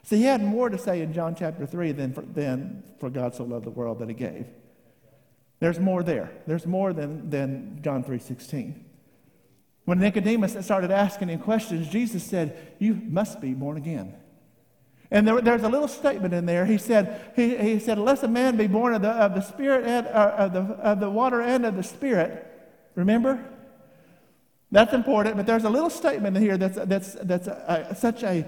See, 0.05 0.18
he 0.18 0.24
had 0.24 0.42
more 0.42 0.68
to 0.68 0.76
say 0.76 1.00
in 1.00 1.12
John 1.12 1.34
chapter 1.34 1.64
3 1.66 1.92
than 1.92 2.12
for, 2.12 2.20
than 2.20 2.82
for 3.00 3.09
God 3.09 3.34
so 3.34 3.44
loved 3.44 3.64
the 3.64 3.70
world 3.70 3.98
that 4.00 4.09
he 4.09 4.14
gave. 4.14 4.46
There's 5.61 5.80
more 5.80 6.02
there. 6.02 6.30
There's 6.46 6.66
more 6.66 6.92
than, 6.92 7.30
than 7.30 7.80
John 7.82 8.05
3.16. 8.05 8.74
When 9.86 9.98
Nicodemus 9.98 10.57
started 10.64 10.90
asking 10.90 11.28
him 11.28 11.40
questions, 11.40 11.88
Jesus 11.88 12.22
said, 12.22 12.74
you 12.78 12.94
must 12.94 13.40
be 13.40 13.55
born 13.55 13.78
again. 13.78 14.14
And 15.11 15.26
there, 15.26 15.40
there's 15.40 15.62
a 15.62 15.68
little 15.68 15.88
statement 15.88 16.34
in 16.34 16.44
there. 16.44 16.66
He 16.66 16.76
said, 16.76 17.32
he, 17.36 17.57
he 17.57 17.78
said, 17.78 17.98
unless 17.98 18.22
a 18.22 18.28
man 18.28 18.57
be 18.57 18.66
born 18.66 18.94
of 18.94 19.02
the, 19.02 19.11
of 19.11 19.34
the 19.34 19.40
spirit 19.40 19.84
and 19.86 20.07
uh, 20.07 20.34
of, 20.36 20.52
the, 20.52 20.61
of 20.61 21.00
the 21.00 21.09
water 21.09 21.40
and 21.40 21.64
of 21.64 21.76
the 21.76 21.82
spirit, 21.82 22.46
remember? 22.94 23.42
That's 24.70 24.92
important, 24.92 25.36
but 25.36 25.46
there's 25.46 25.64
a 25.64 25.70
little 25.70 25.90
statement 25.90 26.36
here 26.36 26.59
that's, 26.59 26.76
that's, 26.76 27.14
that's 27.22 27.46
a, 27.46 27.88
a, 27.90 27.94
such 27.94 28.22
a 28.22 28.44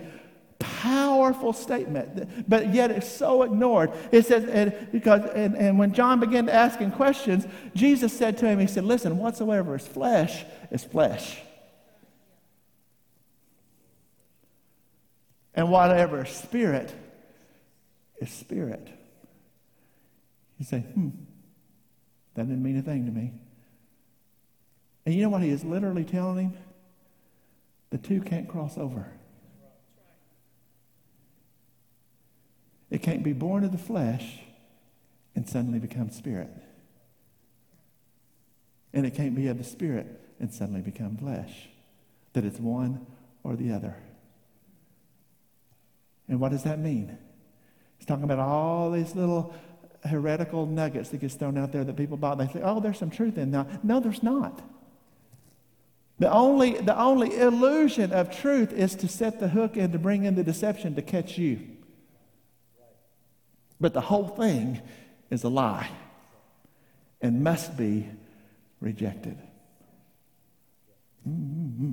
powerful 0.59 1.53
statement, 1.53 2.49
but 2.49 2.73
yet 2.73 2.91
it's 2.91 3.11
so 3.11 3.43
ignored. 3.43 3.93
It 4.13 4.27
says, 4.27 4.45
and, 4.45 4.91
because, 4.93 5.29
and, 5.35 5.57
and 5.57 5.79
when 5.79 5.93
John 5.93 6.21
began 6.21 6.49
asking 6.49 6.93
questions, 6.93 7.47
Jesus 7.75 8.13
said 8.13 8.39
to 8.39 8.47
him, 8.47 8.59
He 8.59 8.67
said, 8.67 8.85
Listen, 8.85 9.19
whatsoever 9.19 9.77
is 9.77 9.87
flesh 9.87 10.45
is 10.71 10.85
flesh. 10.85 11.39
And 15.55 15.71
whatever 15.71 16.25
is 16.25 16.31
spirit 16.31 16.95
is 18.21 18.31
spirit. 18.31 18.89
You 20.59 20.65
say, 20.65 20.81
hmm, 20.81 21.09
that 22.35 22.47
didn't 22.47 22.63
mean 22.63 22.79
a 22.79 22.83
thing 22.83 23.07
to 23.07 23.13
me. 23.13 23.33
And 25.05 25.15
you 25.15 25.23
know 25.23 25.29
what 25.29 25.43
he 25.43 25.51
is 25.51 25.65
literally 25.65 26.05
telling 26.05 26.51
him? 26.51 26.59
The 27.91 27.99
two 27.99 28.21
can't 28.21 28.49
cross 28.49 28.77
over. 28.77 29.07
It 32.91 33.03
can't 33.03 33.23
be 33.23 33.33
born 33.33 33.65
of 33.65 33.73
the 33.73 33.79
flesh 33.79 34.41
and 35.35 35.49
suddenly 35.49 35.79
become 35.79 36.11
spirit. 36.11 36.51
And 38.93 39.05
it 39.05 39.15
can't 39.15 39.35
be 39.35 39.49
of 39.49 39.59
the 39.59 39.65
spirit 39.65 40.07
and 40.41 40.53
suddenly 40.53 40.81
become 40.81 41.17
flesh. 41.17 41.69
That 42.33 42.45
it's 42.45 42.59
one 42.59 43.07
or 43.43 43.57
the 43.57 43.73
other. 43.73 43.97
And 46.29 46.41
what 46.41 46.53
does 46.53 46.65
that 46.65 46.79
mean? 46.79 47.17
He's 47.99 48.07
talking 48.07 48.25
about 48.25 48.39
all 48.39 48.91
these 48.91 49.15
little 49.15 49.55
heretical 50.05 50.67
nuggets 50.67 51.11
that 51.11 51.19
gets 51.19 51.35
thrown 51.35 51.59
out 51.59 51.73
there 51.73 51.85
that 51.85 51.97
people 51.97 52.17
buy. 52.17 52.35
They 52.35 52.47
say, 52.49 52.61
oh, 52.63 52.81
there's 52.81 52.99
some 52.99 53.11
truth 53.11 53.39
in 53.39 53.51
that. 53.53 53.85
No, 53.85 54.01
there's 54.01 54.23
not. 54.23 54.63
The 56.19 56.33
only, 56.33 56.81
the 56.81 56.99
only 56.99 57.37
illusion 57.39 58.13
of 58.13 58.35
truth 58.35 58.73
is 58.73 58.95
to 58.97 59.09
set 59.09 59.39
the 59.39 59.49
hook 59.49 59.77
and 59.77 59.93
to 59.93 59.99
bring 59.99 60.25
in 60.25 60.35
the 60.35 60.43
deception 60.43 60.95
to 60.95 61.03
catch 61.03 61.37
you. 61.37 61.76
But 63.81 63.93
the 63.93 64.01
whole 64.01 64.29
thing 64.29 64.81
is 65.31 65.45
a 65.45 65.49
lie 65.49 65.91
and 67.21 67.43
must 67.43 67.77
be 67.77 68.09
rejected. 68.81 69.39
Mm-hmm. 71.29 71.93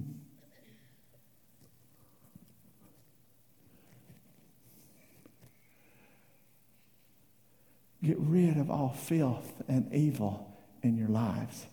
Get 8.04 8.18
rid 8.20 8.58
of 8.58 8.70
all 8.70 8.90
filth 8.90 9.62
and 9.68 9.94
evil 9.94 10.58
in 10.82 10.98
your 10.98 11.08
lives. 11.08 11.66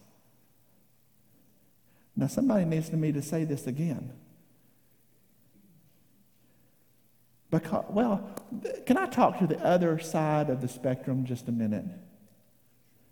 Now, 2.17 2.29
somebody 2.29 2.65
needs 2.65 2.93
me 2.93 3.13
to 3.13 3.23
say 3.23 3.45
this 3.45 3.67
again. 3.67 4.13
Because, 7.51 7.85
well, 7.89 8.31
can 8.87 8.97
I 8.97 9.07
talk 9.07 9.39
to 9.41 9.47
the 9.47 9.59
other 9.65 9.99
side 9.99 10.51
of 10.51 10.61
the 10.61 10.69
spectrum 10.69 11.25
just 11.25 11.49
a 11.49 11.53
minute? 11.53 11.85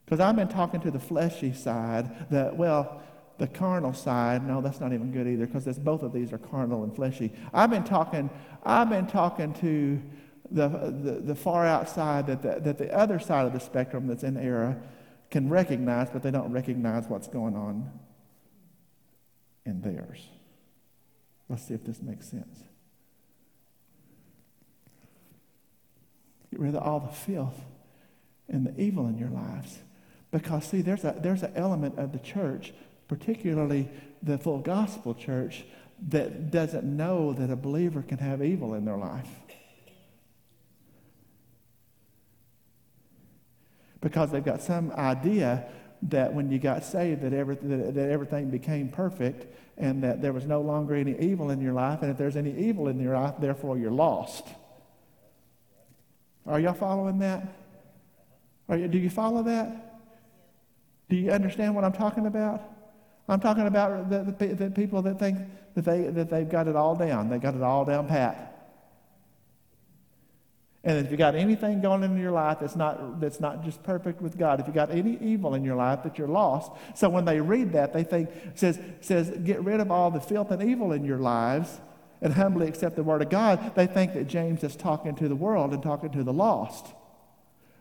Because 0.04 0.20
I've 0.20 0.36
been 0.36 0.48
talking 0.48 0.80
to 0.82 0.90
the 0.90 1.00
fleshy 1.00 1.52
side 1.52 2.30
that, 2.30 2.56
well, 2.56 3.02
the 3.38 3.46
carnal 3.46 3.92
side. 3.92 4.46
No, 4.46 4.60
that's 4.60 4.80
not 4.80 4.92
even 4.92 5.12
good 5.12 5.26
either 5.26 5.46
because 5.46 5.78
both 5.78 6.02
of 6.02 6.12
these 6.12 6.32
are 6.32 6.38
carnal 6.38 6.82
and 6.84 6.94
fleshy. 6.94 7.32
I've 7.54 7.70
been 7.70 7.84
talking, 7.84 8.30
I've 8.64 8.90
been 8.90 9.06
talking 9.06 9.54
to 9.54 10.00
the, 10.50 10.68
the, 10.68 11.20
the 11.24 11.34
far 11.34 11.66
outside 11.66 12.26
that 12.26 12.42
the, 12.42 12.60
that 12.60 12.78
the 12.78 12.92
other 12.96 13.18
side 13.18 13.46
of 13.46 13.52
the 13.52 13.60
spectrum 13.60 14.06
that's 14.06 14.24
in 14.24 14.36
error 14.36 14.80
can 15.30 15.48
recognize, 15.48 16.10
but 16.10 16.22
they 16.22 16.30
don't 16.30 16.52
recognize 16.52 17.06
what's 17.06 17.28
going 17.28 17.54
on 17.54 17.90
in 19.66 19.82
theirs. 19.82 20.26
Let's 21.48 21.66
see 21.66 21.74
if 21.74 21.84
this 21.84 22.00
makes 22.02 22.28
sense. 22.28 22.67
Get 26.58 26.64
rid 26.64 26.74
of 26.74 26.82
all 26.82 27.00
the 27.00 27.14
filth 27.14 27.60
and 28.48 28.66
the 28.66 28.80
evil 28.80 29.06
in 29.06 29.16
your 29.16 29.28
lives. 29.28 29.78
Because, 30.30 30.64
see, 30.66 30.82
there's, 30.82 31.04
a, 31.04 31.14
there's 31.22 31.42
an 31.42 31.52
element 31.54 31.98
of 31.98 32.12
the 32.12 32.18
church, 32.18 32.72
particularly 33.06 33.88
the 34.22 34.38
full 34.38 34.58
gospel 34.58 35.14
church, 35.14 35.64
that 36.08 36.50
doesn't 36.50 36.84
know 36.84 37.32
that 37.32 37.50
a 37.50 37.56
believer 37.56 38.02
can 38.02 38.18
have 38.18 38.42
evil 38.42 38.74
in 38.74 38.84
their 38.84 38.96
life. 38.96 39.28
Because 44.00 44.30
they've 44.30 44.44
got 44.44 44.62
some 44.62 44.92
idea 44.92 45.66
that 46.02 46.32
when 46.32 46.50
you 46.50 46.58
got 46.58 46.84
saved 46.84 47.22
that, 47.22 47.32
every, 47.32 47.56
that, 47.56 47.94
that 47.94 48.10
everything 48.10 48.50
became 48.50 48.88
perfect 48.88 49.46
and 49.76 50.02
that 50.02 50.22
there 50.22 50.32
was 50.32 50.44
no 50.44 50.60
longer 50.60 50.94
any 50.94 51.18
evil 51.18 51.50
in 51.50 51.60
your 51.60 51.72
life. 51.72 52.02
And 52.02 52.10
if 52.10 52.18
there's 52.18 52.36
any 52.36 52.56
evil 52.56 52.88
in 52.88 53.00
your 53.00 53.16
life, 53.16 53.34
therefore 53.40 53.78
you're 53.78 53.90
lost. 53.90 54.46
Are 56.48 56.58
y'all 56.58 56.72
following 56.72 57.18
that? 57.18 57.46
You, 58.70 58.88
do 58.88 58.98
you 58.98 59.10
follow 59.10 59.42
that? 59.42 60.00
Do 61.08 61.16
you 61.16 61.30
understand 61.30 61.74
what 61.74 61.84
I'm 61.84 61.92
talking 61.92 62.26
about? 62.26 62.62
I'm 63.28 63.40
talking 63.40 63.66
about 63.66 64.08
the, 64.08 64.34
the, 64.38 64.54
the, 64.54 64.70
people 64.70 65.02
that 65.02 65.18
think 65.18 65.38
that, 65.74 65.84
they, 65.84 66.02
that 66.02 66.30
they've 66.30 66.48
got 66.48 66.66
it 66.66 66.76
all 66.76 66.96
down. 66.96 67.28
They've 67.28 67.40
got 67.40 67.54
it 67.54 67.62
all 67.62 67.84
down 67.84 68.08
pat. 68.08 68.54
And 70.84 71.04
if 71.04 71.10
you 71.10 71.18
got 71.18 71.34
anything 71.34 71.82
going 71.82 72.02
in 72.02 72.16
your 72.16 72.30
life 72.30 72.58
that's 72.60 72.76
not, 72.76 73.20
that's 73.20 73.40
not 73.40 73.62
just 73.62 73.82
perfect 73.82 74.22
with 74.22 74.38
God, 74.38 74.60
if 74.60 74.66
you 74.66 74.72
got 74.72 74.90
any 74.90 75.18
evil 75.20 75.54
in 75.54 75.64
your 75.64 75.76
life, 75.76 76.02
that 76.04 76.16
you're 76.16 76.28
lost. 76.28 76.72
So 76.94 77.10
when 77.10 77.26
they 77.26 77.40
read 77.40 77.72
that, 77.72 77.92
they 77.92 78.04
think, 78.04 78.30
says, 78.54 78.80
says, 79.02 79.30
get 79.44 79.62
rid 79.62 79.80
of 79.80 79.90
all 79.90 80.10
the 80.10 80.20
filth 80.20 80.50
and 80.50 80.62
evil 80.62 80.92
in 80.92 81.04
your 81.04 81.18
lives 81.18 81.80
and 82.20 82.34
humbly 82.34 82.68
accept 82.68 82.96
the 82.96 83.02
word 83.02 83.22
of 83.22 83.30
God. 83.30 83.74
They 83.74 83.86
think 83.86 84.14
that 84.14 84.26
James 84.26 84.64
is 84.64 84.76
talking 84.76 85.14
to 85.16 85.28
the 85.28 85.36
world 85.36 85.72
and 85.72 85.82
talking 85.82 86.10
to 86.10 86.24
the 86.24 86.32
lost. 86.32 86.86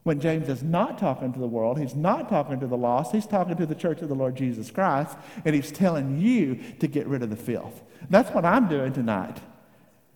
When 0.03 0.21
James 0.21 0.47
is 0.47 0.63
not 0.63 0.97
talking 0.97 1.33
to 1.33 1.39
the 1.39 1.47
world, 1.47 1.77
he's 1.77 1.95
not 1.95 2.29
talking 2.29 2.61
to 2.61 2.67
the 2.67 2.77
lost, 2.77 3.11
he's 3.11 3.25
talking 3.25 3.57
to 3.57 3.65
the 3.65 3.75
church 3.75 4.01
of 4.01 4.07
the 4.07 4.15
Lord 4.15 4.37
Jesus 4.37 4.71
Christ, 4.71 5.17
and 5.43 5.53
he's 5.53 5.71
telling 5.71 6.17
you 6.17 6.59
to 6.79 6.87
get 6.87 7.07
rid 7.07 7.23
of 7.23 7.29
the 7.29 7.35
filth. 7.35 7.83
That's 8.09 8.29
what 8.31 8.45
I'm 8.45 8.69
doing 8.69 8.93
tonight. 8.93 9.37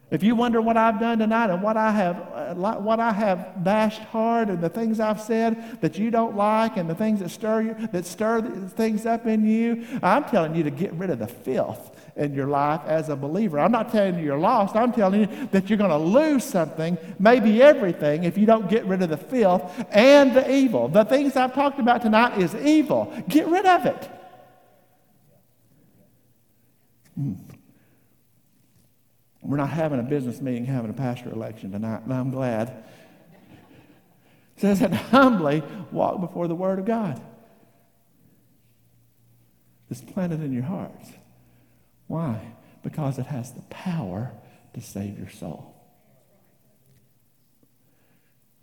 If 0.09 0.24
you 0.24 0.36
wonder 0.36 0.61
what 0.61 0.76
I've 0.76 0.99
done 0.99 1.19
tonight 1.19 1.49
and 1.49 1.63
what 1.63 1.78
I 1.78 1.91
have, 1.91 2.17
uh, 2.34 2.53
what 2.53 2.99
I 2.99 3.13
have 3.13 3.63
bashed 3.63 4.01
hard 4.01 4.49
and 4.49 4.61
the 4.61 4.69
things 4.69 4.99
I've 4.99 5.22
said 5.22 5.82
that 5.82 5.97
you 5.97 6.11
don't 6.11 6.36
like 6.36 6.76
and 6.76 6.89
the 6.89 6.95
things 6.95 7.22
that 7.22 7.30
stir 7.30 7.61
you, 7.61 7.88
that 7.93 8.05
stir 8.05 8.41
things 8.41 9.05
up 9.05 9.26
in 9.26 9.45
you, 9.45 9.86
I'm 10.03 10.26
telling 10.26 10.53
you 10.53 10.63
to 10.63 10.69
get 10.69 10.91
rid 10.93 11.09
of 11.09 11.19
the 11.19 11.28
filth 11.28 11.90
in 12.16 12.34
your 12.34 12.47
life 12.47 12.82
as 12.86 13.09
a 13.09 13.16
believer. 13.16 13.59
I'm 13.59 13.72
not 13.72 13.91
telling 13.91 14.20
you 14.20 14.26
you're 14.26 14.38
lost. 14.38 14.76
I'm 14.76 14.91
telling 14.91 15.22
you 15.22 15.47
that 15.51 15.70
you're 15.70 15.78
going 15.78 15.91
to 15.91 15.97
lose 15.97 16.43
something, 16.43 16.97
maybe 17.20 17.62
everything, 17.62 18.24
if 18.24 18.38
you 18.38 18.45
don't 18.45 18.70
get 18.70 18.86
rid 18.86 19.01
of 19.01 19.09
the 19.09 19.18
filth 19.18 19.72
and 19.91 20.36
the 20.36 20.51
evil. 20.51 20.88
The 20.88 21.05
things 21.05 21.36
I've 21.36 21.53
talked 21.53 21.80
about 21.80 22.01
tonight 22.01 22.38
is 22.38 22.53
evil. 22.55 23.14
Get 23.28 23.47
rid 23.47 23.66
of 23.66 23.86
it. 23.86 24.09
Mm. 27.20 27.38
We're 29.41 29.57
not 29.57 29.70
having 29.70 29.99
a 29.99 30.03
business 30.03 30.39
meeting, 30.39 30.66
having 30.66 30.91
a 30.91 30.93
pastor 30.93 31.30
election 31.30 31.72
tonight, 31.72 32.03
and 32.03 32.14
I'm 32.14 32.30
glad. 32.30 32.70
It 34.55 34.62
says 34.62 34.80
that 34.80 34.93
humbly 34.93 35.64
walk 35.91 36.22
before 36.22 36.47
the 36.47 36.55
Word 36.55 36.80
of 36.80 36.86
God. 36.86 37.22
It's 39.89 40.01
planted 40.01 40.41
in 40.41 40.53
your 40.53 40.64
hearts. 40.64 41.09
Why? 42.12 42.41
Because 42.84 43.20
it 43.20 43.28
has 43.28 43.53
the 43.53 43.62
power 43.70 44.34
to 44.74 44.82
save 44.82 45.18
your 45.18 45.30
soul. 45.30 45.74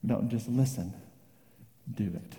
Don't 0.04 0.28
just 0.28 0.50
listen, 0.50 0.92
do 1.90 2.12
it. 2.14 2.36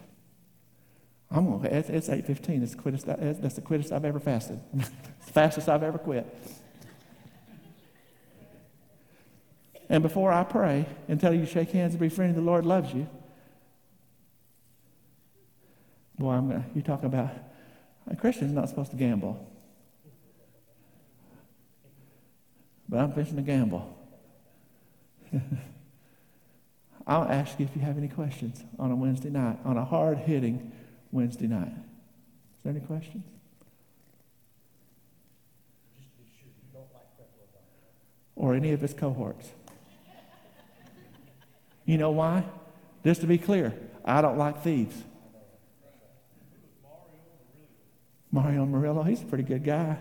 I'm 1.32 1.49
gonna, 1.49 1.68
it's, 1.68 1.89
it's 1.89 2.10
8.15. 2.10 2.62
It's 2.62 2.76
the 2.76 2.78
quickest, 2.78 3.07
that's 3.07 3.55
the 3.55 3.62
quickest 3.62 3.91
I've 3.91 4.05
ever 4.05 4.20
fasted. 4.20 4.60
fastest 5.34 5.68
I've 5.68 5.82
ever 5.82 5.97
quit. 5.97 6.28
And 9.89 10.03
before 10.03 10.32
I 10.32 10.43
pray 10.43 10.86
and 11.07 11.20
tell 11.20 11.34
you 11.34 11.47
shake 11.47 11.72
hands 11.72 11.93
and 11.93 11.99
be 11.99 12.10
friends, 12.10 12.36
the 12.36 12.41
Lord 12.41 12.68
loves 12.68 12.93
you. 12.93 13.10
Boy, 16.20 16.34
I'm 16.34 16.49
gonna, 16.49 16.66
you 16.76 16.84
talk 16.84 17.01
about 17.01 17.32
a 18.07 18.16
Christian's 18.16 18.51
not 18.51 18.70
supposed 18.70 18.91
to 18.91 18.97
gamble. 18.97 19.48
But 22.89 22.99
I'm 23.01 23.13
fishing 23.13 23.35
to 23.35 23.43
gamble. 23.43 23.95
I'll 27.07 27.29
ask 27.29 27.59
you 27.59 27.65
if 27.65 27.75
you 27.75 27.83
have 27.83 27.97
any 27.97 28.07
questions 28.07 28.63
on 28.79 28.91
a 28.91 28.95
Wednesday 28.95 29.29
night, 29.29 29.59
on 29.63 29.77
a 29.77 29.85
hard 29.85 30.17
hitting 30.17 30.71
Wednesday 31.11 31.45
night. 31.47 31.71
Is 31.71 32.63
there 32.63 32.71
any 32.71 32.81
questions? 32.81 33.23
Or 38.35 38.55
any 38.55 38.71
of 38.71 38.81
his 38.81 38.93
cohorts. 38.93 39.49
You 41.85 41.97
know 41.97 42.11
why? 42.11 42.43
Just 43.03 43.21
to 43.21 43.27
be 43.27 43.37
clear, 43.37 43.73
I 44.03 44.21
don't 44.21 44.37
like 44.37 44.63
thieves. 44.63 44.95
Mario 48.31 48.65
Murillo, 48.65 49.03
he's 49.03 49.21
a 49.21 49.25
pretty 49.25 49.43
good 49.43 49.63
guy. 49.63 49.97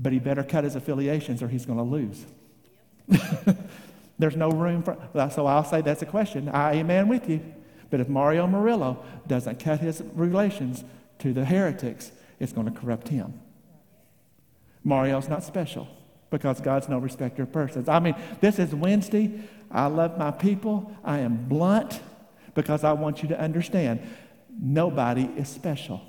But 0.00 0.12
he 0.12 0.18
better 0.18 0.42
cut 0.42 0.64
his 0.64 0.76
affiliations 0.76 1.42
or 1.42 1.48
he's 1.48 1.66
going 1.66 1.78
to 1.78 1.84
lose. 1.84 2.24
There's 4.18 4.36
no 4.36 4.50
room 4.50 4.82
for, 4.82 4.96
so 5.30 5.46
I'll 5.46 5.64
say 5.64 5.82
that's 5.82 6.02
a 6.02 6.06
question. 6.06 6.48
I 6.48 6.74
amen 6.74 7.08
with 7.08 7.28
you. 7.28 7.40
But 7.90 8.00
if 8.00 8.08
Mario 8.08 8.46
Murillo 8.46 9.04
doesn't 9.26 9.58
cut 9.58 9.80
his 9.80 10.02
relations 10.14 10.84
to 11.18 11.32
the 11.32 11.44
heretics, 11.44 12.12
it's 12.38 12.52
going 12.52 12.72
to 12.72 12.78
corrupt 12.78 13.08
him. 13.08 13.40
Mario's 14.84 15.28
not 15.28 15.44
special 15.44 15.88
because 16.30 16.60
God's 16.60 16.88
no 16.88 16.98
respecter 16.98 17.42
of 17.42 17.52
persons. 17.52 17.88
I 17.88 17.98
mean, 17.98 18.14
this 18.40 18.58
is 18.58 18.74
Wednesday. 18.74 19.40
I 19.70 19.86
love 19.86 20.16
my 20.16 20.30
people. 20.30 20.96
I 21.04 21.18
am 21.18 21.48
blunt 21.48 22.00
because 22.54 22.84
I 22.84 22.92
want 22.92 23.22
you 23.22 23.28
to 23.30 23.40
understand 23.40 24.00
nobody 24.60 25.24
is 25.36 25.48
special. 25.48 26.00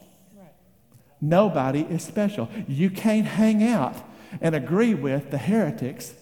Nobody 1.21 1.81
is 1.81 2.03
special. 2.03 2.49
You 2.67 2.89
can't 2.89 3.27
hang 3.27 3.63
out 3.63 3.95
and 4.41 4.55
agree 4.55 4.95
with 4.95 5.29
the 5.29 5.37
heretics 5.37 6.15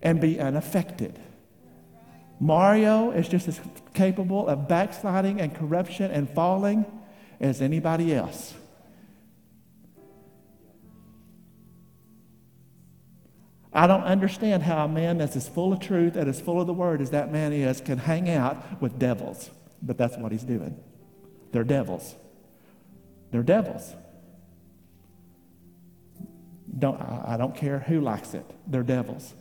and 0.00 0.20
be 0.20 0.40
unaffected. 0.40 1.18
Mario 2.40 3.10
is 3.10 3.28
just 3.28 3.46
as 3.46 3.60
capable 3.94 4.48
of 4.48 4.66
backsliding 4.68 5.40
and 5.40 5.54
corruption 5.54 6.10
and 6.10 6.28
falling 6.28 6.86
as 7.40 7.60
anybody 7.60 8.14
else. 8.14 8.54
I 13.72 13.86
don't 13.86 14.02
understand 14.02 14.62
how 14.64 14.84
a 14.84 14.88
man 14.88 15.18
that's 15.18 15.36
as 15.36 15.48
full 15.48 15.72
of 15.72 15.80
truth 15.80 16.16
and 16.16 16.28
as 16.28 16.40
full 16.40 16.60
of 16.60 16.66
the 16.66 16.74
word 16.74 17.00
as 17.00 17.10
that 17.10 17.32
man 17.32 17.52
is 17.52 17.80
can 17.80 17.98
hang 17.98 18.28
out 18.28 18.82
with 18.82 18.98
devils. 18.98 19.50
But 19.80 19.96
that's 19.96 20.16
what 20.16 20.30
he's 20.30 20.44
doing. 20.44 20.78
They're 21.52 21.64
devils. 21.64 22.14
They're 23.32 23.42
devils. 23.42 23.96
Don't, 26.78 27.00
I 27.00 27.36
don't 27.38 27.56
care 27.56 27.80
who 27.80 28.00
likes 28.00 28.34
it. 28.34 28.48
They're 28.66 28.82
devils. 28.82 29.34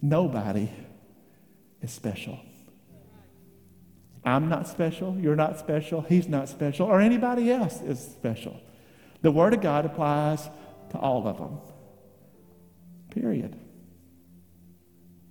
Nobody 0.00 0.70
is 1.82 1.90
special. 1.90 2.38
I'm 4.24 4.48
not 4.48 4.66
special. 4.66 5.16
You're 5.18 5.36
not 5.36 5.58
special. 5.58 6.00
He's 6.00 6.28
not 6.28 6.48
special. 6.48 6.86
Or 6.86 7.00
anybody 7.00 7.50
else 7.50 7.80
is 7.82 8.00
special. 8.00 8.60
The 9.20 9.30
Word 9.30 9.52
of 9.54 9.60
God 9.60 9.84
applies 9.84 10.48
to 10.90 10.98
all 10.98 11.26
of 11.26 11.38
them. 11.38 11.58
Period. 13.10 13.58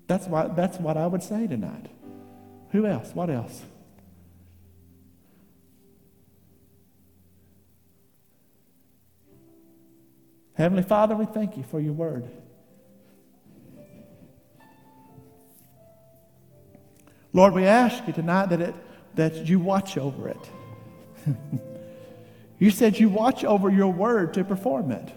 That's 0.07 0.27
what, 0.27 0.55
that's 0.55 0.77
what 0.79 0.97
I 0.97 1.07
would 1.07 1.23
say 1.23 1.47
tonight. 1.47 1.87
Who 2.73 2.87
else? 2.87 3.11
What 3.13 3.29
else? 3.29 3.61
Heavenly 10.55 10.81
Father, 10.81 11.15
we 11.15 11.25
thank 11.25 11.55
you 11.55 11.63
for 11.63 11.79
your 11.79 11.93
word. 11.93 12.27
Lord, 17.31 17.53
we 17.53 17.65
ask 17.65 18.05
you 18.07 18.13
tonight 18.13 18.47
that, 18.47 18.61
it, 18.61 18.75
that 19.15 19.47
you 19.47 19.59
watch 19.59 19.97
over 19.97 20.29
it. 20.29 20.49
you 22.59 22.71
said 22.71 22.97
you 22.97 23.07
watch 23.07 23.43
over 23.45 23.69
your 23.69 23.93
word 23.93 24.33
to 24.33 24.43
perform 24.43 24.91
it. 24.91 25.13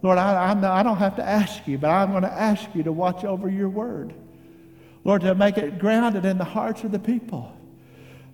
Lord, 0.00 0.16
I, 0.16 0.52
I, 0.52 0.80
I 0.80 0.82
don't 0.82 0.96
have 0.96 1.16
to 1.16 1.22
ask 1.22 1.66
you, 1.68 1.76
but 1.76 1.88
I'm 1.88 2.10
going 2.10 2.22
to 2.22 2.32
ask 2.32 2.74
you 2.74 2.82
to 2.84 2.92
watch 2.92 3.24
over 3.24 3.50
your 3.50 3.68
word. 3.68 4.14
Lord, 5.04 5.22
to 5.22 5.34
make 5.34 5.56
it 5.56 5.78
grounded 5.78 6.24
in 6.24 6.38
the 6.38 6.44
hearts 6.44 6.84
of 6.84 6.92
the 6.92 6.98
people. 6.98 7.56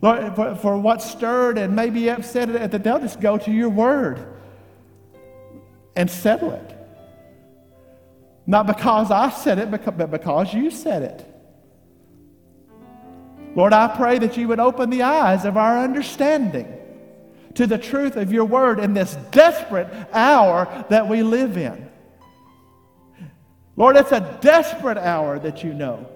Lord, 0.03 0.35
for, 0.35 0.55
for 0.57 0.79
what 0.79 1.01
stirred 1.01 1.59
and 1.59 1.75
maybe 1.75 2.09
upset 2.11 2.49
it, 2.51 2.71
that 2.71 2.85
they'll 2.85 3.01
just 3.01 3.21
go 3.21 3.39
to 3.39 3.51
your 3.51 3.69
word 3.69 4.27
and 5.95 6.11
settle 6.11 6.53
it. 6.53 6.73
Not 8.47 8.67
because 8.67 9.11
I 9.11 9.31
said 9.31 9.59
it, 9.59 9.71
but 9.71 10.11
because 10.11 10.53
you 10.55 10.71
said 10.71 11.03
it. 11.03 11.33
Lord, 13.57 13.73
I 13.73 13.89
pray 13.97 14.19
that 14.19 14.37
you 14.37 14.49
would 14.49 14.61
open 14.61 14.91
the 14.91 15.03
eyes 15.03 15.45
of 15.45 15.57
our 15.57 15.83
understanding 15.83 16.73
to 17.55 17.67
the 17.67 17.79
truth 17.79 18.17
of 18.17 18.31
your 18.31 18.45
word 18.45 18.79
in 18.79 18.93
this 18.93 19.17
desperate 19.31 19.89
hour 20.13 20.85
that 20.91 21.09
we 21.09 21.23
live 21.23 21.57
in. 21.57 21.89
Lord, 23.77 23.97
it's 23.97 24.13
a 24.13 24.39
desperate 24.43 24.99
hour 24.99 25.39
that 25.39 25.65
you 25.65 25.73
know. 25.73 26.07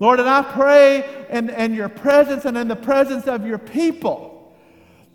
Lord, 0.00 0.18
and 0.18 0.28
I 0.28 0.42
pray 0.42 1.26
in, 1.28 1.50
in 1.50 1.74
your 1.74 1.90
presence 1.90 2.46
and 2.46 2.56
in 2.56 2.68
the 2.68 2.76
presence 2.76 3.26
of 3.26 3.46
your 3.46 3.58
people 3.58 4.29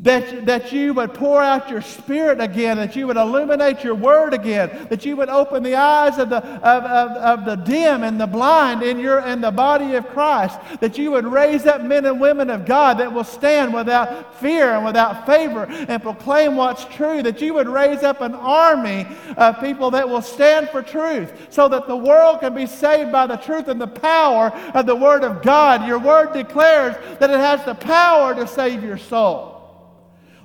that, 0.02 0.46
that 0.46 0.74
you 0.74 0.94
would 0.94 1.14
pour 1.14 1.42
out 1.42 1.70
your 1.70 1.82
spirit 1.82 2.42
again, 2.42 2.76
that 2.78 2.98
you 2.98 3.08
would 3.08 3.16
illuminate 3.16 3.82
your 3.82 3.96
word 3.96 4.34
again, 4.34 4.88
that 4.90 5.06
you 5.06 5.16
would 5.16 5.30
open 5.30 5.64
the 5.64 5.76
eyes 5.76 6.18
of 6.18 6.30
the, 6.30 6.44
of, 6.46 6.84
of, 6.84 7.12
of 7.18 7.46
the 7.46 7.56
dim 7.56 8.04
and 8.04 8.20
the 8.20 8.28
blind 8.28 8.84
in, 8.84 9.00
your, 9.00 9.22
in 9.22 9.40
the 9.40 9.52
body 9.52 9.96
of 9.96 10.06
Christ, 10.10 10.60
that 10.82 10.98
you 10.98 11.12
would 11.12 11.26
raise 11.26 11.66
up 11.66 11.82
men 11.82 12.06
and 12.06 12.20
women 12.20 12.50
of 12.50 12.66
God 12.66 12.98
that 12.98 13.14
will 13.14 13.24
stand 13.24 13.74
without 13.74 14.36
fear 14.36 14.76
and 14.76 14.86
without 14.86 15.26
favor 15.26 15.64
and 15.64 16.04
proclaim 16.04 16.58
what's 16.58 16.84
true, 16.86 17.24
that 17.24 17.40
you 17.40 17.54
would 17.54 17.70
raise 17.70 18.04
up 18.04 18.20
an 18.20 18.36
army 18.36 19.08
of 19.38 19.62
people 19.62 19.92
that 19.92 20.08
will 20.08 20.22
stand 20.22 20.70
for 20.70 20.82
truth 20.82 21.32
so 21.50 21.70
that 21.70 21.88
the 21.88 21.96
world 21.96 22.42
can 22.42 22.54
be 22.54 22.66
saved 22.66 23.14
by 23.14 23.26
the 23.26 23.38
truth 23.38 23.70
and 23.70 23.80
the 23.80 23.88
power 23.88 24.50
of 24.74 24.86
the 24.86 24.96
word 24.96 25.24
of 25.24 25.42
God. 25.42 25.88
Your 25.88 26.00
word 26.00 26.34
declares 26.34 26.96
that 27.20 27.30
it 27.30 27.40
has 27.40 27.64
the 27.64 27.76
power 27.76 28.36
to 28.36 28.46
save 28.46 28.84
your 28.84 28.98
soul. 28.98 29.55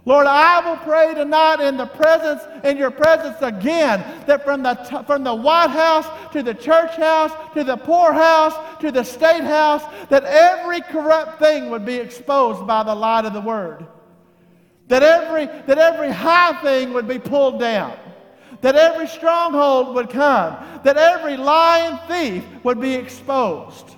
Lord, 0.07 0.26
I 0.26 0.66
will 0.66 0.78
pray 0.78 1.14
tonight 1.14 1.61
in 1.61 1.76
the 1.76 1.86
presence, 1.86 2.42
in 2.64 2.78
your 2.78 2.90
presence 2.90 3.36
again, 3.42 4.03
that 4.26 4.44
from 4.44 4.62
the, 4.62 4.74
t- 4.74 5.05
from 5.07 5.24
the 5.24 5.34
White 5.34 5.70
House 5.70 6.07
to 6.32 6.42
the 6.42 6.55
church 6.55 6.96
house 6.96 7.32
to 7.55 7.64
the 7.64 7.76
poorhouse 7.76 8.55
to 8.80 8.90
the 8.90 9.05
state 9.05 9.44
house, 9.44 9.82
that 10.09 10.24
every 10.24 10.80
corrupt 10.80 11.38
thing 11.38 11.68
would 11.70 11.84
be 11.84 11.96
exposed 11.96 12.66
by 12.66 12.82
the 12.82 12.94
light 12.94 13.26
of 13.26 13.34
the 13.34 13.40
word. 13.40 13.86
That 14.88 15.03
every, 15.03 15.46
that 15.66 15.78
every 15.78 16.11
high 16.11 16.61
thing 16.62 16.94
would 16.94 17.07
be 17.07 17.18
pulled 17.18 17.61
down. 17.61 17.96
That 18.62 18.76
every 18.76 19.07
stronghold 19.07 19.94
would 19.94 20.09
come. 20.09 20.57
That 20.82 20.96
every 20.96 21.36
lying 21.36 21.98
thief 22.09 22.44
would 22.64 22.80
be 22.80 22.94
exposed 22.94 23.96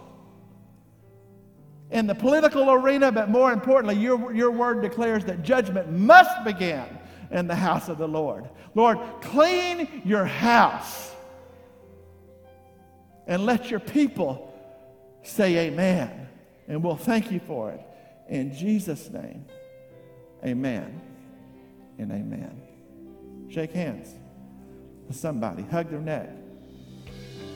in 1.93 2.07
the 2.07 2.15
political 2.15 2.71
arena, 2.71 3.13
but 3.13 3.29
more 3.29 3.53
importantly, 3.53 3.97
your, 3.97 4.33
your 4.33 4.51
word 4.51 4.81
declares 4.81 5.27
that 5.27 5.43
judgment 5.43 5.93
must 5.93 6.43
begin 6.43 6.85
in 7.31 7.47
the 7.47 7.55
house 7.55 7.89
of 7.91 7.99
the 7.99 8.09
Lord. 8.09 8.49
Lord, 8.75 8.99
clean 9.21 10.03
your 10.05 10.25
house 10.25 11.15
and 13.27 13.45
let 13.45 13.71
your 13.71 13.79
people 13.79 14.53
say 15.23 15.69
amen. 15.69 16.29
And 16.67 16.83
we'll 16.83 16.97
thank 16.97 17.31
you 17.31 17.41
for 17.41 17.71
it. 17.71 17.81
In 18.27 18.55
Jesus' 18.55 19.11
name, 19.11 19.45
amen 20.43 20.99
and 21.99 22.11
amen. 22.11 22.63
Shake 23.51 23.73
hands 23.73 24.09
with 25.07 25.17
somebody, 25.17 25.63
hug 25.65 25.91
their 25.91 26.01
neck, 26.01 26.31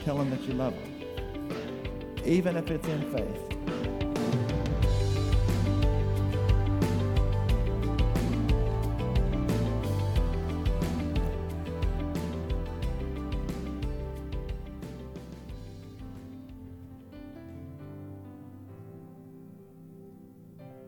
tell 0.05 0.19
them 0.19 0.29
that 0.29 0.43
you 0.43 0.53
love 0.53 0.75
them, 0.75 2.23
even 2.27 2.57
if 2.57 2.71
it's 2.71 2.87
in 2.87 3.11
faith. 3.13 3.56